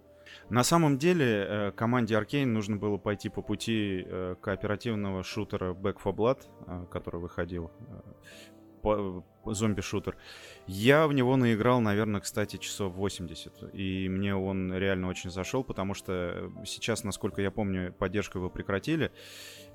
На 0.49 0.65
самом 0.65 0.99
деле, 0.99 1.27
э, 1.27 1.73
команде 1.73 2.15
Arkane 2.15 2.47
нужно 2.47 2.77
было 2.77 2.99
пойти 2.99 3.29
по 3.29 3.43
пути 3.43 4.05
э, 4.07 4.37
кооперативного 4.41 5.23
шутера 5.23 5.73
Back 5.73 5.99
4 5.99 6.15
Blood, 6.15 6.41
э, 6.67 6.87
который 6.91 7.21
выходил 7.21 7.71
зомби-шутер. 9.45 10.17
Я 10.67 11.07
в 11.07 11.13
него 11.13 11.37
наиграл, 11.37 11.81
наверное, 11.81 12.21
кстати, 12.21 12.57
часов 12.57 12.95
80. 12.95 13.75
И 13.75 14.09
мне 14.09 14.35
он 14.35 14.73
реально 14.75 15.09
очень 15.09 15.31
зашел, 15.31 15.65
потому 15.65 15.95
что 15.95 16.51
сейчас, 16.65 17.05
насколько 17.05 17.43
я 17.43 17.51
помню, 17.51 17.93
поддержку 17.93 18.39
его 18.39 18.51
прекратили. 18.51 19.11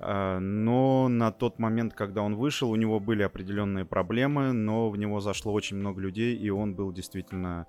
А, 0.00 0.38
но 0.38 1.08
на 1.08 1.32
тот 1.32 1.58
момент, 1.58 1.94
когда 1.94 2.22
он 2.22 2.36
вышел, 2.36 2.70
у 2.70 2.76
него 2.76 3.00
были 3.00 3.22
определенные 3.22 3.84
проблемы, 3.84 4.52
но 4.52 4.90
в 4.90 4.96
него 4.96 5.20
зашло 5.20 5.52
очень 5.52 5.76
много 5.76 6.00
людей, 6.00 6.36
и 6.36 6.50
он 6.50 6.74
был 6.74 6.92
действительно 6.92 7.66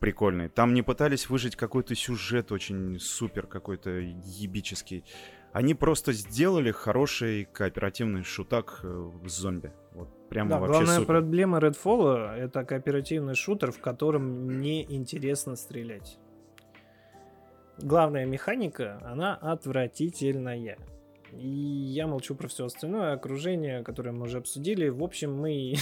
прикольный. 0.00 0.48
Там 0.48 0.74
не 0.74 0.82
пытались 0.82 1.28
выжить 1.28 1.56
какой-то 1.56 1.94
сюжет 1.94 2.50
очень 2.52 2.98
супер 2.98 3.46
какой-то 3.46 3.90
ебический. 3.90 5.04
Они 5.52 5.74
просто 5.74 6.12
сделали 6.12 6.70
хороший 6.70 7.44
кооперативный 7.44 8.24
шутак 8.24 8.80
э, 8.82 9.10
с 9.26 9.32
зомби. 9.32 9.72
Вот 9.92 10.08
прямо 10.28 10.50
да, 10.50 10.58
вообще 10.58 10.72
главная 10.72 10.96
супер. 10.96 11.06
проблема 11.06 11.58
Redfall 11.58 12.34
это 12.36 12.64
кооперативный 12.64 13.34
шутер, 13.34 13.70
в 13.70 13.80
котором 13.80 14.60
неинтересно 14.60 15.56
стрелять. 15.56 16.18
Главная 17.78 18.24
механика, 18.24 18.98
она 19.04 19.34
отвратительная. 19.34 20.78
И 21.38 21.48
я 21.48 22.06
молчу 22.06 22.34
про 22.34 22.48
все 22.48 22.66
остальное 22.66 23.14
окружение, 23.14 23.82
которое 23.82 24.12
мы 24.12 24.24
уже 24.24 24.38
обсудили. 24.38 24.88
В 24.88 25.02
общем, 25.02 25.34
мы 25.34 25.74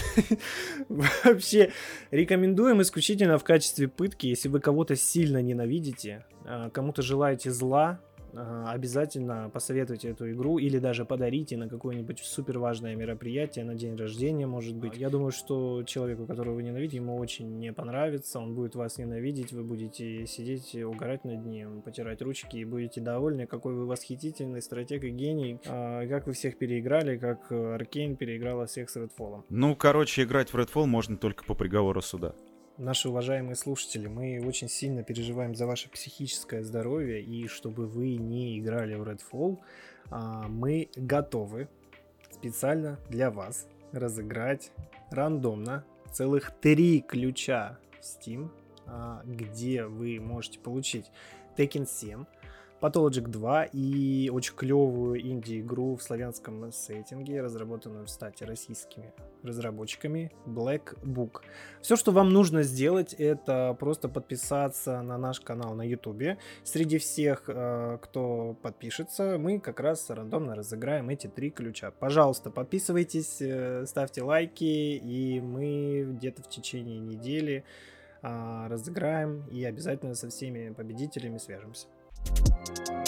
вообще 1.24 1.72
рекомендуем 2.10 2.80
исключительно 2.82 3.38
в 3.38 3.44
качестве 3.44 3.88
пытки, 3.88 4.26
если 4.26 4.48
вы 4.48 4.60
кого-то 4.60 4.94
сильно 4.96 5.42
ненавидите, 5.42 6.24
а, 6.44 6.70
кому-то 6.70 7.02
желаете 7.02 7.50
зла, 7.50 8.00
обязательно 8.34 9.50
посоветуйте 9.50 10.10
эту 10.10 10.30
игру 10.30 10.58
или 10.58 10.78
даже 10.78 11.04
подарите 11.04 11.56
на 11.56 11.68
какое-нибудь 11.68 12.20
супер 12.20 12.58
важное 12.58 12.94
мероприятие, 12.96 13.64
на 13.64 13.74
день 13.74 13.96
рождения, 13.96 14.46
может 14.46 14.76
быть. 14.76 14.96
Я 14.96 15.10
думаю, 15.10 15.30
что 15.30 15.82
человеку, 15.84 16.26
которого 16.26 16.54
вы 16.54 16.62
ненавидите, 16.62 16.96
ему 16.96 17.16
очень 17.16 17.58
не 17.58 17.72
понравится, 17.72 18.38
он 18.38 18.54
будет 18.54 18.74
вас 18.74 18.98
ненавидеть, 18.98 19.52
вы 19.52 19.64
будете 19.64 20.26
сидеть, 20.26 20.74
угорать 20.74 21.24
над 21.24 21.44
ним, 21.44 21.82
потирать 21.82 22.22
ручки 22.22 22.56
и 22.56 22.64
будете 22.64 23.00
довольны, 23.00 23.46
какой 23.46 23.74
вы 23.74 23.86
восхитительный 23.86 24.62
стратег 24.62 25.04
и 25.04 25.10
гений, 25.10 25.58
а, 25.66 26.06
как 26.06 26.26
вы 26.26 26.32
всех 26.32 26.58
переиграли, 26.58 27.16
как 27.16 27.50
Аркейн 27.50 28.16
переиграла 28.16 28.66
всех 28.66 28.90
с 28.90 28.96
Redfall. 28.96 29.44
Ну, 29.48 29.76
короче, 29.76 30.22
играть 30.22 30.52
в 30.52 30.56
Redfall 30.56 30.86
можно 30.86 31.16
только 31.16 31.44
по 31.44 31.54
приговору 31.54 32.00
суда 32.02 32.34
наши 32.80 33.08
уважаемые 33.08 33.56
слушатели, 33.56 34.08
мы 34.08 34.42
очень 34.44 34.68
сильно 34.68 35.02
переживаем 35.02 35.54
за 35.54 35.66
ваше 35.66 35.90
психическое 35.90 36.64
здоровье, 36.64 37.22
и 37.22 37.46
чтобы 37.46 37.86
вы 37.86 38.16
не 38.16 38.58
играли 38.58 38.94
в 38.94 39.02
Redfall, 39.02 39.58
а, 40.10 40.48
мы 40.48 40.88
готовы 40.96 41.68
специально 42.30 42.98
для 43.08 43.30
вас 43.30 43.68
разыграть 43.92 44.72
рандомно 45.10 45.84
целых 46.10 46.52
три 46.60 47.00
ключа 47.00 47.78
в 48.00 48.04
Steam, 48.04 48.50
а, 48.86 49.22
где 49.24 49.84
вы 49.84 50.18
можете 50.18 50.58
получить 50.58 51.10
Tekken 51.56 51.86
7, 51.86 52.24
Pathologic 52.80 53.28
2 53.28 53.64
и 53.72 54.30
очень 54.32 54.54
клевую 54.54 55.20
инди-игру 55.20 55.96
в 55.96 56.02
славянском 56.02 56.72
сеттинге, 56.72 57.42
разработанную, 57.42 58.06
кстати, 58.06 58.44
российскими 58.44 59.12
разработчиками 59.42 60.32
Black 60.46 60.98
Book. 61.02 61.42
Все, 61.82 61.96
что 61.96 62.12
вам 62.12 62.30
нужно 62.30 62.62
сделать, 62.62 63.14
это 63.14 63.76
просто 63.78 64.08
подписаться 64.08 65.02
на 65.02 65.18
наш 65.18 65.40
канал 65.40 65.74
на 65.74 65.82
YouTube. 65.82 66.38
Среди 66.64 66.98
всех, 66.98 67.44
э, 67.48 67.98
кто 68.00 68.56
подпишется, 68.62 69.36
мы 69.38 69.60
как 69.60 69.80
раз 69.80 70.08
рандомно 70.10 70.54
разыграем 70.54 71.10
эти 71.10 71.26
три 71.26 71.50
ключа. 71.50 71.90
Пожалуйста, 71.90 72.50
подписывайтесь, 72.50 73.38
э, 73.40 73.84
ставьте 73.86 74.22
лайки, 74.22 74.64
и 74.64 75.40
мы 75.40 76.06
где-то 76.12 76.42
в 76.42 76.48
течение 76.48 76.98
недели 76.98 77.64
а, 78.22 78.68
разыграем 78.68 79.46
и 79.50 79.64
обязательно 79.64 80.14
со 80.14 80.28
всеми 80.28 80.72
победителями 80.72 81.38
свяжемся. 81.38 81.86
Thank 82.24 82.88
you 82.90 82.99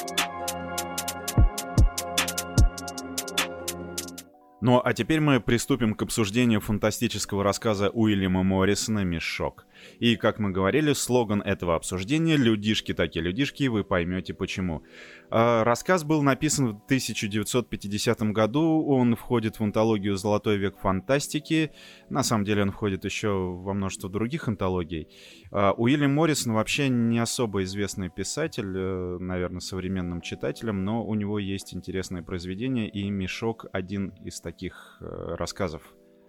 Ну 4.65 4.81
а 4.85 4.93
теперь 4.93 5.19
мы 5.19 5.41
приступим 5.41 5.93
к 5.93 6.03
обсуждению 6.03 6.61
фантастического 6.61 7.43
рассказа 7.43 7.91
Уильяма 7.91 8.45
Моррисона 8.45 9.03
«Мешок». 9.03 9.67
И, 9.99 10.15
как 10.15 10.39
мы 10.39 10.53
говорили, 10.53 10.93
слоган 10.93 11.43
этого 11.43 11.75
обсуждения 11.75 12.37
«Людишки 12.37 12.95
такие 12.95 13.25
людишки», 13.25 13.67
вы 13.67 13.83
поймете 13.83 14.35
почему. 14.35 14.85
А, 15.31 15.65
рассказ 15.65 16.05
был 16.05 16.23
написан 16.23 16.67
в 16.69 16.85
1950 16.85 18.23
году, 18.31 18.85
он 18.87 19.17
входит 19.17 19.59
в 19.59 19.65
антологию 19.65 20.17
«Золотой 20.17 20.59
век 20.59 20.79
фантастики», 20.79 21.73
на 22.09 22.23
самом 22.23 22.45
деле 22.45 22.63
он 22.63 22.71
входит 22.71 23.05
еще 23.05 23.31
во 23.31 23.75
множество 23.75 24.09
других 24.09 24.47
антологий. 24.47 25.09
А, 25.51 25.73
Уильям 25.73 26.15
Моррисон 26.15 26.53
вообще 26.53 26.89
не 26.89 27.19
особо 27.19 27.65
известный 27.65 28.11
писатель, 28.11 28.73
э, 28.77 29.19
наверное, 29.19 29.59
современным 29.59 30.21
читателям, 30.21 30.85
но 30.85 31.05
у 31.05 31.17
него 31.17 31.41
есть 31.41 31.75
интересное 31.75 32.23
произведение, 32.23 32.89
и 32.89 33.11
«Мешок» 33.11 33.67
один 33.73 34.11
из 34.25 34.41
таких 34.41 34.52
э, 35.01 35.35
рассказов. 35.37 35.83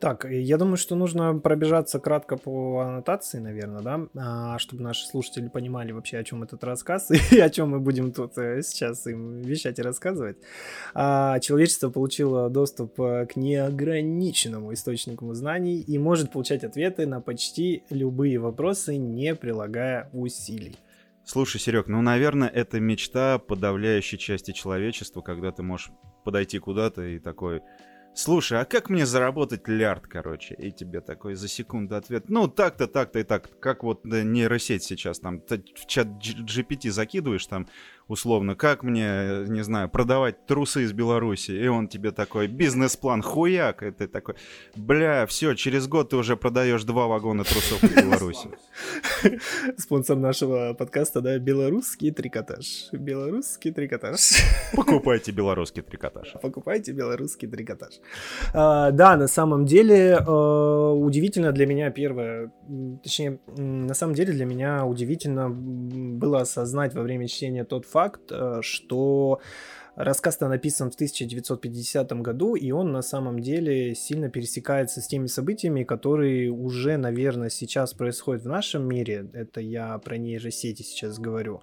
Так, 0.04 0.26
я 0.30 0.58
думаю, 0.58 0.76
что 0.76 0.98
нужно 0.98 1.34
пробежаться 1.40 1.98
кратко 1.98 2.36
по 2.36 2.82
аннотации, 2.82 3.40
наверное, 3.40 3.82
да, 3.82 4.08
а, 4.18 4.60
чтобы 4.60 4.84
наши 4.84 5.08
слушатели 5.08 5.48
понимали 5.48 5.94
вообще, 5.94 6.18
о 6.18 6.26
чем 6.26 6.44
этот 6.44 6.62
рассказ 6.66 7.10
и 7.32 7.40
о 7.40 7.50
чем 7.50 7.70
мы 7.70 7.80
будем 7.80 8.12
тут 8.12 8.38
э, 8.38 8.64
сейчас 8.64 9.08
им 9.08 9.42
вещать 9.42 9.80
и 9.80 9.82
рассказывать. 9.82 10.36
А, 10.94 11.40
человечество 11.40 11.90
получило 11.90 12.50
доступ 12.50 13.00
э, 13.00 13.28
к 13.28 13.38
неограниченному 13.38 14.74
источнику 14.74 15.34
знаний 15.34 15.80
и 15.80 15.98
может 15.98 16.34
получать 16.34 16.66
ответы 16.66 17.08
на 17.08 17.22
почти 17.22 17.84
любые 17.90 18.40
вопросы, 18.40 18.98
не 18.98 19.36
прилагая 19.36 20.10
усилий. 20.12 20.76
Слушай, 21.24 21.62
Серег, 21.62 21.88
ну, 21.88 22.02
наверное, 22.02 22.50
это 22.50 22.82
мечта 22.82 23.40
подавляющей 23.40 24.18
части 24.18 24.52
человечества, 24.52 25.22
когда 25.22 25.54
ты 25.54 25.64
можешь 25.64 25.92
подойти 26.26 26.60
куда-то 26.60 27.04
и 27.04 27.20
такой 27.20 27.62
Слушай, 28.16 28.62
а 28.62 28.66
как 28.66 28.90
мне 28.90 29.08
заработать 29.08 29.68
лярд, 29.68 30.06
короче? 30.08 30.54
И 30.56 30.72
тебе 30.72 31.02
такой 31.02 31.34
за 31.34 31.48
секунду 31.48 31.96
ответ. 31.96 32.30
Ну, 32.30 32.48
так-то, 32.48 32.88
так-то 32.88 33.20
и 33.20 33.24
так. 33.24 33.60
Как 33.60 33.84
вот 33.84 34.06
нейросеть 34.06 34.84
сейчас 34.84 35.20
там 35.20 35.42
в 35.42 35.88
чат 35.88 36.08
GPT 36.08 36.92
закидываешь 36.92 37.48
там 37.48 37.68
условно, 38.08 38.56
как 38.56 38.84
мне, 38.84 39.46
не 39.48 39.64
знаю, 39.64 39.90
продавать 39.90 40.46
трусы 40.46 40.84
из 40.84 40.94
Беларуси, 40.94 41.52
и 41.52 41.68
он 41.68 41.88
тебе 41.88 42.12
такой, 42.12 42.48
бизнес-план, 42.48 43.22
хуяк, 43.22 43.84
и 43.84 43.92
ты 43.92 44.08
такой, 44.08 44.36
бля, 44.76 45.26
все, 45.26 45.54
через 45.56 45.88
год 45.88 46.10
ты 46.10 46.18
уже 46.18 46.36
продаешь 46.36 46.84
два 46.84 47.08
вагона 47.08 47.44
трусов 47.44 47.84
из 47.84 47.92
Беларуси. 47.92 48.50
Спонсор 49.78 50.18
нашего 50.18 50.74
подкаста, 50.74 51.22
да, 51.22 51.38
белорусский 51.40 52.12
трикотаж. 52.12 52.90
Белорусский 52.92 53.72
трикотаж. 53.72 54.20
Покупайте 54.76 55.32
белорусский 55.32 55.82
трикотаж. 55.82 56.34
Покупайте 56.42 56.92
белорусский 56.92 57.48
трикотаж. 57.48 58.00
А, 58.54 58.92
да, 58.92 59.18
на 59.18 59.28
самом 59.28 59.66
деле, 59.66 60.18
э, 60.20 60.92
удивительно 60.94 61.52
для 61.52 61.66
меня 61.66 61.90
первое, 61.92 62.52
точнее, 63.04 63.40
на 63.58 63.94
самом 63.94 64.16
деле 64.16 64.34
для 64.34 64.46
меня 64.46 64.86
удивительно 64.86 65.50
было 65.50 66.42
осознать 66.42 66.94
во 66.94 67.02
время 67.02 67.28
чтения 67.28 67.64
тот 67.64 67.86
факт, 67.86 68.32
э, 68.32 68.60
что 68.62 69.40
Рассказ-то 69.96 70.48
написан 70.48 70.90
в 70.90 70.96
1950 70.96 72.14
году, 72.14 72.56
и 72.56 72.72
он 72.72 72.92
на 72.92 73.04
самом 73.04 73.40
деле 73.40 73.94
сильно 73.94 74.28
пересекается 74.28 75.02
с 75.02 75.08
теми 75.08 75.28
событиями, 75.28 75.84
которые 75.84 76.50
уже, 76.50 76.98
наверное, 76.98 77.50
сейчас 77.50 77.94
происходят 77.94 78.42
в 78.42 78.48
нашем 78.48 78.88
мире. 78.88 79.30
Это 79.34 79.62
я 79.62 79.96
про 80.00 80.18
нейросети 80.18 80.82
сейчас 80.82 81.20
говорю 81.20 81.62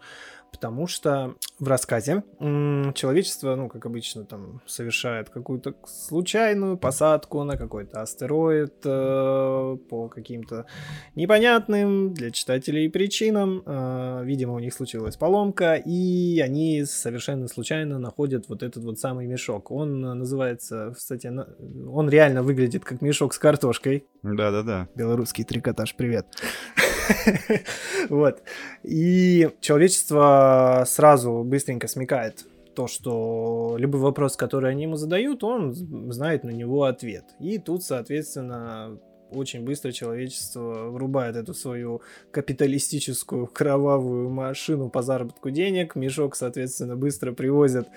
потому 0.51 0.87
что 0.87 1.35
в 1.59 1.69
рассказе 1.69 2.23
человечество, 2.39 3.55
ну, 3.55 3.69
как 3.69 3.87
обычно, 3.87 4.25
там, 4.25 4.61
совершает 4.67 5.31
какую-то 5.31 5.75
случайную 5.87 6.77
посадку 6.77 7.43
на 7.45 7.57
какой-то 7.57 8.03
астероид 8.03 8.75
э, 8.85 9.77
по 9.89 10.09
каким-то 10.09 10.67
непонятным 11.15 12.15
для 12.15 12.31
читателей 12.31 12.91
причинам. 12.91 13.63
Э, 13.67 14.23
видимо, 14.25 14.55
у 14.55 14.59
них 14.59 14.75
случилась 14.75 15.17
поломка, 15.17 15.75
и 15.75 16.41
они 16.41 16.85
совершенно 16.85 17.49
случайно 17.49 17.99
находят 17.99 18.49
вот 18.49 18.63
этот 18.63 18.85
вот 18.85 18.99
самый 18.99 19.27
мешок. 19.27 19.71
Он 19.71 20.01
называется, 20.01 20.95
кстати, 20.97 21.27
он 21.27 22.09
реально 22.09 22.43
выглядит 22.43 22.85
как 22.85 23.03
мешок 23.03 23.35
с 23.35 23.39
картошкой. 23.39 24.05
Да-да-да. 24.23 24.89
Белорусский 24.95 25.45
трикотаж, 25.45 25.95
привет. 25.95 26.27
Вот. 28.09 28.43
И 28.83 29.51
человечество 29.61 30.40
сразу 30.87 31.43
быстренько 31.45 31.89
смекает 31.89 32.45
то, 32.75 32.87
что 32.87 33.75
любой 33.79 34.01
вопрос, 34.01 34.37
который 34.37 34.71
они 34.71 34.85
ему 34.85 34.97
задают, 34.97 35.43
он 35.45 35.75
знает 36.13 36.45
на 36.45 36.51
него 36.51 36.85
ответ. 36.85 37.25
И 37.41 37.59
тут, 37.59 37.83
соответственно, 37.83 38.99
очень 39.31 39.65
быстро 39.65 39.93
человечество 39.93 40.91
врубает 40.91 41.37
эту 41.37 41.55
свою 41.55 42.03
капиталистическую 42.31 43.47
кровавую 43.47 44.31
машину 44.31 44.91
по 44.91 45.03
заработку 45.03 45.51
денег. 45.51 45.95
Мешок, 45.95 46.37
соответственно, 46.37 46.97
быстро 46.97 47.33
привозят 47.33 47.89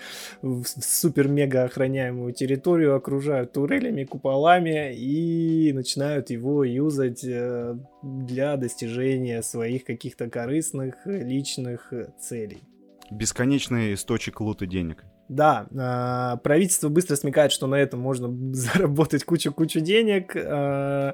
в 0.41 0.65
супер-мега 0.65 1.63
охраняемую 1.63 2.34
территорию, 2.34 2.95
окружают 2.95 3.53
турелями, 3.53 4.03
куполами 4.03 4.95
и 4.95 5.71
начинают 5.73 6.29
его 6.29 6.63
юзать 6.63 7.23
э, 7.23 7.77
для 8.01 8.57
достижения 8.57 9.41
своих 9.41 9.84
каких-то 9.86 10.29
корыстных 10.29 11.05
личных 11.05 11.93
целей. 12.19 12.63
Бесконечный 13.11 13.93
источник 13.93 14.41
лута 14.41 14.65
денег. 14.65 15.03
Да, 15.34 15.65
э, 15.71 16.38
правительство 16.43 16.89
быстро 16.89 17.15
смекает, 17.15 17.51
что 17.51 17.65
на 17.65 17.75
этом 17.75 17.99
можно 17.99 18.29
заработать 18.53 19.23
кучу-кучу 19.23 19.79
денег. 19.79 20.36
Э, 20.36 21.13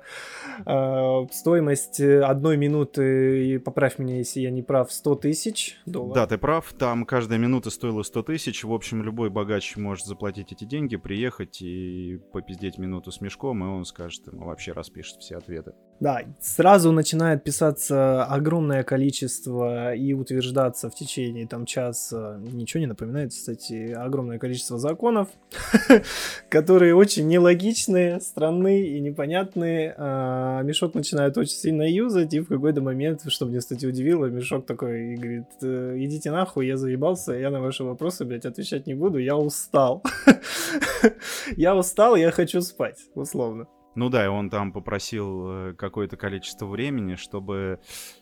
э, 0.65 1.28
стоимость 1.32 2.01
одной 2.01 2.57
минуты, 2.57 3.59
поправь 3.59 3.97
меня, 3.97 4.17
если 4.17 4.41
я 4.41 4.51
не 4.51 4.61
прав, 4.61 4.91
100 4.91 5.15
тысяч 5.15 5.78
долларов. 5.86 6.15
Да, 6.15 6.28
ты 6.28 6.38
прав, 6.38 6.74
там 6.74 7.05
каждая 7.05 7.39
минута 7.39 7.70
стоила 7.70 8.03
100 8.03 8.24
тысяч. 8.24 8.63
В 8.63 8.74
общем, 8.74 9.03
любой 9.03 9.30
богач 9.30 9.78
может 9.78 10.05
заплатить 10.05 10.51
эти 10.51 10.65
деньги, 10.65 10.97
приехать 10.97 11.61
и 11.61 12.20
попиздеть 12.34 12.78
минуту 12.78 13.11
с 13.11 13.22
мешком, 13.22 13.63
и 13.63 13.67
он 13.67 13.86
скажет, 13.86 14.28
ему 14.28 14.45
вообще 14.47 14.74
распишет 14.74 15.20
все 15.22 15.38
ответы. 15.38 15.74
Да, 15.99 16.22
сразу 16.39 16.91
начинает 16.93 17.43
писаться 17.43 18.24
огромное 18.24 18.84
количество 18.84 19.93
и 19.93 20.13
утверждаться 20.13 20.89
в 20.89 20.95
течение 20.95 21.45
там 21.45 21.65
часа. 21.65 22.39
Ничего 22.39 22.80
не 22.80 22.88
напоминает, 22.88 23.32
кстати, 23.32 23.91
огромное 24.10 24.39
количество 24.39 24.78
законов, 24.78 25.30
которые 26.49 26.95
очень 26.95 27.28
нелогичные, 27.28 28.20
странные 28.20 28.88
и 28.88 28.99
непонятные. 28.99 29.95
А 29.97 30.62
Мешок 30.64 30.93
начинает 30.93 31.38
очень 31.38 31.55
сильно 31.55 31.89
юзать, 31.89 32.34
и 32.34 32.41
в 32.41 32.47
какой-то 32.47 32.82
момент, 32.82 33.22
что 33.28 33.45
меня, 33.45 33.60
кстати, 33.60 33.86
удивило, 33.86 34.26
Мешок 34.26 34.66
такой 34.66 35.14
и 35.14 35.16
говорит, 35.16 35.45
«Э, 35.62 35.95
идите 35.97 36.32
нахуй, 36.32 36.68
я 36.68 36.76
заебался, 36.76 37.34
я 37.34 37.49
на 37.49 37.62
ваши 37.62 37.84
вопросы, 37.84 38.26
блядь, 38.26 38.45
отвечать 38.45 38.88
не 38.88 38.93
буду, 38.93 39.18
я 39.18 39.38
устал. 39.38 40.03
Я 41.55 41.76
устал, 41.76 42.16
я 42.16 42.32
хочу 42.32 42.62
спать, 42.62 42.99
условно. 43.16 43.68
Ну 43.95 44.09
да, 44.09 44.25
и 44.25 44.27
он 44.27 44.49
там 44.49 44.71
попросил 44.71 45.49
э, 45.49 45.73
какое-то 45.73 46.15
количество 46.15 46.65
времени, 46.65 47.15
чтобы 47.15 47.79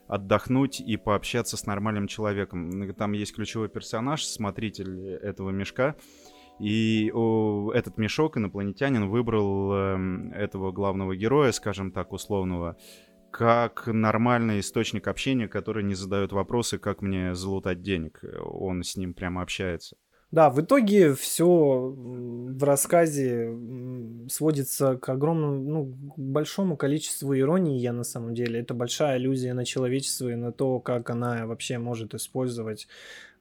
отдохнуть 0.07 0.79
и 0.79 0.97
пообщаться 0.97 1.57
с 1.57 1.65
нормальным 1.65 2.07
человеком. 2.07 2.93
Там 2.93 3.11
есть 3.11 3.35
ключевой 3.35 3.69
персонаж, 3.69 4.25
смотритель 4.25 5.15
этого 5.15 5.49
мешка. 5.49 5.95
И 6.59 7.11
о, 7.13 7.71
этот 7.73 7.97
мешок, 7.97 8.37
инопланетянин, 8.37 9.09
выбрал 9.09 9.73
э, 9.73 10.31
этого 10.35 10.71
главного 10.71 11.15
героя, 11.15 11.51
скажем 11.51 11.91
так, 11.91 12.13
условного, 12.13 12.77
как 13.29 13.87
нормальный 13.87 14.61
источник 14.61 15.07
общения, 15.07 15.47
который 15.47 15.83
не 15.83 15.93
задает 15.93 16.31
вопросы, 16.31 16.79
как 16.79 17.01
мне 17.01 17.35
залутать 17.35 17.81
денег. 17.81 18.23
Он 18.41 18.83
с 18.83 18.95
ним 18.95 19.13
прямо 19.13 19.41
общается. 19.41 19.97
Да, 20.31 20.49
в 20.49 20.59
итоге 20.59 21.13
все 21.13 21.93
в 21.95 22.63
рассказе 22.63 23.49
сводится 24.29 24.97
к 24.97 25.07
огромному, 25.07 25.61
ну, 25.63 25.97
большому 26.17 26.75
количеству 26.75 27.37
иронии, 27.37 27.79
я 27.79 27.93
на 27.93 28.03
самом 28.03 28.33
деле. 28.33 28.59
Это 28.59 28.73
большая 28.73 29.17
иллюзия 29.17 29.53
на 29.53 29.63
человечество 29.63 30.29
и 30.29 30.35
на 30.35 30.51
то, 30.51 30.79
как 30.81 31.09
она 31.09 31.45
вообще 31.47 31.77
может 31.77 32.13
использовать 32.13 32.87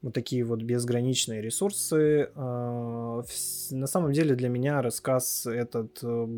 вот 0.01 0.15
такие 0.15 0.45
вот 0.45 0.63
безграничные 0.63 1.43
ресурсы. 1.43 2.31
А, 2.37 3.23
на 3.71 3.87
самом 3.87 4.13
деле 4.13 4.37
для 4.37 4.49
меня 4.49 4.81
рассказ 4.81 5.47
этот 5.47 5.99
э, 6.05 6.29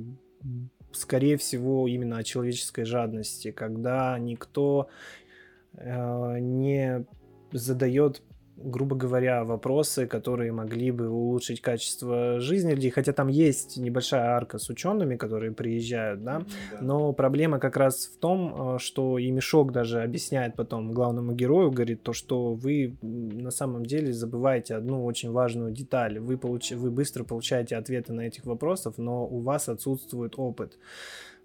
скорее 0.92 1.36
всего 1.36 1.86
именно 1.86 2.16
о 2.16 2.24
человеческой 2.24 2.84
жадности, 2.84 3.50
когда 3.50 4.18
никто 4.18 4.88
э, 5.74 6.38
не 6.40 7.04
задает 7.52 8.22
грубо 8.62 8.96
говоря, 8.96 9.44
вопросы, 9.44 10.06
которые 10.06 10.52
могли 10.52 10.90
бы 10.90 11.08
улучшить 11.08 11.60
качество 11.60 12.40
жизни 12.40 12.72
людей, 12.72 12.90
хотя 12.90 13.12
там 13.12 13.28
есть 13.28 13.76
небольшая 13.76 14.30
арка 14.30 14.58
с 14.58 14.68
учеными, 14.68 15.16
которые 15.16 15.52
приезжают, 15.52 16.22
да, 16.22 16.42
да. 16.72 16.78
но 16.80 17.12
проблема 17.12 17.58
как 17.58 17.76
раз 17.76 18.06
в 18.06 18.18
том, 18.18 18.74
э, 18.76 18.78
что 18.78 19.18
и 19.18 19.30
Мешок 19.30 19.72
даже 19.72 20.02
объясняет 20.02 20.56
потом 20.56 20.92
главному 20.92 21.32
герою, 21.32 21.70
говорит 21.70 22.02
то, 22.02 22.12
что 22.12 22.54
вы 22.54 22.96
на 23.02 23.50
самом 23.50 23.86
деле 23.86 24.12
забываете 24.12 24.74
одну 24.74 25.04
очень 25.04 25.30
важную 25.30 25.72
деталь, 25.72 26.18
вы, 26.18 26.36
получ... 26.36 26.72
вы 26.72 26.90
быстро 26.90 27.24
получаете 27.24 27.76
ответы 27.76 28.12
на 28.12 28.22
этих 28.22 28.46
вопросов, 28.46 28.94
но 28.98 29.26
у 29.26 29.40
вас 29.40 29.68
отсутствует 29.68 30.34
опыт. 30.36 30.78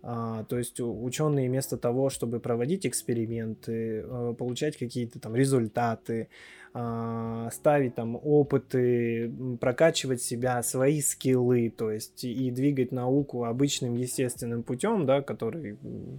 А, 0.05 0.43
то 0.49 0.57
есть 0.57 0.81
ученые 0.81 1.47
вместо 1.47 1.77
того, 1.77 2.09
чтобы 2.09 2.41
проводить 2.41 2.85
эксперименты, 2.85 4.03
э, 4.05 4.35
получать 4.37 4.75
какие-то 4.75 5.17
там 5.17 5.33
результаты, 5.33 6.27
ставить 6.73 7.93
там 7.95 8.15
опыты, 8.15 9.31
прокачивать 9.61 10.21
себя, 10.21 10.63
свои 10.63 11.01
скиллы, 11.01 11.69
то 11.69 11.91
есть 11.91 12.23
и 12.23 12.49
двигать 12.49 12.91
науку 12.91 13.45
обычным 13.45 13.93
естественным 13.93 14.63
путем, 14.63 15.05
да, 15.05 15.21
который 15.21 15.77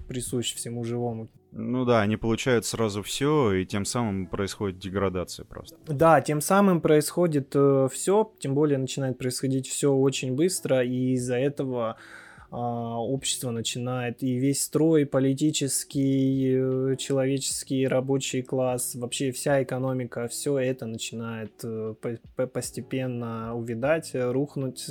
присущ 0.08 0.54
всему 0.54 0.84
живому. 0.84 1.28
Ну 1.56 1.84
да, 1.84 2.02
они 2.02 2.16
получают 2.16 2.66
сразу 2.66 3.02
все, 3.02 3.52
и 3.52 3.64
тем 3.64 3.84
самым 3.84 4.26
происходит 4.26 4.78
деградация 4.78 5.44
просто. 5.44 5.76
Да, 5.86 6.20
тем 6.20 6.40
самым 6.40 6.80
происходит 6.80 7.52
э, 7.54 7.88
все, 7.92 8.32
тем 8.40 8.54
более 8.54 8.78
начинает 8.78 9.18
происходить 9.18 9.68
все 9.68 9.92
очень 9.92 10.34
быстро, 10.34 10.82
и 10.84 11.12
из-за 11.12 11.36
этого 11.36 11.90
а, 11.90 11.96
общество 12.56 13.50
начинает, 13.50 14.22
и 14.22 14.34
весь 14.36 14.62
строй 14.62 15.06
политический, 15.06 16.54
э, 16.56 16.96
человеческий, 16.96 17.86
рабочий 17.86 18.42
класс, 18.42 18.94
вообще 18.94 19.32
вся 19.32 19.62
экономика, 19.62 20.28
все 20.28 20.58
это 20.58 20.86
начинает 20.86 21.52
э, 21.64 21.94
постепенно 22.52 23.54
увидать, 23.56 24.10
рухнуть, 24.14 24.86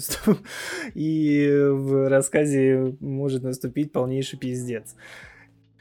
и 0.93 1.47
в 1.72 2.09
рассказе 2.09 2.95
может 2.99 3.43
наступить 3.43 3.91
полнейший 3.91 4.39
пиздец. 4.39 4.95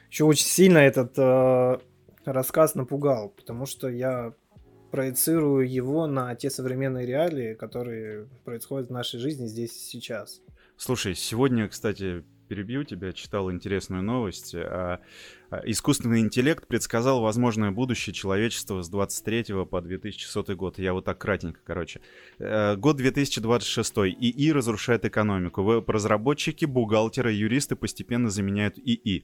Еще 0.09 0.25
очень 0.25 0.45
сильно 0.45 0.77
этот 0.77 1.13
э, 1.17 1.77
рассказ 2.25 2.75
напугал, 2.75 3.29
потому 3.29 3.65
что 3.65 3.89
я 3.89 4.33
проецирую 4.91 5.67
его 5.67 6.05
на 6.05 6.35
те 6.35 6.51
современные 6.51 7.07
реалии, 7.07 7.55
которые 7.55 8.27
происходят 8.45 8.89
в 8.89 8.93
нашей 8.93 9.19
жизни 9.19 9.47
здесь 9.47 9.75
и 9.75 9.79
сейчас. 9.79 10.39
Слушай, 10.85 11.15
сегодня, 11.15 11.69
кстати, 11.69 12.25
перебью 12.49 12.83
тебя, 12.83 13.13
читал 13.13 13.49
интересную 13.49 14.03
новость. 14.03 14.53
А, 14.53 14.99
а, 15.49 15.61
искусственный 15.63 16.19
интеллект 16.19 16.67
предсказал 16.67 17.21
возможное 17.21 17.71
будущее 17.71 18.13
человечества 18.13 18.81
с 18.81 18.89
23 18.89 19.65
по 19.65 19.79
2100 19.79 20.57
год. 20.57 20.79
Я 20.79 20.91
вот 20.91 21.05
так 21.05 21.17
кратенько, 21.19 21.61
короче. 21.63 22.01
Э, 22.37 22.75
год 22.75 22.97
2026. 22.97 23.93
ИИ 24.19 24.51
разрушает 24.51 25.05
экономику. 25.05 25.63
Веб-разработчики, 25.63 26.65
бухгалтеры, 26.65 27.31
юристы 27.31 27.77
постепенно 27.77 28.29
заменяют 28.29 28.77
ИИ. 28.77 29.23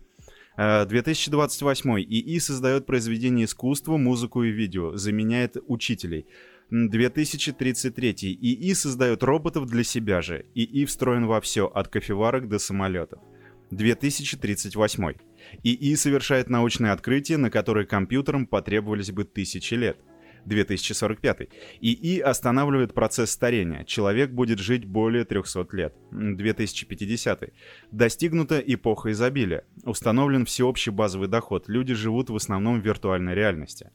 2028. 0.56 1.90
Э, 1.92 2.02
ИИ 2.02 2.40
создает 2.40 2.86
произведения 2.86 3.44
искусства, 3.44 3.98
музыку 3.98 4.44
и 4.44 4.50
видео, 4.50 4.96
заменяет 4.96 5.58
учителей. 5.68 6.26
2033. 6.72 8.12
ИИ 8.34 8.74
создает 8.74 9.24
роботов 9.24 9.66
для 9.66 9.84
себя 9.84 10.22
же. 10.22 10.46
ИИ 10.54 10.86
встроен 10.86 11.26
во 11.26 11.42
все, 11.42 11.66
от 11.66 11.88
кофеварок 11.88 12.48
до 12.48 12.60
самолетов. 12.60 13.20
2038. 13.72 15.14
ИИ 15.64 15.96
совершает 15.96 16.50
научные 16.50 16.92
открытия, 16.92 17.38
на 17.38 17.50
которые 17.50 17.88
компьютерам 17.88 18.46
потребовались 18.46 19.12
бы 19.12 19.24
тысячи 19.24 19.74
лет. 19.74 19.98
2045. 20.46 21.50
ИИ 21.82 22.20
останавливает 22.20 22.94
процесс 22.94 23.32
старения. 23.32 23.84
Человек 23.84 24.32
будет 24.32 24.60
жить 24.60 24.86
более 24.86 25.26
300 25.26 25.68
лет. 25.72 25.96
2050. 26.12 27.52
Достигнута 27.92 28.60
эпоха 28.60 29.12
изобилия. 29.12 29.66
Установлен 29.84 30.46
всеобщий 30.46 30.92
базовый 30.92 31.28
доход. 31.28 31.68
Люди 31.68 31.94
живут 31.94 32.30
в 32.30 32.36
основном 32.36 32.80
в 32.80 32.86
виртуальной 32.86 33.34
реальности. 33.36 33.92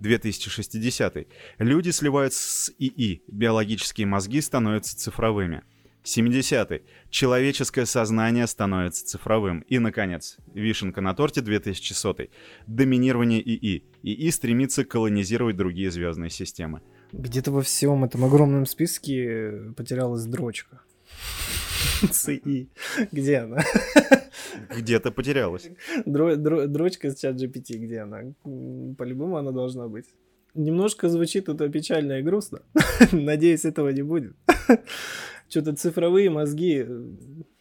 2060. 0.00 1.26
Люди 1.58 1.90
сливаются 1.90 2.42
с 2.42 2.72
ИИ, 2.78 3.22
биологические 3.28 4.06
мозги 4.06 4.40
становятся 4.40 4.96
цифровыми. 4.96 5.62
70. 6.04 6.82
Человеческое 7.10 7.84
сознание 7.84 8.46
становится 8.46 9.04
цифровым. 9.04 9.60
И, 9.68 9.78
наконец, 9.78 10.38
вишенка 10.54 11.00
на 11.00 11.14
торте 11.14 11.42
2100. 11.42 12.28
Доминирование 12.66 13.42
ИИ. 13.42 13.84
ИИ 14.02 14.30
стремится 14.30 14.84
колонизировать 14.84 15.56
другие 15.56 15.90
звездные 15.90 16.30
системы. 16.30 16.80
Где-то 17.12 17.52
во 17.52 17.62
всем 17.62 18.04
этом 18.04 18.24
огромном 18.24 18.66
списке 18.66 19.72
потерялась 19.76 20.24
дрочка. 20.24 20.80
ЦИ. 22.10 22.68
Где 23.12 23.38
она? 23.38 23.62
Где-то 24.76 25.10
потерялась. 25.10 25.70
Дро, 26.06 26.36
дро, 26.36 26.66
дрочка 26.66 27.10
с 27.10 27.18
чат 27.18 27.36
GPT, 27.36 27.78
где 27.78 28.00
она? 28.00 28.22
По-любому 28.96 29.36
она 29.36 29.52
должна 29.52 29.88
быть. 29.88 30.06
Немножко 30.54 31.08
звучит 31.08 31.48
это 31.48 31.68
печально 31.68 32.18
и 32.18 32.22
грустно. 32.22 32.62
Надеюсь, 33.12 33.64
этого 33.64 33.90
не 33.90 34.02
будет. 34.02 34.34
Что-то 35.48 35.76
цифровые 35.76 36.30
мозги 36.30 36.84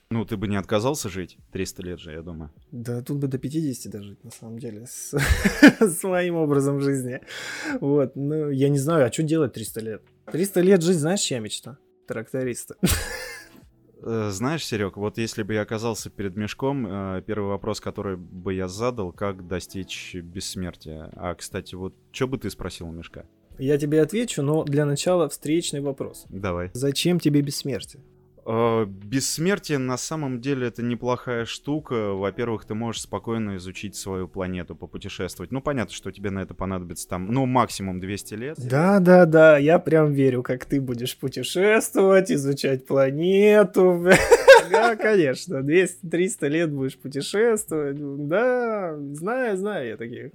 Ну, 0.10 0.26
ты 0.26 0.36
бы 0.36 0.48
не 0.48 0.58
отказался 0.58 1.10
жить 1.10 1.38
300 1.52 1.84
лет 1.84 2.00
же, 2.00 2.12
я 2.12 2.22
думаю. 2.22 2.52
Да 2.72 3.02
тут 3.02 3.18
бы 3.18 3.28
до 3.28 3.38
50 3.38 3.92
дожить, 3.92 4.24
на 4.24 4.32
самом 4.32 4.60
деле, 4.60 4.86
с, 4.88 5.14
с 5.80 6.04
моим 6.04 6.36
образом 6.36 6.82
жизни. 6.82 7.22
Вот, 7.80 8.16
ну, 8.16 8.50
я 8.50 8.70
не 8.70 8.80
знаю, 8.80 9.06
а 9.06 9.12
что 9.12 9.24
делать 9.24 9.54
300 9.54 9.82
лет? 9.82 10.02
300 10.32 10.62
лет 10.62 10.82
жить, 10.82 10.98
знаешь, 10.98 11.22
чья 11.22 11.40
мечта? 11.40 11.78
Тракториста. 12.08 12.76
Э, 14.08 14.30
знаешь, 14.32 14.66
Серег, 14.66 14.96
вот 14.96 15.18
если 15.18 15.44
бы 15.44 15.54
я 15.54 15.62
оказался 15.62 16.10
перед 16.10 16.38
мешком, 16.38 16.88
э, 16.88 17.22
первый 17.26 17.50
вопрос, 17.50 17.82
который 17.82 18.16
бы 18.16 18.54
я 18.54 18.70
задал, 18.70 19.12
как 19.12 19.48
достичь 19.48 20.16
бессмертия. 20.16 21.12
А, 21.18 21.36
кстати, 21.36 21.76
вот 21.76 21.94
что 22.12 22.28
бы 22.28 22.38
ты 22.38 22.50
спросил 22.50 22.88
у 22.88 22.92
мешка? 22.92 23.26
Я 23.60 23.78
тебе 23.78 24.02
отвечу, 24.02 24.44
но 24.44 24.64
для 24.64 24.86
начала 24.86 25.28
встречный 25.28 25.82
вопрос. 25.82 26.26
Давай. 26.30 26.72
Зачем 26.74 27.20
тебе 27.20 27.42
бессмертие? 27.42 28.02
Э, 28.50 28.86
бессмертие 28.88 29.78
на 29.78 29.98
самом 29.98 30.40
деле 30.40 30.68
это 30.68 30.82
неплохая 30.82 31.44
штука. 31.44 32.14
Во-первых, 32.14 32.64
ты 32.64 32.76
можешь 32.76 33.02
спокойно 33.02 33.58
изучить 33.58 33.96
свою 33.96 34.30
планету, 34.30 34.74
попутешествовать. 34.74 35.52
Ну, 35.52 35.62
понятно, 35.62 35.94
что 35.94 36.12
тебе 36.14 36.30
на 36.30 36.40
это 36.40 36.54
понадобится 36.54 37.10
там, 37.10 37.28
ну, 37.28 37.46
максимум 37.46 38.00
200 38.00 38.34
лет. 38.36 38.58
Да, 38.58 39.00
да, 39.00 39.26
да, 39.26 39.58
я 39.58 39.80
прям 39.80 40.14
верю, 40.14 40.44
как 40.44 40.64
ты 40.64 40.80
будешь 40.80 41.18
путешествовать, 41.18 42.32
изучать 42.32 42.86
планету. 42.86 44.08
Да, 44.70 44.98
конечно, 44.98 45.58
200-300 45.58 46.48
лет 46.50 46.72
будешь 46.72 46.98
путешествовать. 46.98 47.96
Да, 48.28 48.98
знаю, 49.14 49.58
знаю 49.58 49.88
я 49.88 49.98
таких. 49.98 50.32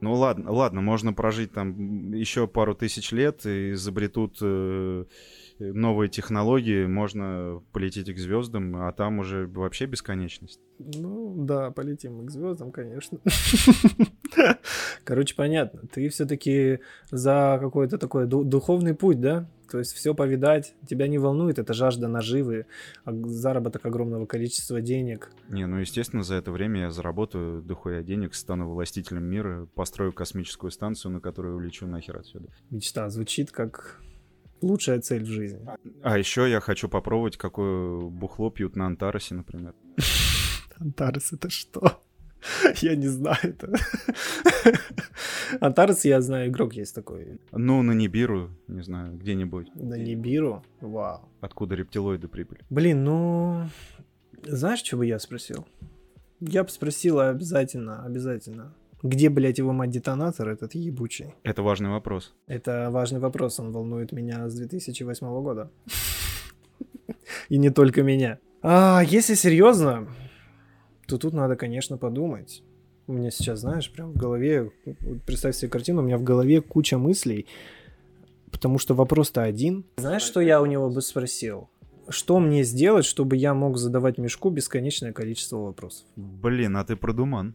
Ну 0.00 0.12
ладно, 0.14 0.52
ладно, 0.52 0.80
можно 0.82 1.12
прожить 1.12 1.52
там 1.52 2.12
еще 2.12 2.46
пару 2.46 2.76
тысяч 2.76 3.10
лет 3.10 3.44
и 3.44 3.72
изобретут 3.72 4.38
э, 4.40 5.04
новые 5.58 6.08
технологии, 6.08 6.86
можно 6.86 7.62
полететь 7.72 8.12
к 8.12 8.18
звездам, 8.18 8.76
а 8.76 8.92
там 8.92 9.18
уже 9.18 9.46
вообще 9.46 9.86
бесконечность. 9.86 10.60
Ну 10.78 11.34
да, 11.44 11.70
полетим 11.70 12.26
к 12.26 12.30
звездам, 12.30 12.70
конечно. 12.72 13.18
Короче, 15.04 15.34
понятно. 15.34 15.82
Ты 15.92 16.08
все-таки 16.08 16.80
за 17.10 17.58
какой-то 17.60 17.98
такой 17.98 18.26
духовный 18.26 18.94
путь, 18.94 19.20
да? 19.20 19.48
То 19.70 19.78
есть 19.78 19.92
все 19.94 20.14
повидать, 20.14 20.74
тебя 20.88 21.08
не 21.08 21.18
волнует 21.18 21.58
эта 21.58 21.72
жажда 21.72 22.06
наживы, 22.06 22.66
а 23.04 23.12
заработок 23.12 23.84
огромного 23.84 24.26
количества 24.26 24.80
денег. 24.80 25.32
Не, 25.48 25.66
ну 25.66 25.78
естественно, 25.78 26.22
за 26.22 26.36
это 26.36 26.52
время 26.52 26.82
я 26.82 26.90
заработаю 26.90 27.62
дохуя 27.62 28.02
денег, 28.02 28.34
стану 28.34 28.70
властителем 28.70 29.24
мира, 29.24 29.66
построю 29.74 30.12
космическую 30.12 30.70
станцию, 30.70 31.12
на 31.12 31.20
которую 31.20 31.56
улечу 31.56 31.86
нахер 31.86 32.16
отсюда. 32.16 32.48
Мечта 32.70 33.08
звучит 33.08 33.50
как 33.50 34.00
лучшая 34.60 35.00
цель 35.00 35.22
в 35.22 35.26
жизни. 35.26 35.60
А 36.02 36.18
еще 36.18 36.50
я 36.50 36.60
хочу 36.60 36.88
попробовать, 36.88 37.36
какое 37.36 38.00
бухло 38.00 38.50
пьют 38.50 38.76
на 38.76 38.86
Антаросе, 38.86 39.34
например. 39.34 39.74
Антарес 40.78 41.32
это 41.32 41.48
что? 41.50 42.00
Я 42.82 42.96
не 42.96 43.08
знаю 43.08 43.38
это. 43.42 43.72
Антарес, 45.60 46.04
я 46.04 46.20
знаю, 46.20 46.48
игрок 46.50 46.74
есть 46.74 46.94
такой. 46.94 47.40
Ну, 47.52 47.82
на 47.82 47.92
Нибиру, 47.92 48.50
не 48.68 48.82
знаю, 48.82 49.16
где-нибудь. 49.16 49.74
На 49.74 49.94
Нибиру? 49.94 50.64
Вау. 50.80 51.28
Откуда 51.40 51.74
рептилоиды 51.74 52.28
прибыли? 52.28 52.60
Блин, 52.70 53.04
ну... 53.04 53.68
Знаешь, 54.44 54.82
что 54.82 54.96
бы 54.96 55.06
я 55.06 55.18
спросил? 55.18 55.66
Я 56.40 56.64
бы 56.64 56.70
спросил 56.70 57.20
обязательно, 57.20 58.04
обязательно. 58.04 58.74
Где, 59.02 59.28
блядь, 59.28 59.58
его 59.58 59.72
мать 59.72 59.90
детонатор 59.90 60.48
этот 60.48 60.74
ебучий? 60.74 61.34
Это 61.42 61.62
важный 61.62 61.90
вопрос. 61.90 62.34
Это 62.46 62.88
важный 62.90 63.20
вопрос, 63.20 63.60
он 63.60 63.72
волнует 63.72 64.12
меня 64.12 64.48
с 64.48 64.54
2008 64.54 65.26
года. 65.42 65.70
И 67.48 67.58
не 67.58 67.70
только 67.70 68.02
меня. 68.02 68.38
А 68.62 69.02
если 69.04 69.34
серьезно, 69.34 70.08
то 71.06 71.18
тут 71.18 71.34
надо, 71.34 71.56
конечно, 71.56 71.98
подумать. 71.98 72.62
У 73.06 73.12
меня 73.12 73.30
сейчас, 73.30 73.60
знаешь, 73.60 73.92
прям 73.92 74.12
в 74.12 74.16
голове, 74.16 74.72
представь 75.26 75.54
себе 75.54 75.70
картину, 75.70 76.02
у 76.02 76.04
меня 76.04 76.18
в 76.18 76.24
голове 76.24 76.60
куча 76.60 76.98
мыслей, 76.98 77.46
потому 78.50 78.78
что 78.78 78.94
вопрос-то 78.94 79.42
один. 79.42 79.84
Знаешь, 79.98 80.22
что 80.22 80.40
я 80.40 80.60
у 80.60 80.66
него 80.66 80.90
бы 80.90 81.02
спросил? 81.02 81.68
Что 82.08 82.40
мне 82.40 82.64
сделать, 82.64 83.04
чтобы 83.04 83.36
я 83.36 83.54
мог 83.54 83.76
задавать 83.76 84.18
мешку 84.18 84.50
бесконечное 84.50 85.12
количество 85.12 85.58
вопросов? 85.58 86.06
Блин, 86.16 86.76
а 86.76 86.84
ты 86.84 86.96
продуман. 86.96 87.54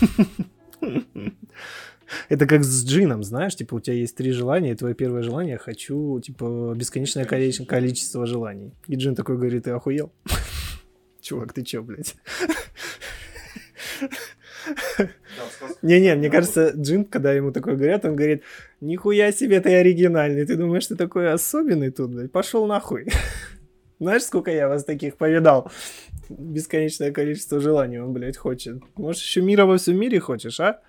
Это 2.28 2.46
как 2.46 2.62
с 2.62 2.84
джином, 2.84 3.24
знаешь, 3.24 3.56
типа 3.56 3.74
у 3.74 3.80
тебя 3.80 3.96
есть 3.96 4.16
три 4.16 4.30
желания, 4.30 4.72
и 4.72 4.76
твое 4.76 4.94
первое 4.94 5.22
желание 5.22 5.58
хочу, 5.58 6.20
типа, 6.20 6.72
бесконечное 6.76 7.24
количество, 7.24 7.64
количество 7.64 8.26
желаний. 8.26 8.72
И 8.86 8.94
джин 8.94 9.14
такой 9.14 9.36
говорит, 9.36 9.64
ты 9.64 9.70
охуел? 9.70 10.12
Чувак, 11.20 11.52
ты 11.52 11.62
чё, 11.62 11.82
блядь? 11.82 12.14
Не-не, 15.82 16.14
мне 16.14 16.30
кажется, 16.30 16.72
Джин, 16.74 17.04
когда 17.04 17.32
ему 17.32 17.52
такое 17.52 17.76
говорят, 17.76 18.04
он 18.04 18.16
говорит, 18.16 18.42
нихуя 18.80 19.32
себе 19.32 19.60
ты 19.60 19.74
оригинальный, 19.74 20.46
ты 20.46 20.56
думаешь, 20.56 20.86
ты 20.86 20.96
такой 20.96 21.32
особенный 21.32 21.90
тут, 21.90 22.10
блядь, 22.10 22.32
пошел 22.32 22.66
нахуй. 22.66 23.06
Знаешь, 23.98 24.22
сколько 24.22 24.50
я 24.50 24.68
вас 24.68 24.84
таких 24.84 25.16
повидал? 25.16 25.70
Бесконечное 26.28 27.12
количество 27.12 27.60
желаний 27.60 27.98
он, 27.98 28.12
блядь, 28.12 28.36
хочет. 28.36 28.82
Может, 28.96 29.22
еще 29.22 29.42
мира 29.42 29.66
во 29.66 29.78
всем 29.78 29.98
мире 29.98 30.20
хочешь, 30.20 30.60
а? 30.60 30.80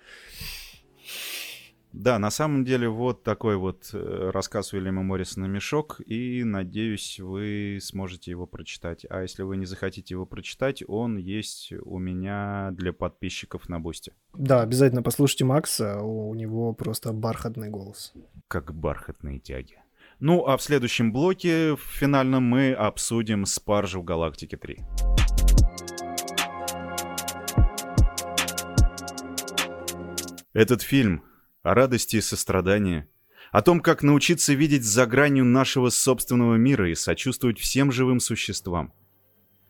Да, 1.92 2.18
на 2.18 2.30
самом 2.30 2.64
деле 2.64 2.88
вот 2.88 3.22
такой 3.22 3.56
вот 3.56 3.90
э, 3.92 4.30
рассказ 4.32 4.72
Уильяма 4.72 5.02
Моррисона 5.02 5.46
«Мешок», 5.46 6.00
и, 6.04 6.44
надеюсь, 6.44 7.18
вы 7.18 7.78
сможете 7.80 8.30
его 8.30 8.46
прочитать. 8.46 9.06
А 9.08 9.22
если 9.22 9.42
вы 9.42 9.56
не 9.56 9.64
захотите 9.64 10.14
его 10.14 10.26
прочитать, 10.26 10.82
он 10.86 11.16
есть 11.16 11.72
у 11.82 11.98
меня 11.98 12.70
для 12.72 12.92
подписчиков 12.92 13.68
на 13.68 13.80
Бусте. 13.80 14.12
Да, 14.34 14.60
обязательно 14.60 15.02
послушайте 15.02 15.44
Макса, 15.46 16.00
у 16.02 16.34
него 16.34 16.74
просто 16.74 17.12
бархатный 17.12 17.70
голос. 17.70 18.12
Как 18.48 18.74
бархатные 18.74 19.40
тяги. 19.40 19.78
Ну, 20.20 20.44
а 20.46 20.56
в 20.56 20.62
следующем 20.62 21.12
блоке, 21.12 21.76
в 21.76 21.80
финальном, 21.80 22.42
мы 22.42 22.72
обсудим 22.72 23.46
Спаржу 23.46 24.02
Галактике 24.02 24.56
3. 24.56 24.78
Этот 30.54 30.82
фильм 30.82 31.22
о 31.62 31.74
радости 31.74 32.16
и 32.16 32.20
сострадании, 32.20 33.06
о 33.52 33.62
том, 33.62 33.78
как 33.78 34.02
научиться 34.02 34.54
видеть 34.54 34.82
за 34.82 35.06
гранью 35.06 35.44
нашего 35.44 35.88
собственного 35.88 36.56
мира 36.56 36.90
и 36.90 36.96
сочувствовать 36.96 37.60
всем 37.60 37.92
живым 37.92 38.18
существам. 38.18 38.92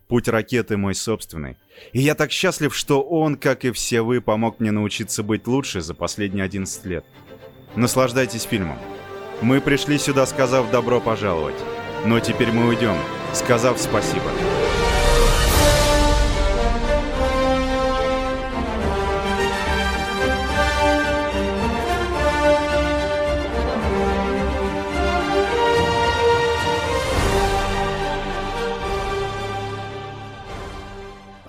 Путь 0.07 0.27
ракеты 0.27 0.77
мой 0.77 0.95
собственный. 0.95 1.57
И 1.93 1.99
я 1.99 2.15
так 2.15 2.31
счастлив, 2.31 2.75
что 2.75 3.03
он, 3.03 3.35
как 3.35 3.65
и 3.65 3.71
все 3.71 4.01
вы, 4.01 4.19
помог 4.19 4.59
мне 4.59 4.71
научиться 4.71 5.21
быть 5.21 5.45
лучше 5.45 5.81
за 5.81 5.93
последние 5.93 6.43
11 6.43 6.85
лет. 6.85 7.05
Наслаждайтесь 7.75 8.43
фильмом. 8.43 8.79
Мы 9.41 9.61
пришли 9.61 9.97
сюда, 9.97 10.25
сказав 10.25 10.69
добро 10.69 10.99
пожаловать. 10.99 11.55
Но 12.05 12.19
теперь 12.19 12.51
мы 12.51 12.67
уйдем, 12.67 12.95
сказав 13.33 13.79
спасибо. 13.79 14.25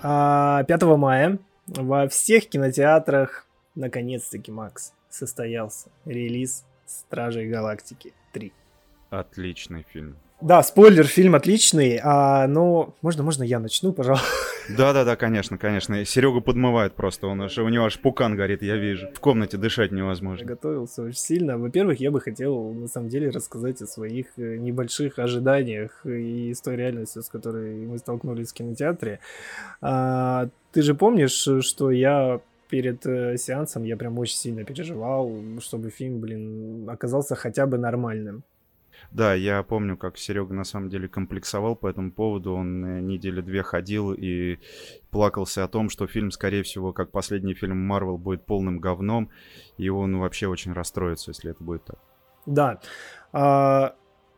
А 0.01 0.63
5 0.63 0.81
мая 0.97 1.39
во 1.67 2.07
всех 2.07 2.47
кинотеатрах 2.47 3.45
наконец-таки, 3.75 4.49
Макс, 4.49 4.93
состоялся 5.09 5.89
релиз 6.05 6.63
Стражей 6.91 7.47
Галактики 7.47 8.13
3. 8.33 8.51
Отличный 9.09 9.85
фильм. 9.91 10.17
Да, 10.41 10.63
спойлер, 10.63 11.05
фильм 11.05 11.35
отличный, 11.35 11.99
а, 12.03 12.47
но 12.47 12.95
можно, 13.03 13.21
можно 13.21 13.43
я 13.43 13.59
начну, 13.59 13.93
пожалуйста. 13.93 14.25
Да-да-да, 14.69 15.15
конечно, 15.15 15.57
конечно. 15.59 16.03
Серега 16.03 16.39
подмывает 16.39 16.95
просто, 16.95 17.27
он 17.27 17.41
аж, 17.43 17.57
у 17.59 17.67
него 17.67 17.85
аж 17.85 17.99
пукан 17.99 18.35
горит, 18.35 18.63
я 18.63 18.75
вижу. 18.75 19.07
В 19.13 19.19
комнате 19.19 19.57
дышать 19.57 19.91
невозможно. 19.91 20.41
Я 20.41 20.47
готовился 20.47 21.03
очень 21.03 21.19
сильно. 21.19 21.59
Во-первых, 21.59 21.99
я 21.99 22.09
бы 22.09 22.19
хотел, 22.21 22.71
на 22.73 22.87
самом 22.87 23.09
деле, 23.09 23.29
рассказать 23.29 23.81
о 23.83 23.85
своих 23.85 24.27
э, 24.37 24.57
небольших 24.57 25.19
ожиданиях 25.19 26.05
и 26.05 26.53
с 26.53 26.61
той 26.61 26.75
реальностью, 26.75 27.21
с 27.21 27.29
которой 27.29 27.85
мы 27.85 27.99
столкнулись 27.99 28.51
в 28.51 28.53
кинотеатре. 28.53 29.19
А, 29.81 30.49
ты 30.71 30.81
же 30.81 30.95
помнишь, 30.95 31.47
что 31.65 31.91
я 31.91 32.41
перед 32.71 33.05
э, 33.05 33.37
сеансом 33.37 33.83
я 33.83 33.97
прям 33.97 34.17
очень 34.17 34.37
сильно 34.37 34.63
переживал, 34.63 35.29
чтобы 35.59 35.89
фильм, 35.89 36.21
блин, 36.21 36.89
оказался 36.89 37.35
хотя 37.35 37.67
бы 37.67 37.77
нормальным. 37.77 38.43
Да, 39.11 39.33
я 39.33 39.63
помню, 39.63 39.97
как 39.97 40.17
Серега 40.17 40.53
на 40.53 40.63
самом 40.63 40.89
деле 40.89 41.07
комплексовал 41.09 41.75
по 41.75 41.87
этому 41.87 42.11
поводу. 42.11 42.53
Он 42.53 42.85
э, 42.85 43.01
недели 43.01 43.41
две 43.41 43.61
ходил 43.61 44.13
и 44.13 44.57
плакался 45.09 45.65
о 45.65 45.67
том, 45.67 45.89
что 45.89 46.07
фильм, 46.07 46.31
скорее 46.31 46.63
всего, 46.63 46.93
как 46.93 47.11
последний 47.11 47.53
фильм 47.53 47.77
Марвел, 47.77 48.17
будет 48.17 48.45
полным 48.45 48.79
говном, 48.79 49.29
и 49.77 49.89
он 49.89 50.17
вообще 50.17 50.47
очень 50.47 50.71
расстроится, 50.71 51.31
если 51.31 51.51
это 51.51 51.63
будет 51.63 51.83
так. 51.83 51.99
Да. 52.45 52.79
А, 53.33 53.95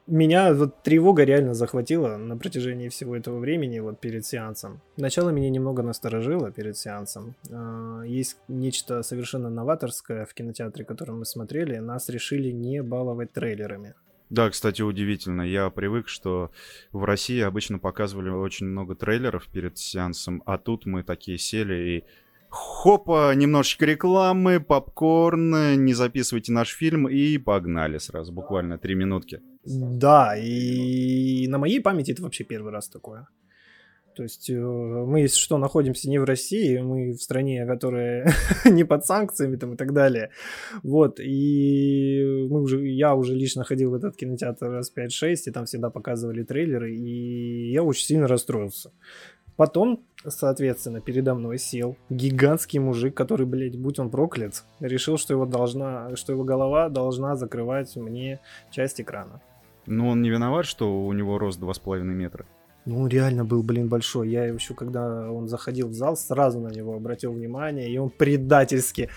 меня 0.07 0.53
вот 0.53 0.83
тревога 0.83 1.23
реально 1.23 1.53
захватила 1.53 2.17
на 2.17 2.37
протяжении 2.37 2.89
всего 2.89 3.15
этого 3.15 3.39
времени, 3.39 3.79
вот 3.79 3.99
перед 3.99 4.25
сеансом. 4.25 4.81
Начало 4.97 5.29
меня 5.29 5.49
немного 5.49 5.81
насторожило 5.81 6.51
перед 6.51 6.77
сеансом. 6.77 7.35
А, 7.49 8.03
есть 8.03 8.37
нечто 8.47 9.01
совершенно 9.03 9.49
новаторское 9.49 10.25
в 10.25 10.33
кинотеатре, 10.33 10.85
который 10.85 11.15
мы 11.15 11.25
смотрели. 11.25 11.77
Нас 11.77 12.09
решили 12.09 12.51
не 12.51 12.83
баловать 12.83 13.31
трейлерами. 13.31 13.95
Да, 14.29 14.49
кстати, 14.49 14.81
удивительно. 14.81 15.43
Я 15.43 15.69
привык, 15.69 16.07
что 16.07 16.49
в 16.91 17.03
России 17.03 17.39
обычно 17.41 17.77
показывали 17.77 18.29
очень 18.29 18.65
много 18.65 18.95
трейлеров 18.95 19.47
перед 19.47 19.77
сеансом, 19.77 20.41
а 20.45 20.57
тут 20.57 20.85
мы 20.85 21.03
такие 21.03 21.37
сели 21.37 21.75
и 21.75 22.03
хопа, 22.49 23.33
немножечко 23.35 23.85
рекламы, 23.85 24.59
попкорн, 24.59 25.83
не 25.83 25.93
записывайте 25.93 26.51
наш 26.51 26.69
фильм 26.69 27.07
и 27.07 27.37
погнали 27.37 27.97
сразу, 27.97 28.31
буквально 28.31 28.77
три 28.77 28.95
минутки. 28.95 29.41
Да, 29.65 30.35
и 30.37 31.47
на 31.47 31.57
моей 31.57 31.79
памяти 31.79 32.11
это 32.11 32.23
вообще 32.23 32.43
первый 32.43 32.71
раз 32.71 32.89
такое. 32.89 33.27
То 34.15 34.23
есть 34.23 34.49
э, 34.49 34.53
мы, 34.55 35.21
если 35.21 35.39
что, 35.39 35.57
находимся 35.57 36.09
не 36.09 36.19
в 36.19 36.23
России, 36.23 36.77
мы 36.79 37.13
в 37.13 37.21
стране, 37.21 37.65
которая 37.65 38.31
не 38.65 38.83
под 38.83 39.05
санкциями 39.05 39.55
там 39.55 39.73
и 39.73 39.77
так 39.77 39.93
далее. 39.93 40.29
Вот, 40.83 41.19
и 41.19 42.47
мы 42.49 42.61
уже, 42.61 42.87
я 42.87 43.15
уже 43.15 43.33
лично 43.33 43.63
ходил 43.63 43.91
в 43.91 43.95
этот 43.95 44.15
кинотеатр 44.15 44.69
раз 44.69 44.91
5-6, 44.95 45.35
и 45.47 45.51
там 45.51 45.65
всегда 45.65 45.89
показывали 45.89 46.43
трейлеры, 46.43 46.95
и 46.95 47.71
я 47.71 47.83
очень 47.83 48.05
сильно 48.05 48.27
расстроился. 48.27 48.91
Потом, 49.55 50.03
соответственно, 50.27 50.99
передо 50.99 51.35
мной 51.35 51.59
сел 51.59 51.95
гигантский 52.09 52.79
мужик, 52.79 53.15
который, 53.15 53.45
блядь, 53.45 53.77
будь 53.77 53.99
он 53.99 54.09
проклят, 54.09 54.63
решил, 54.79 55.17
что 55.17 55.33
его 55.33 55.45
должна, 55.45 56.15
что 56.15 56.33
его 56.33 56.43
голова 56.43 56.89
должна 56.89 57.35
закрывать 57.35 57.95
мне 57.95 58.39
часть 58.71 58.99
экрана. 58.99 59.41
Ну, 59.85 60.07
он 60.07 60.21
не 60.21 60.29
виноват, 60.29 60.65
что 60.65 61.05
у 61.05 61.13
него 61.13 61.37
рост 61.37 61.59
2,5 61.59 62.03
метра. 62.03 62.45
Ну, 62.85 63.07
реально 63.07 63.45
был, 63.45 63.63
блин, 63.63 63.87
большой. 63.87 64.29
Я 64.29 64.45
еще, 64.45 64.73
когда 64.73 65.31
он 65.31 65.47
заходил 65.47 65.87
в 65.87 65.93
зал, 65.93 66.17
сразу 66.17 66.59
на 66.59 66.69
него 66.69 66.95
обратил 66.95 67.31
внимание, 67.31 67.89
и 67.89 67.97
он 67.97 68.09
предательски 68.09 69.09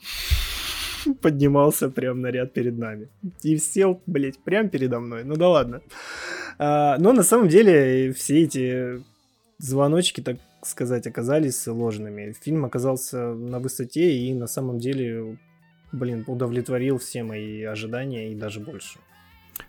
поднимался 1.22 1.88
прям 1.88 2.20
на 2.20 2.28
ряд 2.28 2.52
перед 2.52 2.78
нами. 2.78 3.08
И 3.42 3.56
сел, 3.58 4.00
блядь, 4.06 4.38
прям 4.38 4.68
передо 4.68 4.98
мной. 4.98 5.24
Ну 5.24 5.36
да 5.36 5.48
ладно. 5.48 5.82
А, 6.58 6.98
но 6.98 7.12
на 7.12 7.22
самом 7.22 7.48
деле 7.48 8.12
все 8.12 8.42
эти 8.42 9.02
звоночки, 9.58 10.20
так 10.20 10.38
сказать, 10.62 11.06
оказались 11.06 11.66
ложными. 11.66 12.34
Фильм 12.42 12.64
оказался 12.64 13.34
на 13.34 13.60
высоте 13.60 14.12
и 14.12 14.34
на 14.34 14.46
самом 14.46 14.78
деле, 14.78 15.38
блин, 15.92 16.24
удовлетворил 16.26 16.98
все 16.98 17.22
мои 17.22 17.62
ожидания 17.62 18.32
и 18.32 18.34
даже 18.34 18.60
больше. 18.60 18.98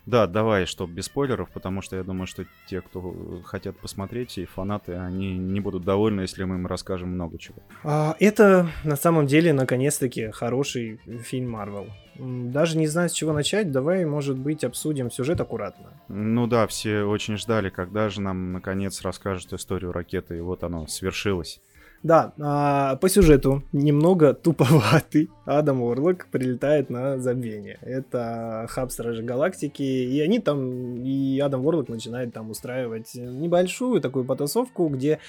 Да, 0.06 0.26
давай, 0.26 0.66
чтоб 0.66 0.90
без 0.90 1.06
спойлеров, 1.06 1.50
потому 1.50 1.80
что 1.80 1.96
я 1.96 2.02
думаю, 2.02 2.26
что 2.26 2.44
те, 2.66 2.80
кто 2.80 3.40
хотят 3.44 3.76
посмотреть, 3.78 4.38
и 4.38 4.44
фанаты, 4.44 4.94
они 4.94 5.36
не 5.38 5.60
будут 5.60 5.84
довольны, 5.84 6.22
если 6.22 6.44
мы 6.44 6.56
им 6.56 6.66
расскажем 6.66 7.10
много 7.10 7.38
чего. 7.38 7.58
А, 7.84 8.16
это 8.18 8.68
на 8.84 8.96
самом 8.96 9.26
деле, 9.26 9.52
наконец-таки, 9.52 10.30
хороший 10.30 11.00
фильм 11.22 11.50
Марвел. 11.50 11.86
Даже 12.16 12.76
не 12.76 12.86
знаю, 12.88 13.08
с 13.08 13.12
чего 13.12 13.32
начать. 13.32 13.70
Давай, 13.70 14.04
может 14.04 14.38
быть, 14.38 14.64
обсудим 14.64 15.10
сюжет 15.10 15.40
аккуратно. 15.40 15.92
Ну 16.08 16.46
да, 16.46 16.66
все 16.66 17.04
очень 17.04 17.36
ждали, 17.36 17.70
когда 17.70 18.08
же 18.08 18.20
нам, 18.20 18.52
наконец, 18.52 19.00
расскажут 19.02 19.52
историю 19.52 19.92
ракеты, 19.92 20.38
и 20.38 20.40
вот 20.40 20.62
оно 20.62 20.86
свершилось. 20.86 21.60
Да, 22.02 22.32
а, 22.40 22.96
по 22.96 23.08
сюжету 23.08 23.62
немного 23.72 24.34
туповатый 24.34 25.30
Адам 25.44 25.82
Уорлок 25.82 26.26
прилетает 26.32 26.90
на 26.90 27.18
забвение. 27.18 27.78
Это 27.80 28.66
хаб 28.68 28.90
Стражи 28.90 29.22
Галактики, 29.22 29.82
и 29.82 30.20
они 30.20 30.40
там, 30.40 30.96
и 31.04 31.38
Адам 31.38 31.64
Уорлок 31.64 31.88
начинает 31.88 32.32
там 32.32 32.50
устраивать 32.50 33.14
небольшую 33.14 34.00
такую 34.00 34.24
потасовку, 34.24 34.88
где 34.88 35.20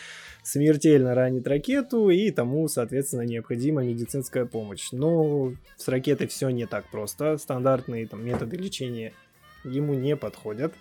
смертельно 0.42 1.14
ранит 1.14 1.48
ракету, 1.48 2.10
и 2.10 2.32
тому, 2.32 2.68
соответственно, 2.68 3.22
необходима 3.22 3.84
медицинская 3.84 4.46
помощь. 4.46 4.90
Но 4.92 5.54
с 5.78 5.88
ракетой 5.88 6.26
все 6.26 6.50
не 6.50 6.66
так 6.66 6.90
просто. 6.90 7.38
Стандартные 7.38 8.08
там 8.08 8.26
методы 8.26 8.58
лечения 8.58 9.14
ему 9.64 9.94
не 9.94 10.16
подходят. 10.16 10.74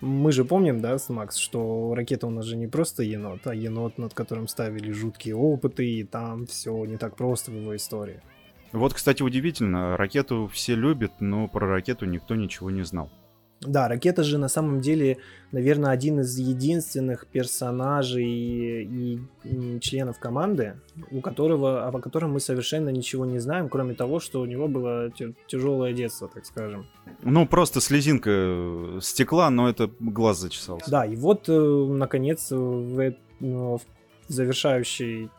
Мы 0.00 0.30
же 0.30 0.44
помним, 0.44 0.80
да, 0.80 0.96
с 0.96 1.08
Макс, 1.08 1.36
что 1.36 1.92
ракета 1.94 2.26
у 2.28 2.30
нас 2.30 2.44
же 2.44 2.56
не 2.56 2.68
просто 2.68 3.02
енот, 3.02 3.46
а 3.46 3.54
енот, 3.54 3.98
над 3.98 4.14
которым 4.14 4.46
ставили 4.46 4.92
жуткие 4.92 5.34
опыты, 5.34 5.88
и 5.88 6.04
там 6.04 6.46
все 6.46 6.84
не 6.84 6.96
так 6.96 7.16
просто 7.16 7.50
в 7.50 7.54
его 7.54 7.74
истории. 7.74 8.20
Вот, 8.72 8.94
кстати, 8.94 9.22
удивительно, 9.22 9.96
ракету 9.96 10.48
все 10.52 10.74
любят, 10.74 11.12
но 11.20 11.48
про 11.48 11.66
ракету 11.66 12.04
никто 12.04 12.34
ничего 12.36 12.70
не 12.70 12.82
знал. 12.82 13.10
Да, 13.60 13.88
Ракета 13.88 14.22
же 14.22 14.38
на 14.38 14.48
самом 14.48 14.80
деле, 14.80 15.18
наверное, 15.50 15.90
один 15.90 16.20
из 16.20 16.38
единственных 16.38 17.26
персонажей 17.26 18.24
и, 18.24 19.18
и 19.42 19.80
членов 19.80 20.20
команды, 20.20 20.76
у 21.10 21.20
которого, 21.20 21.86
о 21.88 22.00
котором 22.00 22.32
мы 22.32 22.40
совершенно 22.40 22.90
ничего 22.90 23.26
не 23.26 23.40
знаем, 23.40 23.68
кроме 23.68 23.94
того, 23.94 24.20
что 24.20 24.40
у 24.40 24.46
него 24.46 24.68
было 24.68 25.10
тяжелое 25.48 25.92
детство, 25.92 26.28
так 26.32 26.46
скажем. 26.46 26.86
Ну, 27.22 27.46
просто 27.46 27.80
слезинка 27.80 29.00
стекла, 29.00 29.50
но 29.50 29.68
это 29.68 29.90
глаз 29.98 30.38
зачесался. 30.38 30.88
Да, 30.88 31.04
и 31.04 31.16
вот, 31.16 31.48
э, 31.48 31.86
наконец, 31.90 32.52
в, 32.52 33.14
ну, 33.40 33.78
в 33.78 34.32
завершающей 34.32 35.30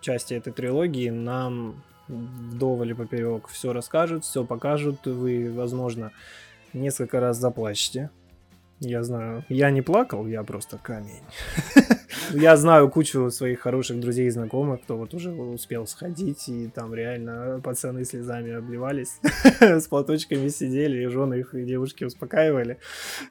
части 0.00 0.34
этой 0.34 0.52
трилогии 0.52 1.10
нам 1.10 1.84
вдоволь 2.08 2.94
поперек 2.96 3.46
все 3.48 3.72
расскажут, 3.72 4.24
все 4.24 4.44
покажут. 4.44 5.06
Вы, 5.06 5.52
возможно, 5.54 6.10
несколько 6.72 7.20
раз 7.20 7.38
заплачьте. 7.38 8.10
Я 8.80 9.02
знаю. 9.02 9.44
Я 9.48 9.70
не 9.70 9.82
плакал, 9.82 10.26
я 10.26 10.42
просто 10.42 10.78
камень. 10.78 11.22
Я 12.32 12.56
знаю 12.56 12.88
кучу 12.90 13.30
своих 13.30 13.60
хороших 13.60 14.00
друзей 14.00 14.26
и 14.26 14.30
знакомых, 14.30 14.82
кто 14.82 14.96
вот 14.96 15.14
уже 15.14 15.30
успел 15.32 15.86
сходить, 15.86 16.48
и 16.48 16.68
там 16.68 16.94
реально 16.94 17.60
пацаны 17.62 18.04
слезами 18.04 18.52
обливались, 18.52 19.18
с 19.60 19.86
платочками 19.86 20.48
сидели, 20.48 21.02
и 21.02 21.06
жены 21.06 21.40
их 21.40 21.54
и 21.54 21.64
девушки 21.64 22.04
успокаивали. 22.04 22.78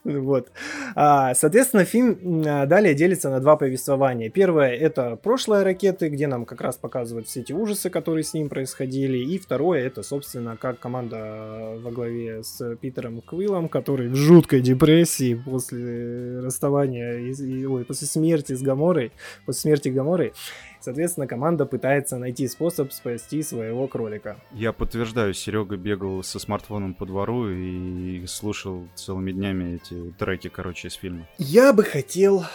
Вот. 0.03 0.51
А, 0.95 1.33
соответственно, 1.33 1.85
фильм 1.85 2.43
а, 2.45 2.65
далее 2.65 2.93
делится 2.93 3.29
на 3.29 3.39
два 3.39 3.55
повествования. 3.55 4.29
Первое— 4.29 4.69
это 4.75 5.15
прошлое 5.15 5.63
ракеты, 5.63 6.09
где 6.09 6.27
нам 6.27 6.45
как 6.45 6.61
раз 6.61 6.77
показывают 6.77 7.27
все 7.27 7.41
эти 7.41 7.53
ужасы, 7.53 7.89
которые 7.89 8.23
с 8.23 8.33
ним 8.33 8.49
происходили. 8.49 9.17
И 9.17 9.37
второе— 9.37 9.81
это, 9.85 10.03
собственно, 10.03 10.57
как 10.57 10.79
команда 10.79 11.77
во 11.81 11.91
главе 11.91 12.43
с 12.43 12.75
Питером 12.77 13.21
Квиллом, 13.21 13.69
который 13.69 14.09
в 14.09 14.15
жуткой 14.15 14.61
депрессии 14.61 15.35
после 15.35 16.39
расставания, 16.39 17.17
и, 17.17 17.65
ой, 17.65 17.85
после 17.85 18.07
смерти 18.07 18.53
с 18.53 18.61
Гаморой, 18.69 19.11
после 19.45 19.61
смерти 19.61 19.89
Гаморы, 19.89 20.33
соответственно, 20.79 21.25
команда 21.25 21.65
пытается 21.65 22.17
найти 22.17 22.47
способ 22.47 22.91
спасти 22.91 23.41
своего 23.41 23.87
кролика. 23.87 24.37
Я 24.51 24.73
подтверждаю, 24.73 25.33
Серега 25.33 25.75
бегал 25.75 26.21
со 26.23 26.37
смартфоном 26.37 26.93
по 26.93 27.07
двору 27.07 27.49
и 27.49 28.23
слушал 28.27 28.87
целыми 28.93 29.31
днями 29.31 29.75
эти 29.75 30.11
треки, 30.19 30.49
короче, 30.49 30.89
из 30.89 30.93
фильма. 30.93 31.27
Я 31.39 31.73
бы 31.73 31.83
хотел 31.83 32.45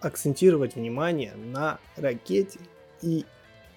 акцентировать 0.00 0.76
внимание 0.76 1.34
на 1.36 1.78
ракете 1.96 2.58
и 3.02 3.26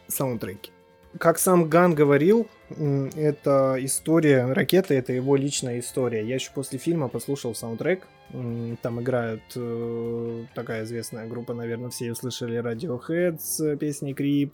саундтреке. 0.07 0.71
Как 1.19 1.37
сам 1.37 1.69
Ган 1.69 1.95
говорил, 1.95 2.47
это 2.69 3.77
история 3.79 4.51
ракеты, 4.51 4.95
это 4.95 5.13
его 5.13 5.35
личная 5.35 5.79
история. 5.79 6.25
Я 6.25 6.35
еще 6.35 6.51
после 6.53 6.79
фильма 6.79 7.09
послушал 7.09 7.53
саундтрек. 7.53 8.07
Там 8.81 9.01
играют 9.01 9.43
э, 9.55 10.45
такая 10.55 10.83
известная 10.83 11.27
группа, 11.27 11.53
наверное, 11.53 11.91
все 11.91 12.07
ее 12.07 12.15
слышали, 12.15 12.59
Radiohead 12.59 13.37
с 13.39 13.77
песней 13.77 14.13
Creep, 14.13 14.51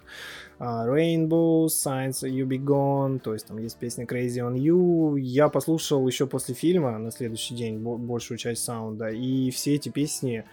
а, 0.59 0.86
Rainbow, 0.86 1.68
Science 1.68 2.24
You 2.24 2.45
Be 2.45 2.62
Gone, 2.62 3.20
то 3.20 3.34
есть 3.34 3.47
там 3.47 3.57
есть 3.59 3.78
песня 3.78 4.05
Crazy 4.05 4.39
on 4.39 4.55
You. 4.55 5.18
Я 5.18 5.47
послушал 5.47 6.05
еще 6.05 6.28
после 6.28 6.53
фильма 6.53 6.97
на 6.99 7.12
следующий 7.12 7.55
день 7.55 7.80
большую 7.80 8.38
часть 8.38 8.64
саунда, 8.66 9.09
и 9.09 9.49
все 9.51 9.76
эти 9.76 9.88
песни, 9.88 10.43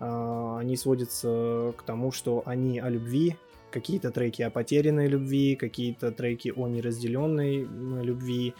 а, 0.00 0.58
они 0.58 0.76
сводятся 0.76 1.72
к 1.76 1.84
тому, 1.84 2.10
что 2.10 2.42
они 2.46 2.80
о 2.80 2.90
любви, 2.90 3.36
какие-то 3.76 4.10
треки 4.10 4.42
о 4.42 4.50
потерянной 4.50 5.06
любви, 5.06 5.54
какие-то 5.54 6.10
треки 6.10 6.52
о 6.56 6.66
неразделенной 6.66 7.64
любви. 8.02 8.54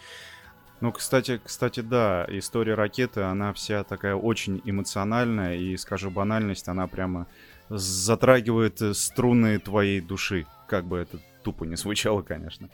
Ну, 0.79 0.91
кстати, 0.91 1.41
кстати, 1.43 1.79
да, 1.79 2.25
история 2.29 2.75
ракеты, 2.75 3.21
она 3.21 3.51
вся 3.51 3.83
такая 3.83 4.13
очень 4.13 4.61
эмоциональная, 4.63 5.55
и, 5.55 5.75
скажу 5.77 6.11
банальность, 6.11 6.67
она 6.67 6.87
прямо 6.87 7.25
затрагивает 7.69 8.79
струны 8.95 9.57
твоей 9.59 10.01
души, 10.01 10.45
как 10.67 10.85
бы 10.85 10.97
это 10.97 11.17
тупо 11.43 11.63
не 11.65 11.77
звучало, 11.77 12.21
конечно. 12.21 12.69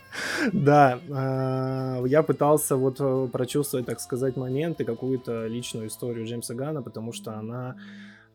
Да, 0.52 1.00
а, 1.12 2.04
я 2.06 2.24
пытался 2.24 2.76
вот 2.76 2.98
э, 3.00 3.30
прочувствовать, 3.32 3.86
так 3.86 4.00
сказать, 4.00 4.36
моменты, 4.36 4.84
какую-то 4.84 5.48
личную 5.48 5.88
историю 5.88 6.26
Джеймса 6.26 6.56
Гана, 6.56 6.82
потому 6.82 7.14
что 7.14 7.34
она, 7.38 7.76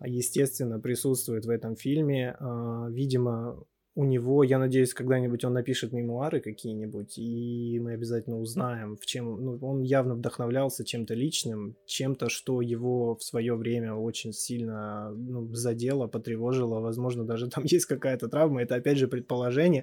естественно, 0.01 0.81
присутствует 0.81 1.45
в 1.45 1.51
этом 1.51 1.77
фильме. 1.77 2.37
А, 2.41 2.87
видимо, 2.89 3.57
у 3.99 4.05
него, 4.05 4.45
я 4.45 4.61
надеюсь, 4.61 4.95
когда-нибудь 4.95 5.45
он 5.45 5.55
напишет 5.55 5.93
мемуары 5.93 6.39
какие-нибудь, 6.39 7.19
и 7.19 7.81
мы 7.83 7.95
обязательно 7.95 8.39
узнаем, 8.39 8.97
в 8.97 9.05
чем... 9.05 9.45
Ну, 9.45 9.59
он 9.61 9.83
явно 9.83 10.15
вдохновлялся 10.15 10.85
чем-то 10.85 11.15
личным, 11.15 11.75
чем-то, 11.85 12.29
что 12.29 12.61
его 12.61 13.17
в 13.17 13.25
свое 13.25 13.57
время 13.57 13.95
очень 13.95 14.33
сильно 14.33 15.11
ну, 15.11 15.53
задело, 15.53 16.07
потревожило. 16.07 16.79
Возможно, 16.79 17.25
даже 17.25 17.51
там 17.51 17.65
есть 17.67 17.87
какая-то 17.87 18.29
травма. 18.29 18.63
Это, 18.63 18.77
опять 18.77 18.99
же, 18.99 19.09
предположение. 19.09 19.83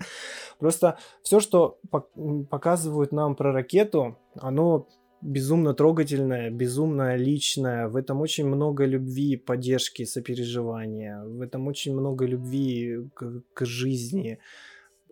Просто 0.60 0.98
все, 1.22 1.42
что 1.42 1.82
показывают 2.50 3.12
нам 3.12 3.36
про 3.36 3.52
ракету, 3.52 4.18
оно 4.36 4.88
безумно 5.26 5.74
трогательное, 5.74 6.52
безумно 6.52 7.16
личное. 7.16 7.88
В 7.88 7.96
этом 7.96 8.22
очень 8.22 8.48
много 8.48 8.86
любви, 8.86 9.38
поддержки, 9.38 10.06
сопереживания. 10.06 11.24
В 11.24 11.42
этом 11.42 11.68
очень 11.68 11.94
много 11.94 12.26
любви 12.26 13.10
к, 13.14 13.42
к 13.54 13.66
жизни. 13.66 14.40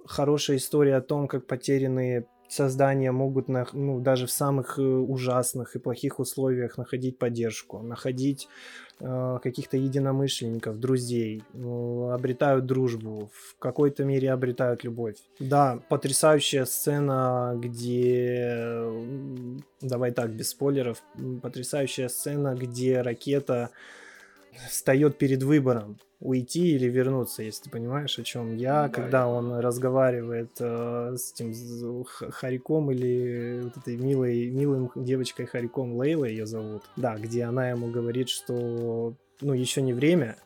Хорошая 0.05 0.57
история 0.57 0.97
о 0.97 1.01
том, 1.01 1.27
как 1.27 1.47
потерянные 1.47 2.25
создания 2.47 3.11
могут 3.11 3.49
на, 3.49 3.65
ну, 3.73 3.99
даже 3.99 4.27
в 4.27 4.31
самых 4.31 4.77
э, 4.77 4.81
ужасных 4.81 5.75
и 5.75 5.79
плохих 5.79 6.19
условиях 6.19 6.77
находить 6.77 7.17
поддержку, 7.17 7.79
находить 7.79 8.47
э, 8.99 9.39
каких-то 9.41 9.77
единомышленников, 9.77 10.79
друзей, 10.79 11.43
э, 11.53 12.09
обретают 12.13 12.65
дружбу, 12.65 13.29
в 13.33 13.57
какой-то 13.59 14.05
мере 14.05 14.31
обретают 14.31 14.83
любовь. 14.83 15.17
Да, 15.39 15.79
потрясающая 15.89 16.65
сцена, 16.65 17.53
где, 17.57 18.85
давай 19.81 20.11
так, 20.11 20.31
без 20.31 20.49
спойлеров, 20.49 21.01
потрясающая 21.41 22.09
сцена, 22.09 22.55
где 22.55 23.01
ракета 23.01 23.69
встает 24.69 25.17
перед 25.17 25.43
выбором 25.43 25.97
уйти 26.23 26.75
или 26.75 26.87
вернуться, 26.87 27.43
если 27.43 27.65
ты 27.65 27.69
понимаешь, 27.69 28.17
о 28.17 28.23
чем 28.23 28.55
я, 28.55 28.83
да, 28.83 28.89
когда 28.89 29.27
он 29.27 29.59
разговаривает 29.59 30.51
э, 30.59 31.15
с 31.17 31.33
этим 31.33 32.05
Хариком 32.05 32.91
или 32.91 33.59
вот 33.63 33.75
этой 33.75 33.97
милой, 33.97 34.49
милым 34.49 34.89
девочкой 34.95 35.47
Хариком 35.47 35.97
Лейла 35.97 36.23
ее 36.23 36.45
зовут, 36.45 36.83
да, 36.95 37.17
где 37.17 37.43
она 37.43 37.69
ему 37.69 37.91
говорит, 37.91 38.29
что 38.29 39.15
ну 39.41 39.53
еще 39.53 39.81
не 39.81 39.91
время, 39.91 40.37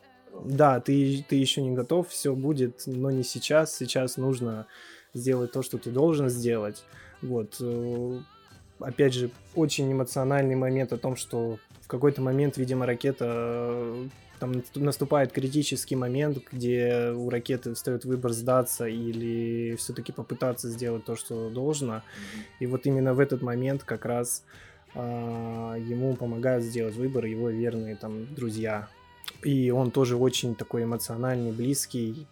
да, 0.44 0.80
ты, 0.80 1.24
ты 1.28 1.36
еще 1.36 1.62
не 1.62 1.70
готов, 1.70 2.08
все 2.08 2.34
будет, 2.34 2.82
но 2.86 3.12
не 3.12 3.22
сейчас, 3.22 3.72
сейчас 3.76 4.16
нужно 4.16 4.66
сделать 5.14 5.52
то, 5.52 5.62
что 5.62 5.78
ты 5.78 5.92
должен 5.92 6.28
сделать, 6.28 6.82
вот, 7.22 7.56
э, 7.60 8.18
опять 8.80 9.14
же, 9.14 9.30
очень 9.54 9.92
эмоциональный 9.92 10.56
момент 10.56 10.92
о 10.92 10.98
том, 10.98 11.14
что 11.14 11.60
в 11.82 11.86
какой-то 11.86 12.20
момент, 12.20 12.56
видимо, 12.56 12.84
ракета 12.84 13.94
там 14.38 14.62
наступает 14.74 15.32
критический 15.32 15.96
момент, 15.96 16.38
где 16.52 17.12
у 17.14 17.28
ракеты 17.30 17.74
встает 17.74 18.04
выбор 18.04 18.32
сдаться 18.32 18.86
или 18.86 19.76
все-таки 19.76 20.12
попытаться 20.12 20.68
сделать 20.68 21.04
то, 21.04 21.16
что 21.16 21.50
должно. 21.50 22.02
И 22.60 22.66
вот 22.66 22.86
именно 22.86 23.14
в 23.14 23.20
этот 23.20 23.42
момент 23.42 23.84
как 23.84 24.04
раз 24.04 24.44
а, 24.94 25.76
ему 25.76 26.16
помогают 26.16 26.64
сделать 26.64 26.94
выбор 26.94 27.24
его 27.24 27.50
верные 27.50 27.96
там 27.96 28.32
друзья. 28.34 28.88
И 29.44 29.70
он 29.70 29.90
тоже 29.90 30.16
очень 30.16 30.54
такой 30.54 30.84
эмоциональный, 30.84 31.52
близкий, 31.52 32.26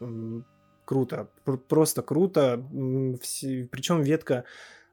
круто, 0.85 1.29
просто 1.69 2.03
круто. 2.03 2.63
Причем 3.71 4.03
ветка 4.03 4.45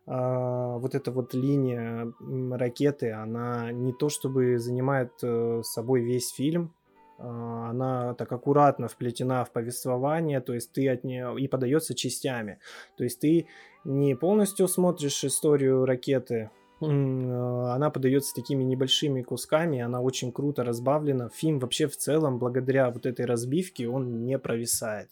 а, 0.05 0.77
вот 0.77 0.95
эта 0.95 1.11
вот 1.11 1.33
линия 1.33 2.11
ракеты, 2.51 3.11
она 3.11 3.71
не 3.71 3.93
то 3.93 4.09
чтобы 4.09 4.59
занимает 4.59 5.13
э, 5.23 5.61
собой 5.63 6.01
весь 6.01 6.31
фильм, 6.31 6.73
она 7.17 8.13
так 8.15 8.31
аккуратно 8.31 8.87
вплетена 8.87 9.43
в 9.45 9.51
повествование, 9.51 10.41
то 10.41 10.53
есть 10.53 10.73
ты 10.73 10.89
от 10.89 11.03
нее 11.03 11.35
и 11.39 11.47
подается 11.47 11.93
частями. 11.93 12.59
То 12.97 13.03
есть 13.03 13.19
ты 13.19 13.47
не 13.83 14.15
полностью 14.15 14.67
смотришь 14.67 15.23
историю 15.23 15.85
ракеты, 15.85 16.49
а, 16.81 17.75
она 17.75 17.89
подается 17.89 18.33
такими 18.33 18.63
небольшими 18.63 19.21
кусками, 19.21 19.79
она 19.79 20.01
очень 20.01 20.31
круто 20.31 20.63
разбавлена. 20.63 21.29
Фильм 21.29 21.59
вообще 21.59 21.87
в 21.87 21.97
целом, 21.97 22.39
благодаря 22.39 22.89
вот 22.89 23.05
этой 23.05 23.25
разбивке, 23.25 23.87
он 23.87 24.23
не 24.25 24.37
провисает. 24.39 25.09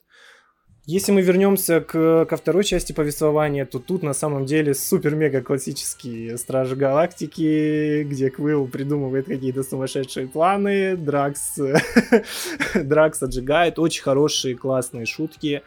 Если 0.88 1.11
мы 1.11 1.21
вернемся 1.21 1.79
к, 1.79 2.25
ко 2.25 2.38
второй 2.38 2.63
части 2.63 2.91
повествования, 2.91 3.67
то 3.67 3.77
тут 3.77 4.01
на 4.01 4.13
самом 4.13 4.47
деле 4.47 4.73
супер-мега 4.73 5.43
классические 5.43 6.39
Стражи 6.39 6.75
Галактики, 6.75 8.01
где 8.03 8.32
Квилл 8.32 8.67
придумывает 8.67 9.27
какие-то 9.27 9.61
сумасшедшие 9.61 10.27
планы, 10.27 10.97
Дракс, 10.97 11.59
Дракс 12.73 13.21
отжигает, 13.21 13.77
очень 13.77 14.01
хорошие 14.01 14.55
классные 14.55 15.05
шутки. 15.05 15.61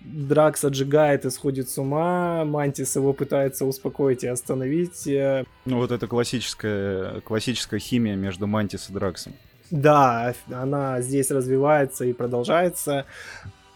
Дракс 0.00 0.64
отжигает 0.64 1.26
и 1.26 1.30
сходит 1.30 1.70
с 1.70 1.78
ума, 1.78 2.44
Мантис 2.44 2.96
его 2.96 3.12
пытается 3.12 3.64
успокоить 3.66 4.24
и 4.24 4.26
остановить. 4.26 5.06
Ну 5.64 5.76
вот 5.76 5.92
это 5.92 6.08
классическая, 6.08 7.20
классическая 7.20 7.78
химия 7.78 8.16
между 8.16 8.48
Мантис 8.48 8.90
и 8.90 8.92
Драксом. 8.92 9.32
Да, 9.70 10.34
она 10.50 11.00
здесь 11.02 11.30
развивается 11.30 12.04
и 12.04 12.12
продолжается 12.12 13.06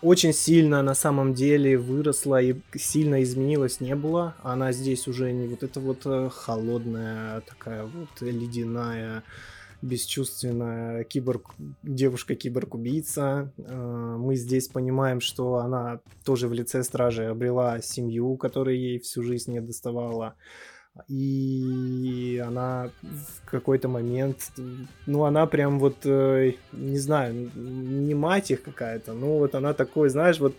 очень 0.04 0.34
сильно 0.34 0.82
на 0.82 0.94
самом 0.94 1.32
деле 1.32 1.78
выросла 1.78 2.40
и 2.40 2.54
сильно 2.76 3.22
изменилась 3.22 3.80
не 3.80 3.96
было. 3.96 4.34
Она 4.42 4.72
здесь 4.72 5.08
уже 5.08 5.32
не 5.32 5.48
вот 5.48 5.62
эта 5.62 5.80
вот 5.80 6.02
э, 6.04 6.28
холодная, 6.30 7.40
такая 7.40 7.84
вот 7.84 8.20
ледяная, 8.20 9.22
бесчувственная 9.80 11.04
киборг, 11.04 11.54
девушка-киборг-убийца. 11.82 13.50
Э, 13.56 14.16
мы 14.18 14.36
здесь 14.36 14.68
понимаем, 14.68 15.20
что 15.20 15.56
она 15.56 16.00
тоже 16.24 16.48
в 16.48 16.52
лице 16.52 16.84
стражи 16.84 17.24
обрела 17.24 17.80
семью, 17.80 18.36
которая 18.36 18.74
ей 18.74 18.98
всю 18.98 19.22
жизнь 19.22 19.52
не 19.52 19.60
доставала 19.60 20.34
и 21.08 22.42
она 22.46 22.90
в 23.02 23.50
какой-то 23.50 23.88
момент, 23.88 24.52
ну, 25.06 25.24
она 25.24 25.46
прям 25.46 25.78
вот, 25.78 25.98
э, 26.04 26.52
не 26.72 26.98
знаю, 26.98 27.50
не 27.54 28.14
мать 28.14 28.50
их 28.50 28.62
какая-то, 28.62 29.12
ну, 29.12 29.38
вот 29.38 29.54
она 29.54 29.74
такой, 29.74 30.08
знаешь, 30.08 30.38
вот 30.38 30.54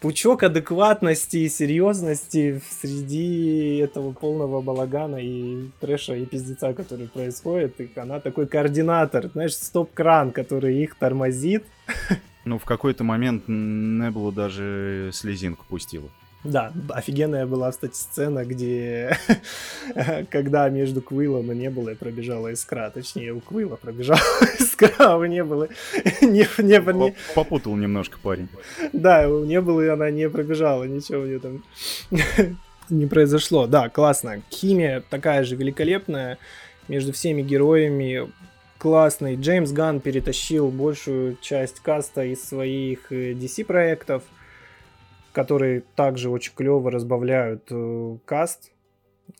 пучок 0.00 0.42
адекватности 0.42 1.38
и 1.38 1.48
серьезности 1.48 2.62
среди 2.80 3.78
этого 3.78 4.12
полного 4.12 4.60
балагана 4.60 5.16
и 5.16 5.68
трэша 5.80 6.14
и 6.14 6.24
пиздеца, 6.24 6.72
который 6.72 7.08
происходит. 7.08 7.80
И 7.80 7.90
она 7.96 8.20
такой 8.20 8.46
координатор, 8.46 9.28
знаешь, 9.32 9.54
стоп-кран, 9.54 10.30
который 10.32 10.82
их 10.82 10.94
тормозит. 10.94 11.64
Ну, 12.44 12.58
в 12.58 12.64
какой-то 12.64 13.04
момент 13.04 13.44
Неблу 13.48 14.32
даже 14.32 15.10
слезинку 15.12 15.66
пустила. 15.68 16.08
Да, 16.44 16.72
офигенная 16.90 17.46
была, 17.46 17.70
кстати, 17.72 17.96
сцена, 17.96 18.44
где 18.44 19.18
когда 20.30 20.68
между 20.68 21.00
Квиллом 21.02 21.50
и 21.50 21.54
Небулой 21.56 21.96
пробежала 21.96 22.52
искра, 22.52 22.90
точнее, 22.94 23.32
у 23.32 23.40
Квилла 23.40 23.74
пробежала 23.74 24.20
искра, 24.58 24.92
а 24.98 25.16
у 25.16 25.24
Небулы 25.24 25.68
не, 26.22 26.46
не, 26.62 26.92
не... 26.98 27.14
Попутал 27.34 27.74
немножко 27.74 28.18
парень. 28.22 28.48
Да, 28.92 29.28
у 29.28 29.44
Небулы 29.44 29.90
она 29.90 30.10
не 30.10 30.30
пробежала, 30.30 30.84
ничего 30.84 31.22
у 31.22 31.26
нее 31.26 31.40
там 31.40 31.62
не 32.88 33.06
произошло. 33.06 33.66
Да, 33.66 33.88
классно. 33.88 34.40
Химия 34.50 35.02
такая 35.10 35.42
же 35.42 35.56
великолепная 35.56 36.38
между 36.86 37.12
всеми 37.12 37.42
героями, 37.42 38.30
классный. 38.78 39.34
Джеймс 39.34 39.72
Ган 39.72 39.98
перетащил 39.98 40.70
большую 40.70 41.36
часть 41.40 41.80
каста 41.80 42.22
из 42.22 42.44
своих 42.44 43.10
э, 43.10 43.32
DC-проектов– 43.32 44.22
которые 45.38 45.82
также 45.94 46.30
очень 46.30 46.52
клево 46.52 46.90
разбавляют 46.90 47.68
э, 47.70 48.18
каст. 48.24 48.72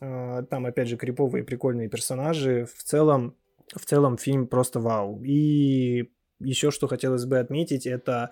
Э, 0.01 0.45
там, 0.49 0.65
опять 0.65 0.87
же, 0.87 0.97
криповые 0.97 1.43
прикольные 1.43 1.89
персонажи. 1.89 2.69
В 2.73 2.85
целом, 2.85 3.35
в 3.75 3.85
целом 3.85 4.17
фильм 4.17 4.47
просто 4.47 4.79
вау. 4.79 5.21
И 5.25 6.09
еще 6.39 6.71
что 6.71 6.87
хотелось 6.87 7.25
бы 7.25 7.41
отметить, 7.41 7.85
это 7.85 8.31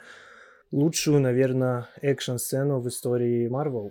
лучшую, 0.71 1.21
наверное, 1.21 1.89
экшн-сцену 2.03 2.79
в 2.79 2.87
истории 2.87 3.51
Marvel. 3.51 3.91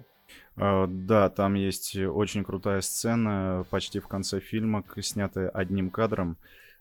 Uh, 0.55 0.87
да, 0.87 1.29
там 1.29 1.55
есть 1.55 1.97
очень 1.97 2.45
крутая 2.45 2.79
сцена 2.79 3.65
почти 3.69 3.99
в 3.99 4.07
конце 4.07 4.39
фильма, 4.39 4.85
снятая 5.01 5.49
одним 5.49 5.89
кадром. 5.89 6.37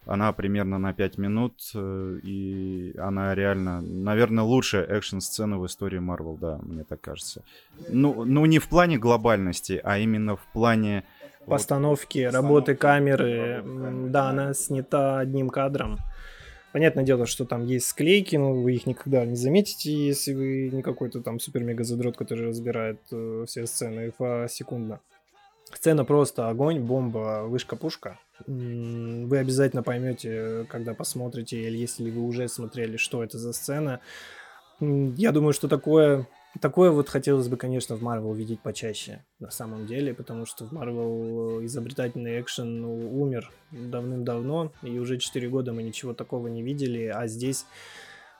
Она 0.06 0.32
примерно 0.32 0.78
на 0.78 0.92
5 0.92 1.18
минут, 1.18 1.54
э, 1.74 2.18
и 2.22 2.94
она 2.98 3.34
реально, 3.34 3.80
наверное, 3.80 4.44
лучшая 4.44 4.84
экшн-сцена 4.84 5.58
в 5.58 5.66
истории 5.66 5.98
Марвел, 5.98 6.36
да, 6.36 6.58
мне 6.62 6.84
так 6.84 7.00
кажется. 7.00 7.42
Ну, 7.88 8.24
ну, 8.24 8.44
не 8.44 8.58
в 8.58 8.68
плане 8.68 8.98
глобальности, 8.98 9.80
а 9.82 9.98
именно 9.98 10.36
в 10.36 10.46
плане... 10.52 11.04
Постановки, 11.46 12.24
вот, 12.26 12.34
работы 12.34 12.74
камеры. 12.74 13.62
Да, 14.08 14.30
она 14.30 14.54
снята 14.54 15.20
одним 15.20 15.48
кадром. 15.48 15.98
Понятное 16.72 17.04
дело, 17.04 17.24
что 17.24 17.44
там 17.44 17.64
есть 17.64 17.86
склейки, 17.86 18.36
но 18.36 18.52
вы 18.52 18.74
их 18.74 18.86
никогда 18.86 19.24
не 19.24 19.36
заметите, 19.36 19.92
если 19.92 20.34
вы 20.34 20.70
не 20.72 20.82
какой-то 20.82 21.22
там 21.22 21.38
супер-мега-задрот, 21.38 22.16
который 22.16 22.48
разбирает 22.48 23.00
э, 23.12 23.44
все 23.46 23.66
сцены 23.66 24.12
секундно. 24.48 25.00
Сцена 25.72 26.04
просто 26.04 26.48
огонь, 26.48 26.80
бомба, 26.80 27.44
вышка-пушка. 27.44 28.18
Вы 28.46 29.38
обязательно 29.38 29.82
поймете, 29.82 30.66
когда 30.68 30.94
посмотрите, 30.94 31.62
или 31.62 31.76
если 31.76 32.10
вы 32.10 32.22
уже 32.22 32.48
смотрели, 32.48 32.96
что 32.96 33.22
это 33.22 33.38
за 33.38 33.52
сцена. 33.52 34.00
Я 34.80 35.32
думаю, 35.32 35.52
что 35.52 35.68
такое 35.68 36.26
Такое 36.60 36.92
вот 36.92 37.08
хотелось 37.08 37.48
бы, 37.48 37.56
конечно, 37.56 37.96
в 37.96 38.02
Марвел 38.02 38.32
видеть 38.32 38.60
почаще, 38.60 39.24
на 39.40 39.50
самом 39.50 39.86
деле, 39.86 40.14
потому 40.14 40.46
что 40.46 40.64
в 40.64 40.72
Марвел 40.72 41.64
изобретательный 41.64 42.40
экшен 42.40 42.80
ну, 42.80 43.20
умер 43.20 43.50
давным-давно, 43.72 44.72
и 44.82 44.98
уже 44.98 45.18
4 45.18 45.48
года 45.48 45.72
мы 45.72 45.82
ничего 45.82 46.14
такого 46.14 46.46
не 46.46 46.62
видели, 46.62 47.06
а 47.06 47.26
здесь 47.26 47.66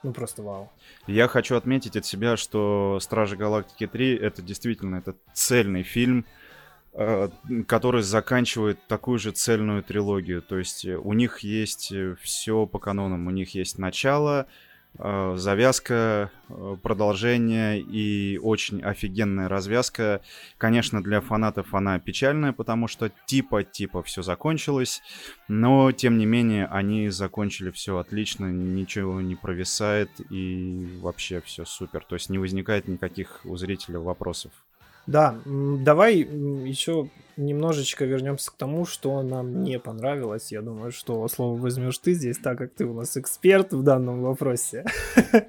ну 0.04 0.12
просто 0.12 0.42
вау. 0.42 0.70
Я 1.08 1.26
хочу 1.26 1.56
отметить 1.56 1.96
от 1.96 2.06
себя, 2.06 2.36
что 2.36 2.98
Стражи 3.00 3.36
Галактики 3.36 3.88
3 3.88 4.14
это 4.16 4.42
действительно 4.42 4.96
это 4.96 5.16
цельный 5.32 5.82
фильм, 5.82 6.20
э, 6.20 6.43
который 7.66 8.02
заканчивает 8.02 8.78
такую 8.86 9.18
же 9.18 9.32
цельную 9.32 9.82
трилогию. 9.82 10.42
То 10.42 10.58
есть 10.58 10.84
у 10.84 11.12
них 11.12 11.40
есть 11.40 11.92
все 12.20 12.66
по 12.66 12.78
канонам. 12.78 13.26
У 13.26 13.30
них 13.30 13.54
есть 13.54 13.78
начало, 13.78 14.46
Э, 14.96 15.34
завязка, 15.36 16.30
э, 16.48 16.76
продолжение 16.80 17.80
и 17.80 18.38
очень 18.38 18.80
офигенная 18.80 19.48
развязка. 19.48 20.20
Конечно, 20.56 21.02
для 21.02 21.20
фанатов 21.20 21.74
она 21.74 21.98
печальная, 21.98 22.52
потому 22.52 22.86
что 22.86 23.10
типа-типа 23.26 24.04
все 24.04 24.22
закончилось, 24.22 25.02
но 25.48 25.90
тем 25.90 26.16
не 26.16 26.26
менее 26.26 26.66
они 26.66 27.08
закончили 27.08 27.72
все 27.72 27.98
отлично, 27.98 28.46
ничего 28.46 29.20
не 29.20 29.34
провисает 29.34 30.10
и 30.30 30.96
вообще 31.00 31.40
все 31.40 31.64
супер. 31.64 32.04
То 32.04 32.14
есть 32.14 32.30
не 32.30 32.38
возникает 32.38 32.86
никаких 32.86 33.40
у 33.44 33.56
зрителя 33.56 33.98
вопросов. 33.98 34.52
Да, 35.06 35.38
давай 35.44 36.18
еще 36.18 37.08
немножечко 37.36 38.04
вернемся 38.04 38.50
к 38.50 38.54
тому, 38.54 38.86
что 38.86 39.22
нам 39.22 39.62
не 39.62 39.78
понравилось. 39.78 40.52
Я 40.52 40.62
думаю, 40.62 40.92
что 40.92 41.26
слово 41.28 41.58
возьмешь 41.58 41.98
ты 41.98 42.14
здесь, 42.14 42.38
так 42.38 42.58
как 42.58 42.72
ты 42.72 42.84
у 42.84 42.94
нас 42.94 43.16
эксперт 43.16 43.72
в 43.72 43.82
данном 43.82 44.22
вопросе. 44.22 44.84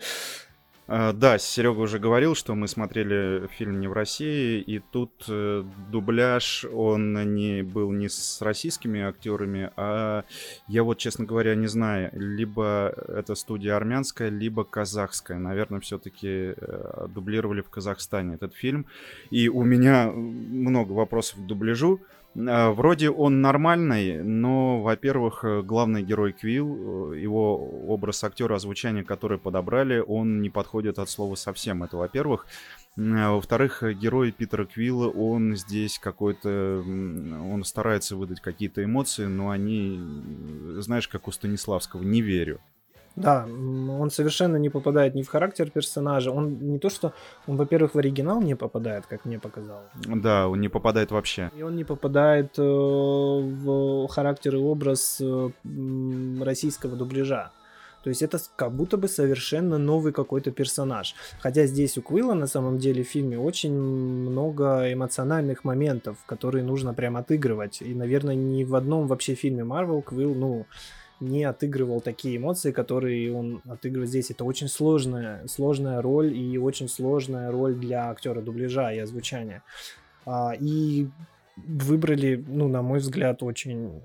А, 0.88 1.14
да, 1.14 1.40
Серега 1.40 1.80
уже 1.80 1.98
говорил, 1.98 2.36
что 2.36 2.54
мы 2.54 2.68
смотрели 2.68 3.48
фильм 3.48 3.80
не 3.80 3.88
в 3.88 3.94
России, 3.94 4.62
и 4.62 4.80
тут 4.80 5.12
э, 5.28 5.64
дубляж, 5.92 6.66
он 6.72 7.34
не 7.34 7.64
был 7.64 7.92
не 7.92 8.08
с 8.08 8.40
российскими 8.42 9.02
актерами, 9.02 9.72
а 9.78 10.26
я 10.68 10.84
вот, 10.84 11.00
честно 11.00 11.26
говоря, 11.26 11.56
не 11.56 11.66
знаю, 11.68 12.12
либо 12.14 12.94
это 13.08 13.34
студия 13.34 13.76
армянская, 13.76 14.30
либо 14.30 14.64
казахская. 14.64 15.40
Наверное, 15.40 15.80
все-таки 15.80 16.54
э, 16.56 17.08
дублировали 17.10 17.62
в 17.62 17.70
Казахстане 17.70 18.36
этот 18.36 18.54
фильм. 18.54 18.86
И 19.32 19.50
у 19.50 19.64
меня 19.64 20.12
много 20.12 20.92
вопросов 20.92 21.40
к 21.40 21.46
дубляжу. 21.46 22.00
А, 22.38 22.72
вроде 22.72 23.10
он 23.10 23.42
нормальный, 23.42 24.22
но, 24.22 24.82
во-первых, 24.82 25.44
э, 25.44 25.62
главный 25.62 26.04
герой 26.04 26.34
Квилл, 26.34 27.14
э, 27.14 27.20
его 27.20 27.58
образ 27.88 28.24
актера, 28.24 28.56
озвучания, 28.56 29.04
который 29.04 29.38
подобрали, 29.38 30.04
он 30.06 30.42
не 30.42 30.50
подходит 30.50 31.00
от 31.00 31.10
слова 31.10 31.36
совсем. 31.36 31.84
Это, 31.84 31.98
во-первых. 31.98 32.46
А, 32.98 33.32
во-вторых, 33.32 33.84
герой 33.84 34.32
Питера 34.32 34.66
Квилла, 34.66 35.08
он 35.10 35.56
здесь 35.56 35.98
какой-то... 35.98 36.84
Он 36.86 37.64
старается 37.64 38.16
выдать 38.16 38.42
какие-то 38.42 38.84
эмоции, 38.84 39.26
но 39.26 39.50
они, 39.50 40.00
знаешь, 40.80 41.08
как 41.08 41.28
у 41.28 41.32
Станиславского, 41.32 42.04
не 42.04 42.22
верю. 42.22 42.60
Да, 43.16 43.46
он 43.48 44.10
совершенно 44.12 44.58
не 44.58 44.70
попадает 44.70 45.16
ни 45.16 45.22
в 45.22 45.30
характер 45.30 45.70
персонажа. 45.70 46.32
Он 46.32 46.58
не 46.60 46.80
то, 46.80 46.90
что 46.90 47.14
он, 47.48 47.56
во-первых, 47.56 47.96
в 47.96 47.98
оригинал 47.98 48.42
не 48.42 48.56
попадает, 48.56 49.06
как 49.06 49.26
мне 49.26 49.40
показалось. 49.40 49.88
Да, 50.06 50.48
он 50.48 50.60
не 50.60 50.70
попадает 50.70 51.12
вообще. 51.12 51.50
И 51.56 51.64
он 51.64 51.76
не 51.76 51.86
попадает 51.86 52.60
э, 52.60 52.62
в 52.62 54.08
характер 54.08 54.56
и 54.56 54.58
образ 54.58 55.22
э, 55.22 55.50
российского 56.44 56.96
дубляжа. 56.98 57.52
То 58.06 58.10
есть 58.10 58.22
это 58.22 58.38
как 58.56 58.72
будто 58.72 58.98
бы 58.98 59.08
совершенно 59.08 59.80
новый 59.80 60.14
какой-то 60.14 60.52
персонаж. 60.52 61.16
Хотя 61.40 61.66
здесь 61.66 61.98
у 61.98 62.04
Квилла 62.04 62.36
на 62.36 62.46
самом 62.46 62.78
деле 62.78 63.04
в 63.04 63.08
фильме 63.08 63.40
очень 63.40 63.74
много 63.74 64.94
эмоциональных 64.94 65.64
моментов, 65.64 66.18
которые 66.28 66.64
нужно 66.64 66.94
прям 66.94 67.18
отыгрывать. 67.18 67.82
И, 67.82 67.96
наверное, 67.96 68.36
ни 68.36 68.64
в 68.64 68.76
одном 68.76 69.08
вообще 69.08 69.34
фильме 69.34 69.64
Марвел 69.64 70.04
Квилл, 70.04 70.36
ну, 70.36 70.68
не 71.26 71.44
отыгрывал 71.44 72.02
такие 72.02 72.38
эмоции, 72.38 72.72
которые 72.72 73.34
он 73.34 73.62
отыгрывает 73.68 74.10
здесь. 74.10 74.32
Это 74.32 74.44
очень 74.44 74.68
сложная, 74.68 75.46
сложная 75.48 76.02
роль 76.02 76.36
и 76.36 76.58
очень 76.58 76.88
сложная 76.88 77.52
роль 77.52 77.76
для 77.76 78.10
актера 78.10 78.42
дубляжа 78.42 78.94
и 78.94 79.00
озвучания. 79.00 79.64
А, 80.26 80.54
и 80.60 81.08
выбрали, 81.58 82.44
ну, 82.48 82.68
на 82.68 82.82
мой 82.82 83.00
взгляд, 83.00 83.44
очень 83.44 84.02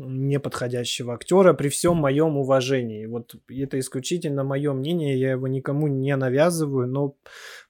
неподходящего 0.00 1.14
актера 1.14 1.52
при 1.52 1.68
всем 1.68 1.96
моем 1.96 2.36
уважении. 2.36 3.06
Вот 3.06 3.34
это 3.48 3.78
исключительно 3.78 4.44
мое 4.44 4.72
мнение, 4.72 5.18
я 5.18 5.32
его 5.32 5.46
никому 5.48 5.88
не 5.88 6.16
навязываю, 6.16 6.88
но 6.88 7.14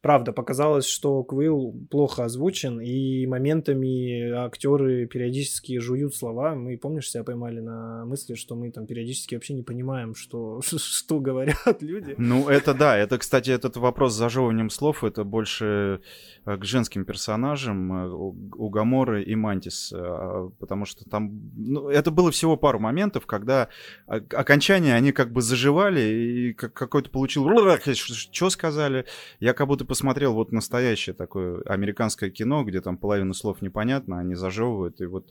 правда 0.03 0.33
показалось, 0.33 0.87
что 0.87 1.23
Квилл 1.23 1.75
плохо 1.91 2.25
озвучен, 2.25 2.81
и 2.81 3.27
моментами 3.27 4.31
актеры 4.31 5.07
периодически 5.07 5.79
жуют 5.79 6.15
слова. 6.15 6.55
Мы, 6.55 6.79
помнишь, 6.79 7.11
себя 7.11 7.25
поймали 7.25 7.61
на 7.61 8.05
мысли, 8.07 8.35
что 8.35 8.55
мы 8.57 8.71
там 8.71 8.87
периодически 8.87 9.35
вообще 9.35 9.55
не 9.55 9.63
понимаем, 9.63 10.15
что, 10.15 10.61
что 10.63 11.21
говорят 11.21 11.83
люди. 11.83 12.15
Ну, 12.17 12.49
это 12.49 12.75
да, 12.75 12.97
это, 12.97 13.19
кстати, 13.19 13.51
этот 13.51 13.77
вопрос 13.77 14.15
с 14.15 14.17
зажевыванием 14.17 14.71
слов, 14.71 15.05
это 15.05 15.25
больше 15.25 16.01
э, 16.47 16.57
к 16.57 16.65
женским 16.65 17.05
персонажам, 17.05 17.93
э, 17.93 18.09
у 18.11 18.69
Гаморы 18.71 19.23
и 19.23 19.35
Мантис, 19.35 19.93
э, 19.93 20.51
потому 20.59 20.87
что 20.87 21.05
там, 21.05 21.53
ну, 21.57 21.89
это 21.89 22.11
было 22.11 22.31
всего 22.31 22.57
пару 22.57 22.79
моментов, 22.79 23.27
когда 23.27 23.69
окончания, 24.07 24.95
они 24.95 25.13
как 25.13 25.33
бы 25.33 25.43
заживали, 25.43 26.01
и 26.01 26.53
какой-то 26.55 27.11
получил, 27.11 27.47
что 27.95 28.51
сказали, 28.51 29.05
я 29.41 29.53
как 29.53 29.67
будто 29.67 29.85
посмотрел 29.91 30.35
вот 30.35 30.53
настоящее 30.53 31.15
такое 31.15 31.63
американское 31.63 32.31
кино, 32.31 32.63
где 32.63 32.81
там 32.81 32.97
половину 32.97 33.35
слов 33.35 33.61
непонятно, 33.61 34.21
они 34.21 34.37
зажевывают, 34.37 35.01
и 35.01 35.07
вот 35.07 35.27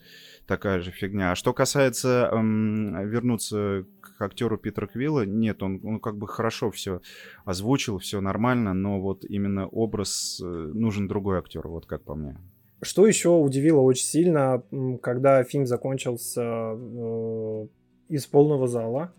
такая 0.45 0.81
же 0.81 0.91
фигня. 0.91 1.31
А 1.31 1.35
что 1.35 1.53
касается 1.53 2.29
эм, 2.29 3.07
вернуться 3.07 3.85
к 4.01 4.21
актеру 4.21 4.57
Питера 4.57 4.87
Квилла, 4.87 5.25
нет, 5.25 5.63
он, 5.63 5.79
он 5.85 6.01
как 6.01 6.17
бы 6.17 6.27
хорошо 6.27 6.71
все 6.71 6.99
озвучил, 7.45 7.99
все 7.99 8.19
нормально, 8.19 8.73
но 8.73 8.99
вот 8.99 9.23
именно 9.23 9.65
образ 9.65 10.41
э, 10.43 10.45
нужен 10.45 11.07
другой 11.07 11.37
актер, 11.37 11.65
вот 11.65 11.85
как 11.85 12.03
по 12.03 12.15
мне. 12.15 12.35
Что 12.81 13.07
еще 13.07 13.29
удивило 13.29 13.79
очень 13.79 14.07
сильно, 14.07 14.61
когда 15.01 15.41
фильм 15.45 15.67
закончился 15.67 16.41
э, 16.43 17.67
из 18.09 18.25
полного 18.27 18.67
зала, 18.67 19.13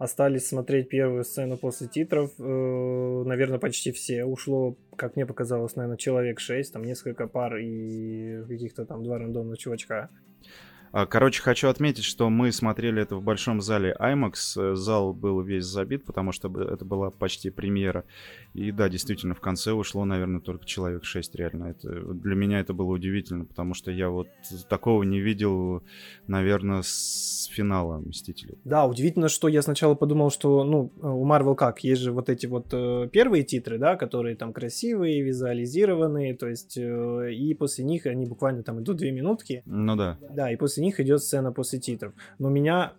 остались 0.00 0.48
смотреть 0.48 0.88
первую 0.88 1.24
сцену 1.24 1.58
после 1.58 1.86
титров. 1.86 2.30
Э, 2.38 3.22
наверное, 3.26 3.58
почти 3.58 3.92
все. 3.92 4.24
Ушло, 4.24 4.74
как 4.96 5.14
мне 5.14 5.26
показалось, 5.26 5.76
наверное, 5.76 5.98
человек 5.98 6.40
6, 6.40 6.72
там 6.72 6.84
несколько 6.84 7.26
пар 7.26 7.58
и 7.58 8.42
каких-то 8.48 8.86
там 8.86 9.04
два 9.04 9.18
рандомных 9.18 9.58
чувачка. 9.58 10.08
А, 10.92 11.06
короче, 11.06 11.40
хочу 11.42 11.68
отметить, 11.68 12.04
что 12.04 12.30
мы 12.30 12.50
смотрели 12.50 13.02
это 13.02 13.16
в 13.16 13.22
большом 13.22 13.60
зале 13.60 13.96
IMAX. 13.98 14.32
Э, 14.56 14.74
зал 14.74 15.12
был 15.12 15.40
весь 15.40 15.64
забит, 15.64 16.04
потому 16.04 16.32
что 16.32 16.48
это 16.60 16.84
была 16.84 17.10
почти 17.10 17.50
премьера. 17.50 18.04
И 18.54 18.72
да, 18.72 18.88
действительно, 18.88 19.34
в 19.34 19.40
конце 19.40 19.72
ушло, 19.72 20.04
наверное, 20.04 20.40
только 20.40 20.64
человек 20.64 21.04
6 21.04 21.34
реально. 21.36 21.66
Это, 21.66 21.88
для 22.14 22.34
меня 22.34 22.58
это 22.60 22.74
было 22.74 22.90
удивительно, 22.90 23.44
потому 23.44 23.74
что 23.74 23.92
я 23.92 24.10
вот 24.10 24.28
такого 24.68 25.04
не 25.04 25.20
видел, 25.20 25.84
наверное, 26.26 26.82
с 26.82 27.48
финала 27.52 27.98
Мстителей. 27.98 28.58
Да, 28.64 28.86
удивительно, 28.86 29.28
что 29.28 29.48
я 29.48 29.62
сначала 29.62 29.94
подумал, 29.94 30.30
что, 30.30 30.64
ну, 30.64 30.92
у 31.00 31.26
Marvel 31.26 31.54
как, 31.54 31.84
есть 31.84 32.02
же 32.02 32.12
вот 32.12 32.28
эти 32.28 32.46
вот 32.46 32.66
э, 32.72 33.08
первые 33.12 33.44
титры, 33.44 33.78
да, 33.78 33.96
которые 33.96 34.34
там 34.34 34.52
красивые, 34.52 35.22
визуализированные, 35.22 36.34
то 36.34 36.48
есть, 36.48 36.76
э, 36.76 37.32
и 37.32 37.54
после 37.54 37.84
них 37.84 38.06
они 38.06 38.26
буквально 38.26 38.62
там 38.64 38.80
идут 38.80 38.96
две 38.96 39.12
минутки. 39.12 39.62
Ну 39.66 39.94
да. 39.94 40.18
Да, 40.34 40.50
и 40.50 40.56
после 40.56 40.79
них 40.80 41.00
идет 41.00 41.22
сцена 41.22 41.52
после 41.52 41.78
титров. 41.78 42.12
Но 42.38 42.48
меня 42.48 42.94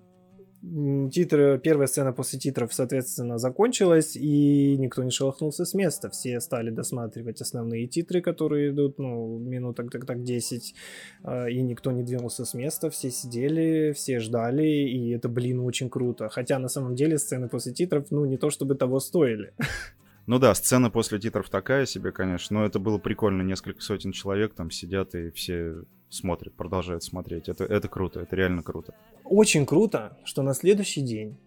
титры, 1.11 1.59
первая 1.59 1.88
сцена 1.88 2.13
после 2.13 2.38
титров, 2.39 2.73
соответственно, 2.73 3.38
закончилась, 3.38 4.15
и 4.15 4.77
никто 4.77 5.03
не 5.03 5.09
шелохнулся 5.09 5.65
с 5.65 5.73
места. 5.73 6.09
Все 6.09 6.39
стали 6.39 6.69
досматривать 6.69 7.41
основные 7.41 7.88
титры, 7.88 8.21
которые 8.21 8.71
идут, 8.71 8.99
ну, 8.99 9.39
минуток 9.39 9.91
так, 9.91 10.05
так 10.05 10.23
10, 10.23 10.75
а, 11.23 11.47
и 11.47 11.61
никто 11.61 11.91
не 11.91 12.03
двинулся 12.03 12.45
с 12.45 12.53
места, 12.53 12.89
все 12.89 13.09
сидели, 13.09 13.91
все 13.93 14.19
ждали, 14.19 14.67
и 14.67 15.09
это, 15.09 15.29
блин, 15.29 15.59
очень 15.61 15.89
круто. 15.89 16.29
Хотя, 16.29 16.59
на 16.59 16.67
самом 16.67 16.95
деле, 16.95 17.17
сцены 17.17 17.49
после 17.49 17.73
титров, 17.73 18.11
ну, 18.11 18.25
не 18.25 18.38
то 18.38 18.49
чтобы 18.49 18.75
того 18.75 18.99
стоили. 18.99 19.53
Ну 20.27 20.38
да, 20.38 20.53
сцена 20.53 20.91
после 20.91 21.19
титров 21.19 21.49
такая 21.49 21.88
себе, 21.88 22.11
конечно, 22.11 22.59
но 22.59 22.65
это 22.65 22.77
было 22.77 22.99
прикольно. 22.99 23.41
Несколько 23.41 23.82
сотен 23.82 24.11
человек 24.11 24.53
там 24.53 24.69
сидят 24.69 25.16
и 25.16 25.32
все 25.32 25.83
смотрят, 26.12 26.54
продолжают 26.54 27.04
смотреть. 27.04 27.50
Это, 27.50 27.63
это 27.63 27.88
круто, 27.88 28.20
это 28.20 28.36
реально 28.36 28.63
круто. 28.63 28.93
Очень 29.24 29.66
круто, 29.66 30.17
что 30.24 30.43
на 30.43 30.54
следующий 30.54 31.01
день 31.01 31.38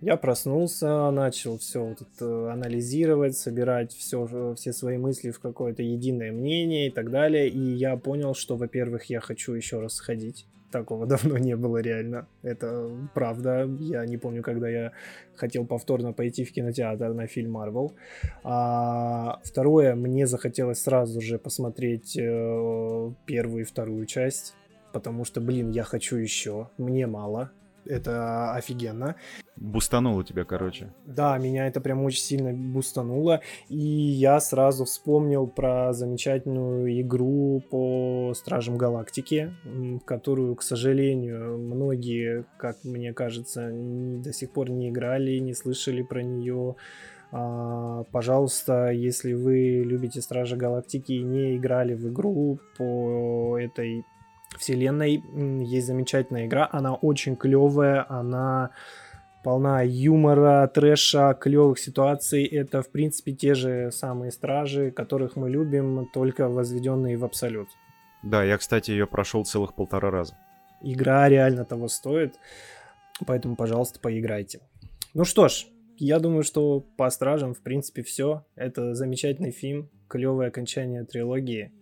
Я 0.00 0.16
проснулся, 0.16 1.10
начал 1.10 1.58
все 1.58 1.84
вот 1.84 2.00
это 2.00 2.52
анализировать, 2.52 3.36
собирать 3.36 3.92
все, 3.92 4.54
все 4.56 4.72
свои 4.72 4.96
мысли 4.96 5.30
в 5.30 5.40
какое-то 5.40 5.82
единое 5.82 6.32
мнение 6.32 6.88
и 6.88 6.90
так 6.90 7.10
далее. 7.10 7.50
И 7.50 7.58
я 7.58 7.98
понял, 7.98 8.34
что, 8.34 8.56
во-первых, 8.56 9.04
я 9.04 9.20
хочу 9.20 9.52
еще 9.52 9.78
раз 9.78 9.94
сходить. 9.94 10.46
Такого 10.72 11.06
давно 11.06 11.36
не 11.36 11.54
было 11.54 11.78
реально. 11.78 12.26
Это 12.40 12.90
правда. 13.12 13.68
Я 13.78 14.06
не 14.06 14.16
помню, 14.16 14.42
когда 14.42 14.70
я 14.70 14.92
хотел 15.36 15.66
повторно 15.66 16.14
пойти 16.14 16.44
в 16.44 16.52
кинотеатр 16.52 17.12
на 17.12 17.26
фильм 17.26 17.52
Марвел. 17.52 17.92
А 18.42 19.38
второе, 19.44 19.94
мне 19.94 20.26
захотелось 20.26 20.80
сразу 20.80 21.20
же 21.20 21.38
посмотреть 21.38 22.16
э, 22.16 23.12
первую 23.26 23.62
и 23.62 23.66
вторую 23.66 24.06
часть. 24.06 24.54
Потому 24.94 25.26
что, 25.26 25.42
блин, 25.42 25.70
я 25.70 25.84
хочу 25.84 26.16
еще. 26.16 26.70
Мне 26.78 27.06
мало 27.06 27.50
это 27.84 28.52
офигенно. 28.54 29.16
Бустануло 29.56 30.24
тебя, 30.24 30.44
короче. 30.44 30.92
Да, 31.04 31.36
меня 31.36 31.66
это 31.66 31.80
прям 31.80 32.02
очень 32.02 32.22
сильно 32.22 32.52
бустануло. 32.52 33.40
И 33.68 33.76
я 33.76 34.40
сразу 34.40 34.84
вспомнил 34.84 35.46
про 35.46 35.92
замечательную 35.92 37.00
игру 37.02 37.62
по 37.70 38.32
Стражам 38.34 38.78
Галактики, 38.78 39.54
которую, 40.06 40.56
к 40.56 40.62
сожалению, 40.62 41.58
многие, 41.58 42.46
как 42.58 42.76
мне 42.84 43.12
кажется, 43.12 43.70
до 43.70 44.32
сих 44.32 44.50
пор 44.50 44.70
не 44.70 44.88
играли, 44.88 45.38
не 45.38 45.52
слышали 45.52 46.02
про 46.02 46.22
нее. 46.22 46.76
А, 47.32 48.04
пожалуйста, 48.10 48.90
если 48.90 49.34
вы 49.34 49.82
любите 49.84 50.20
Стражи 50.20 50.56
Галактики 50.56 51.12
и 51.12 51.22
не 51.22 51.56
играли 51.56 51.94
в 51.94 52.08
игру 52.08 52.58
по 52.76 53.56
этой 53.58 54.04
вселенной 54.60 55.22
есть 55.64 55.86
замечательная 55.86 56.46
игра, 56.46 56.68
она 56.70 56.94
очень 56.94 57.36
клевая, 57.36 58.06
она 58.08 58.70
полна 59.42 59.82
юмора, 59.82 60.68
трэша, 60.68 61.34
клевых 61.34 61.78
ситуаций. 61.78 62.44
Это, 62.44 62.82
в 62.82 62.90
принципе, 62.90 63.32
те 63.32 63.54
же 63.54 63.90
самые 63.90 64.30
стражи, 64.30 64.90
которых 64.90 65.36
мы 65.36 65.50
любим, 65.50 66.06
только 66.12 66.48
возведенные 66.48 67.16
в 67.16 67.24
абсолют. 67.24 67.68
Да, 68.22 68.44
я, 68.44 68.58
кстати, 68.58 68.90
ее 68.90 69.06
прошел 69.06 69.44
целых 69.44 69.74
полтора 69.74 70.10
раза. 70.10 70.36
Игра 70.82 71.28
реально 71.28 71.64
того 71.64 71.88
стоит, 71.88 72.34
поэтому, 73.26 73.56
пожалуйста, 73.56 73.98
поиграйте. 74.00 74.60
Ну 75.14 75.24
что 75.24 75.48
ж, 75.48 75.66
я 75.96 76.18
думаю, 76.18 76.42
что 76.42 76.80
по 76.80 77.08
стражам, 77.10 77.54
в 77.54 77.62
принципе, 77.62 78.02
все. 78.02 78.44
Это 78.56 78.94
замечательный 78.94 79.50
фильм, 79.50 79.90
клевое 80.08 80.48
окончание 80.48 81.04
трилогии. 81.04 81.72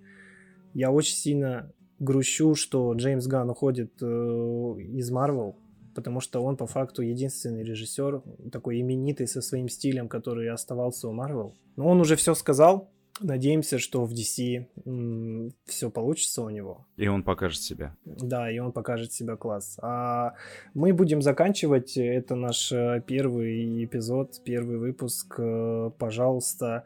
Я 0.74 0.90
очень 0.90 1.14
сильно 1.14 1.72
грущу, 1.98 2.54
что 2.54 2.92
Джеймс 2.94 3.26
Ганн 3.26 3.50
уходит 3.50 3.92
э, 4.00 4.06
из 4.06 5.10
Марвел, 5.10 5.56
потому 5.94 6.20
что 6.20 6.42
он 6.42 6.56
по 6.56 6.66
факту 6.66 7.02
единственный 7.02 7.62
режиссер, 7.62 8.22
такой 8.52 8.80
именитый 8.80 9.26
со 9.26 9.40
своим 9.40 9.68
стилем, 9.68 10.08
который 10.08 10.50
оставался 10.50 11.08
у 11.08 11.12
Марвел. 11.12 11.54
Но 11.76 11.88
он 11.88 12.00
уже 12.00 12.16
все 12.16 12.34
сказал, 12.34 12.90
Надеемся, 13.20 13.78
что 13.78 14.04
в 14.04 14.12
DC 14.12 14.66
м, 14.86 15.52
все 15.66 15.90
получится 15.90 16.42
у 16.42 16.50
него. 16.50 16.86
И 16.96 17.08
он 17.08 17.22
покажет 17.22 17.60
себя. 17.60 17.96
Да, 18.04 18.50
и 18.50 18.58
он 18.58 18.72
покажет 18.72 19.12
себя 19.12 19.36
класс. 19.36 19.78
А 19.82 20.34
мы 20.74 20.92
будем 20.92 21.20
заканчивать. 21.20 21.96
Это 21.96 22.36
наш 22.36 22.70
э, 22.70 23.02
первый 23.06 23.84
эпизод, 23.84 24.40
первый 24.44 24.78
выпуск. 24.78 25.34
Э, 25.38 25.90
пожалуйста, 25.98 26.84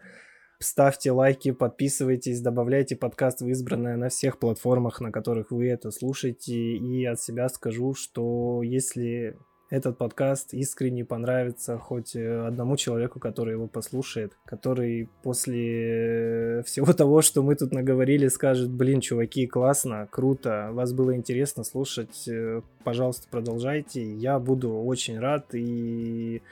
ставьте 0.62 1.12
лайки, 1.12 1.50
подписывайтесь, 1.50 2.40
добавляйте 2.40 2.96
подкаст 2.96 3.40
в 3.40 3.48
избранное 3.48 3.96
на 3.96 4.08
всех 4.08 4.38
платформах, 4.38 5.00
на 5.00 5.12
которых 5.12 5.50
вы 5.50 5.68
это 5.68 5.90
слушаете. 5.90 6.54
И 6.54 7.04
от 7.04 7.20
себя 7.20 7.48
скажу, 7.48 7.94
что 7.94 8.62
если 8.62 9.36
этот 9.70 9.96
подкаст 9.96 10.52
искренне 10.52 11.02
понравится 11.02 11.78
хоть 11.78 12.14
э, 12.14 12.46
одному 12.46 12.76
человеку, 12.76 13.18
который 13.18 13.54
его 13.54 13.68
послушает, 13.68 14.36
который 14.44 15.08
после 15.22 16.62
всего 16.66 16.92
того, 16.92 17.22
что 17.22 17.42
мы 17.42 17.54
тут 17.54 17.72
наговорили, 17.72 18.28
скажет, 18.28 18.70
блин, 18.70 19.00
чуваки, 19.00 19.46
классно, 19.46 20.06
круто, 20.10 20.68
вас 20.72 20.92
было 20.92 21.16
интересно 21.16 21.64
слушать, 21.64 22.28
э, 22.28 22.60
пожалуйста, 22.84 23.28
продолжайте, 23.30 24.02
я 24.02 24.38
буду 24.38 24.74
очень 24.74 25.18
рад 25.18 25.54
и 25.54 26.42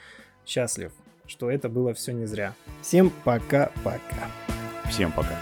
счастлив 0.47 0.93
что 1.31 1.51
это 1.51 1.69
было 1.69 1.95
все 1.95 2.13
не 2.13 2.27
зря. 2.27 2.55
Всем 2.83 3.13
пока-пока. 3.25 4.29
Всем 4.89 5.13
пока. 5.13 5.39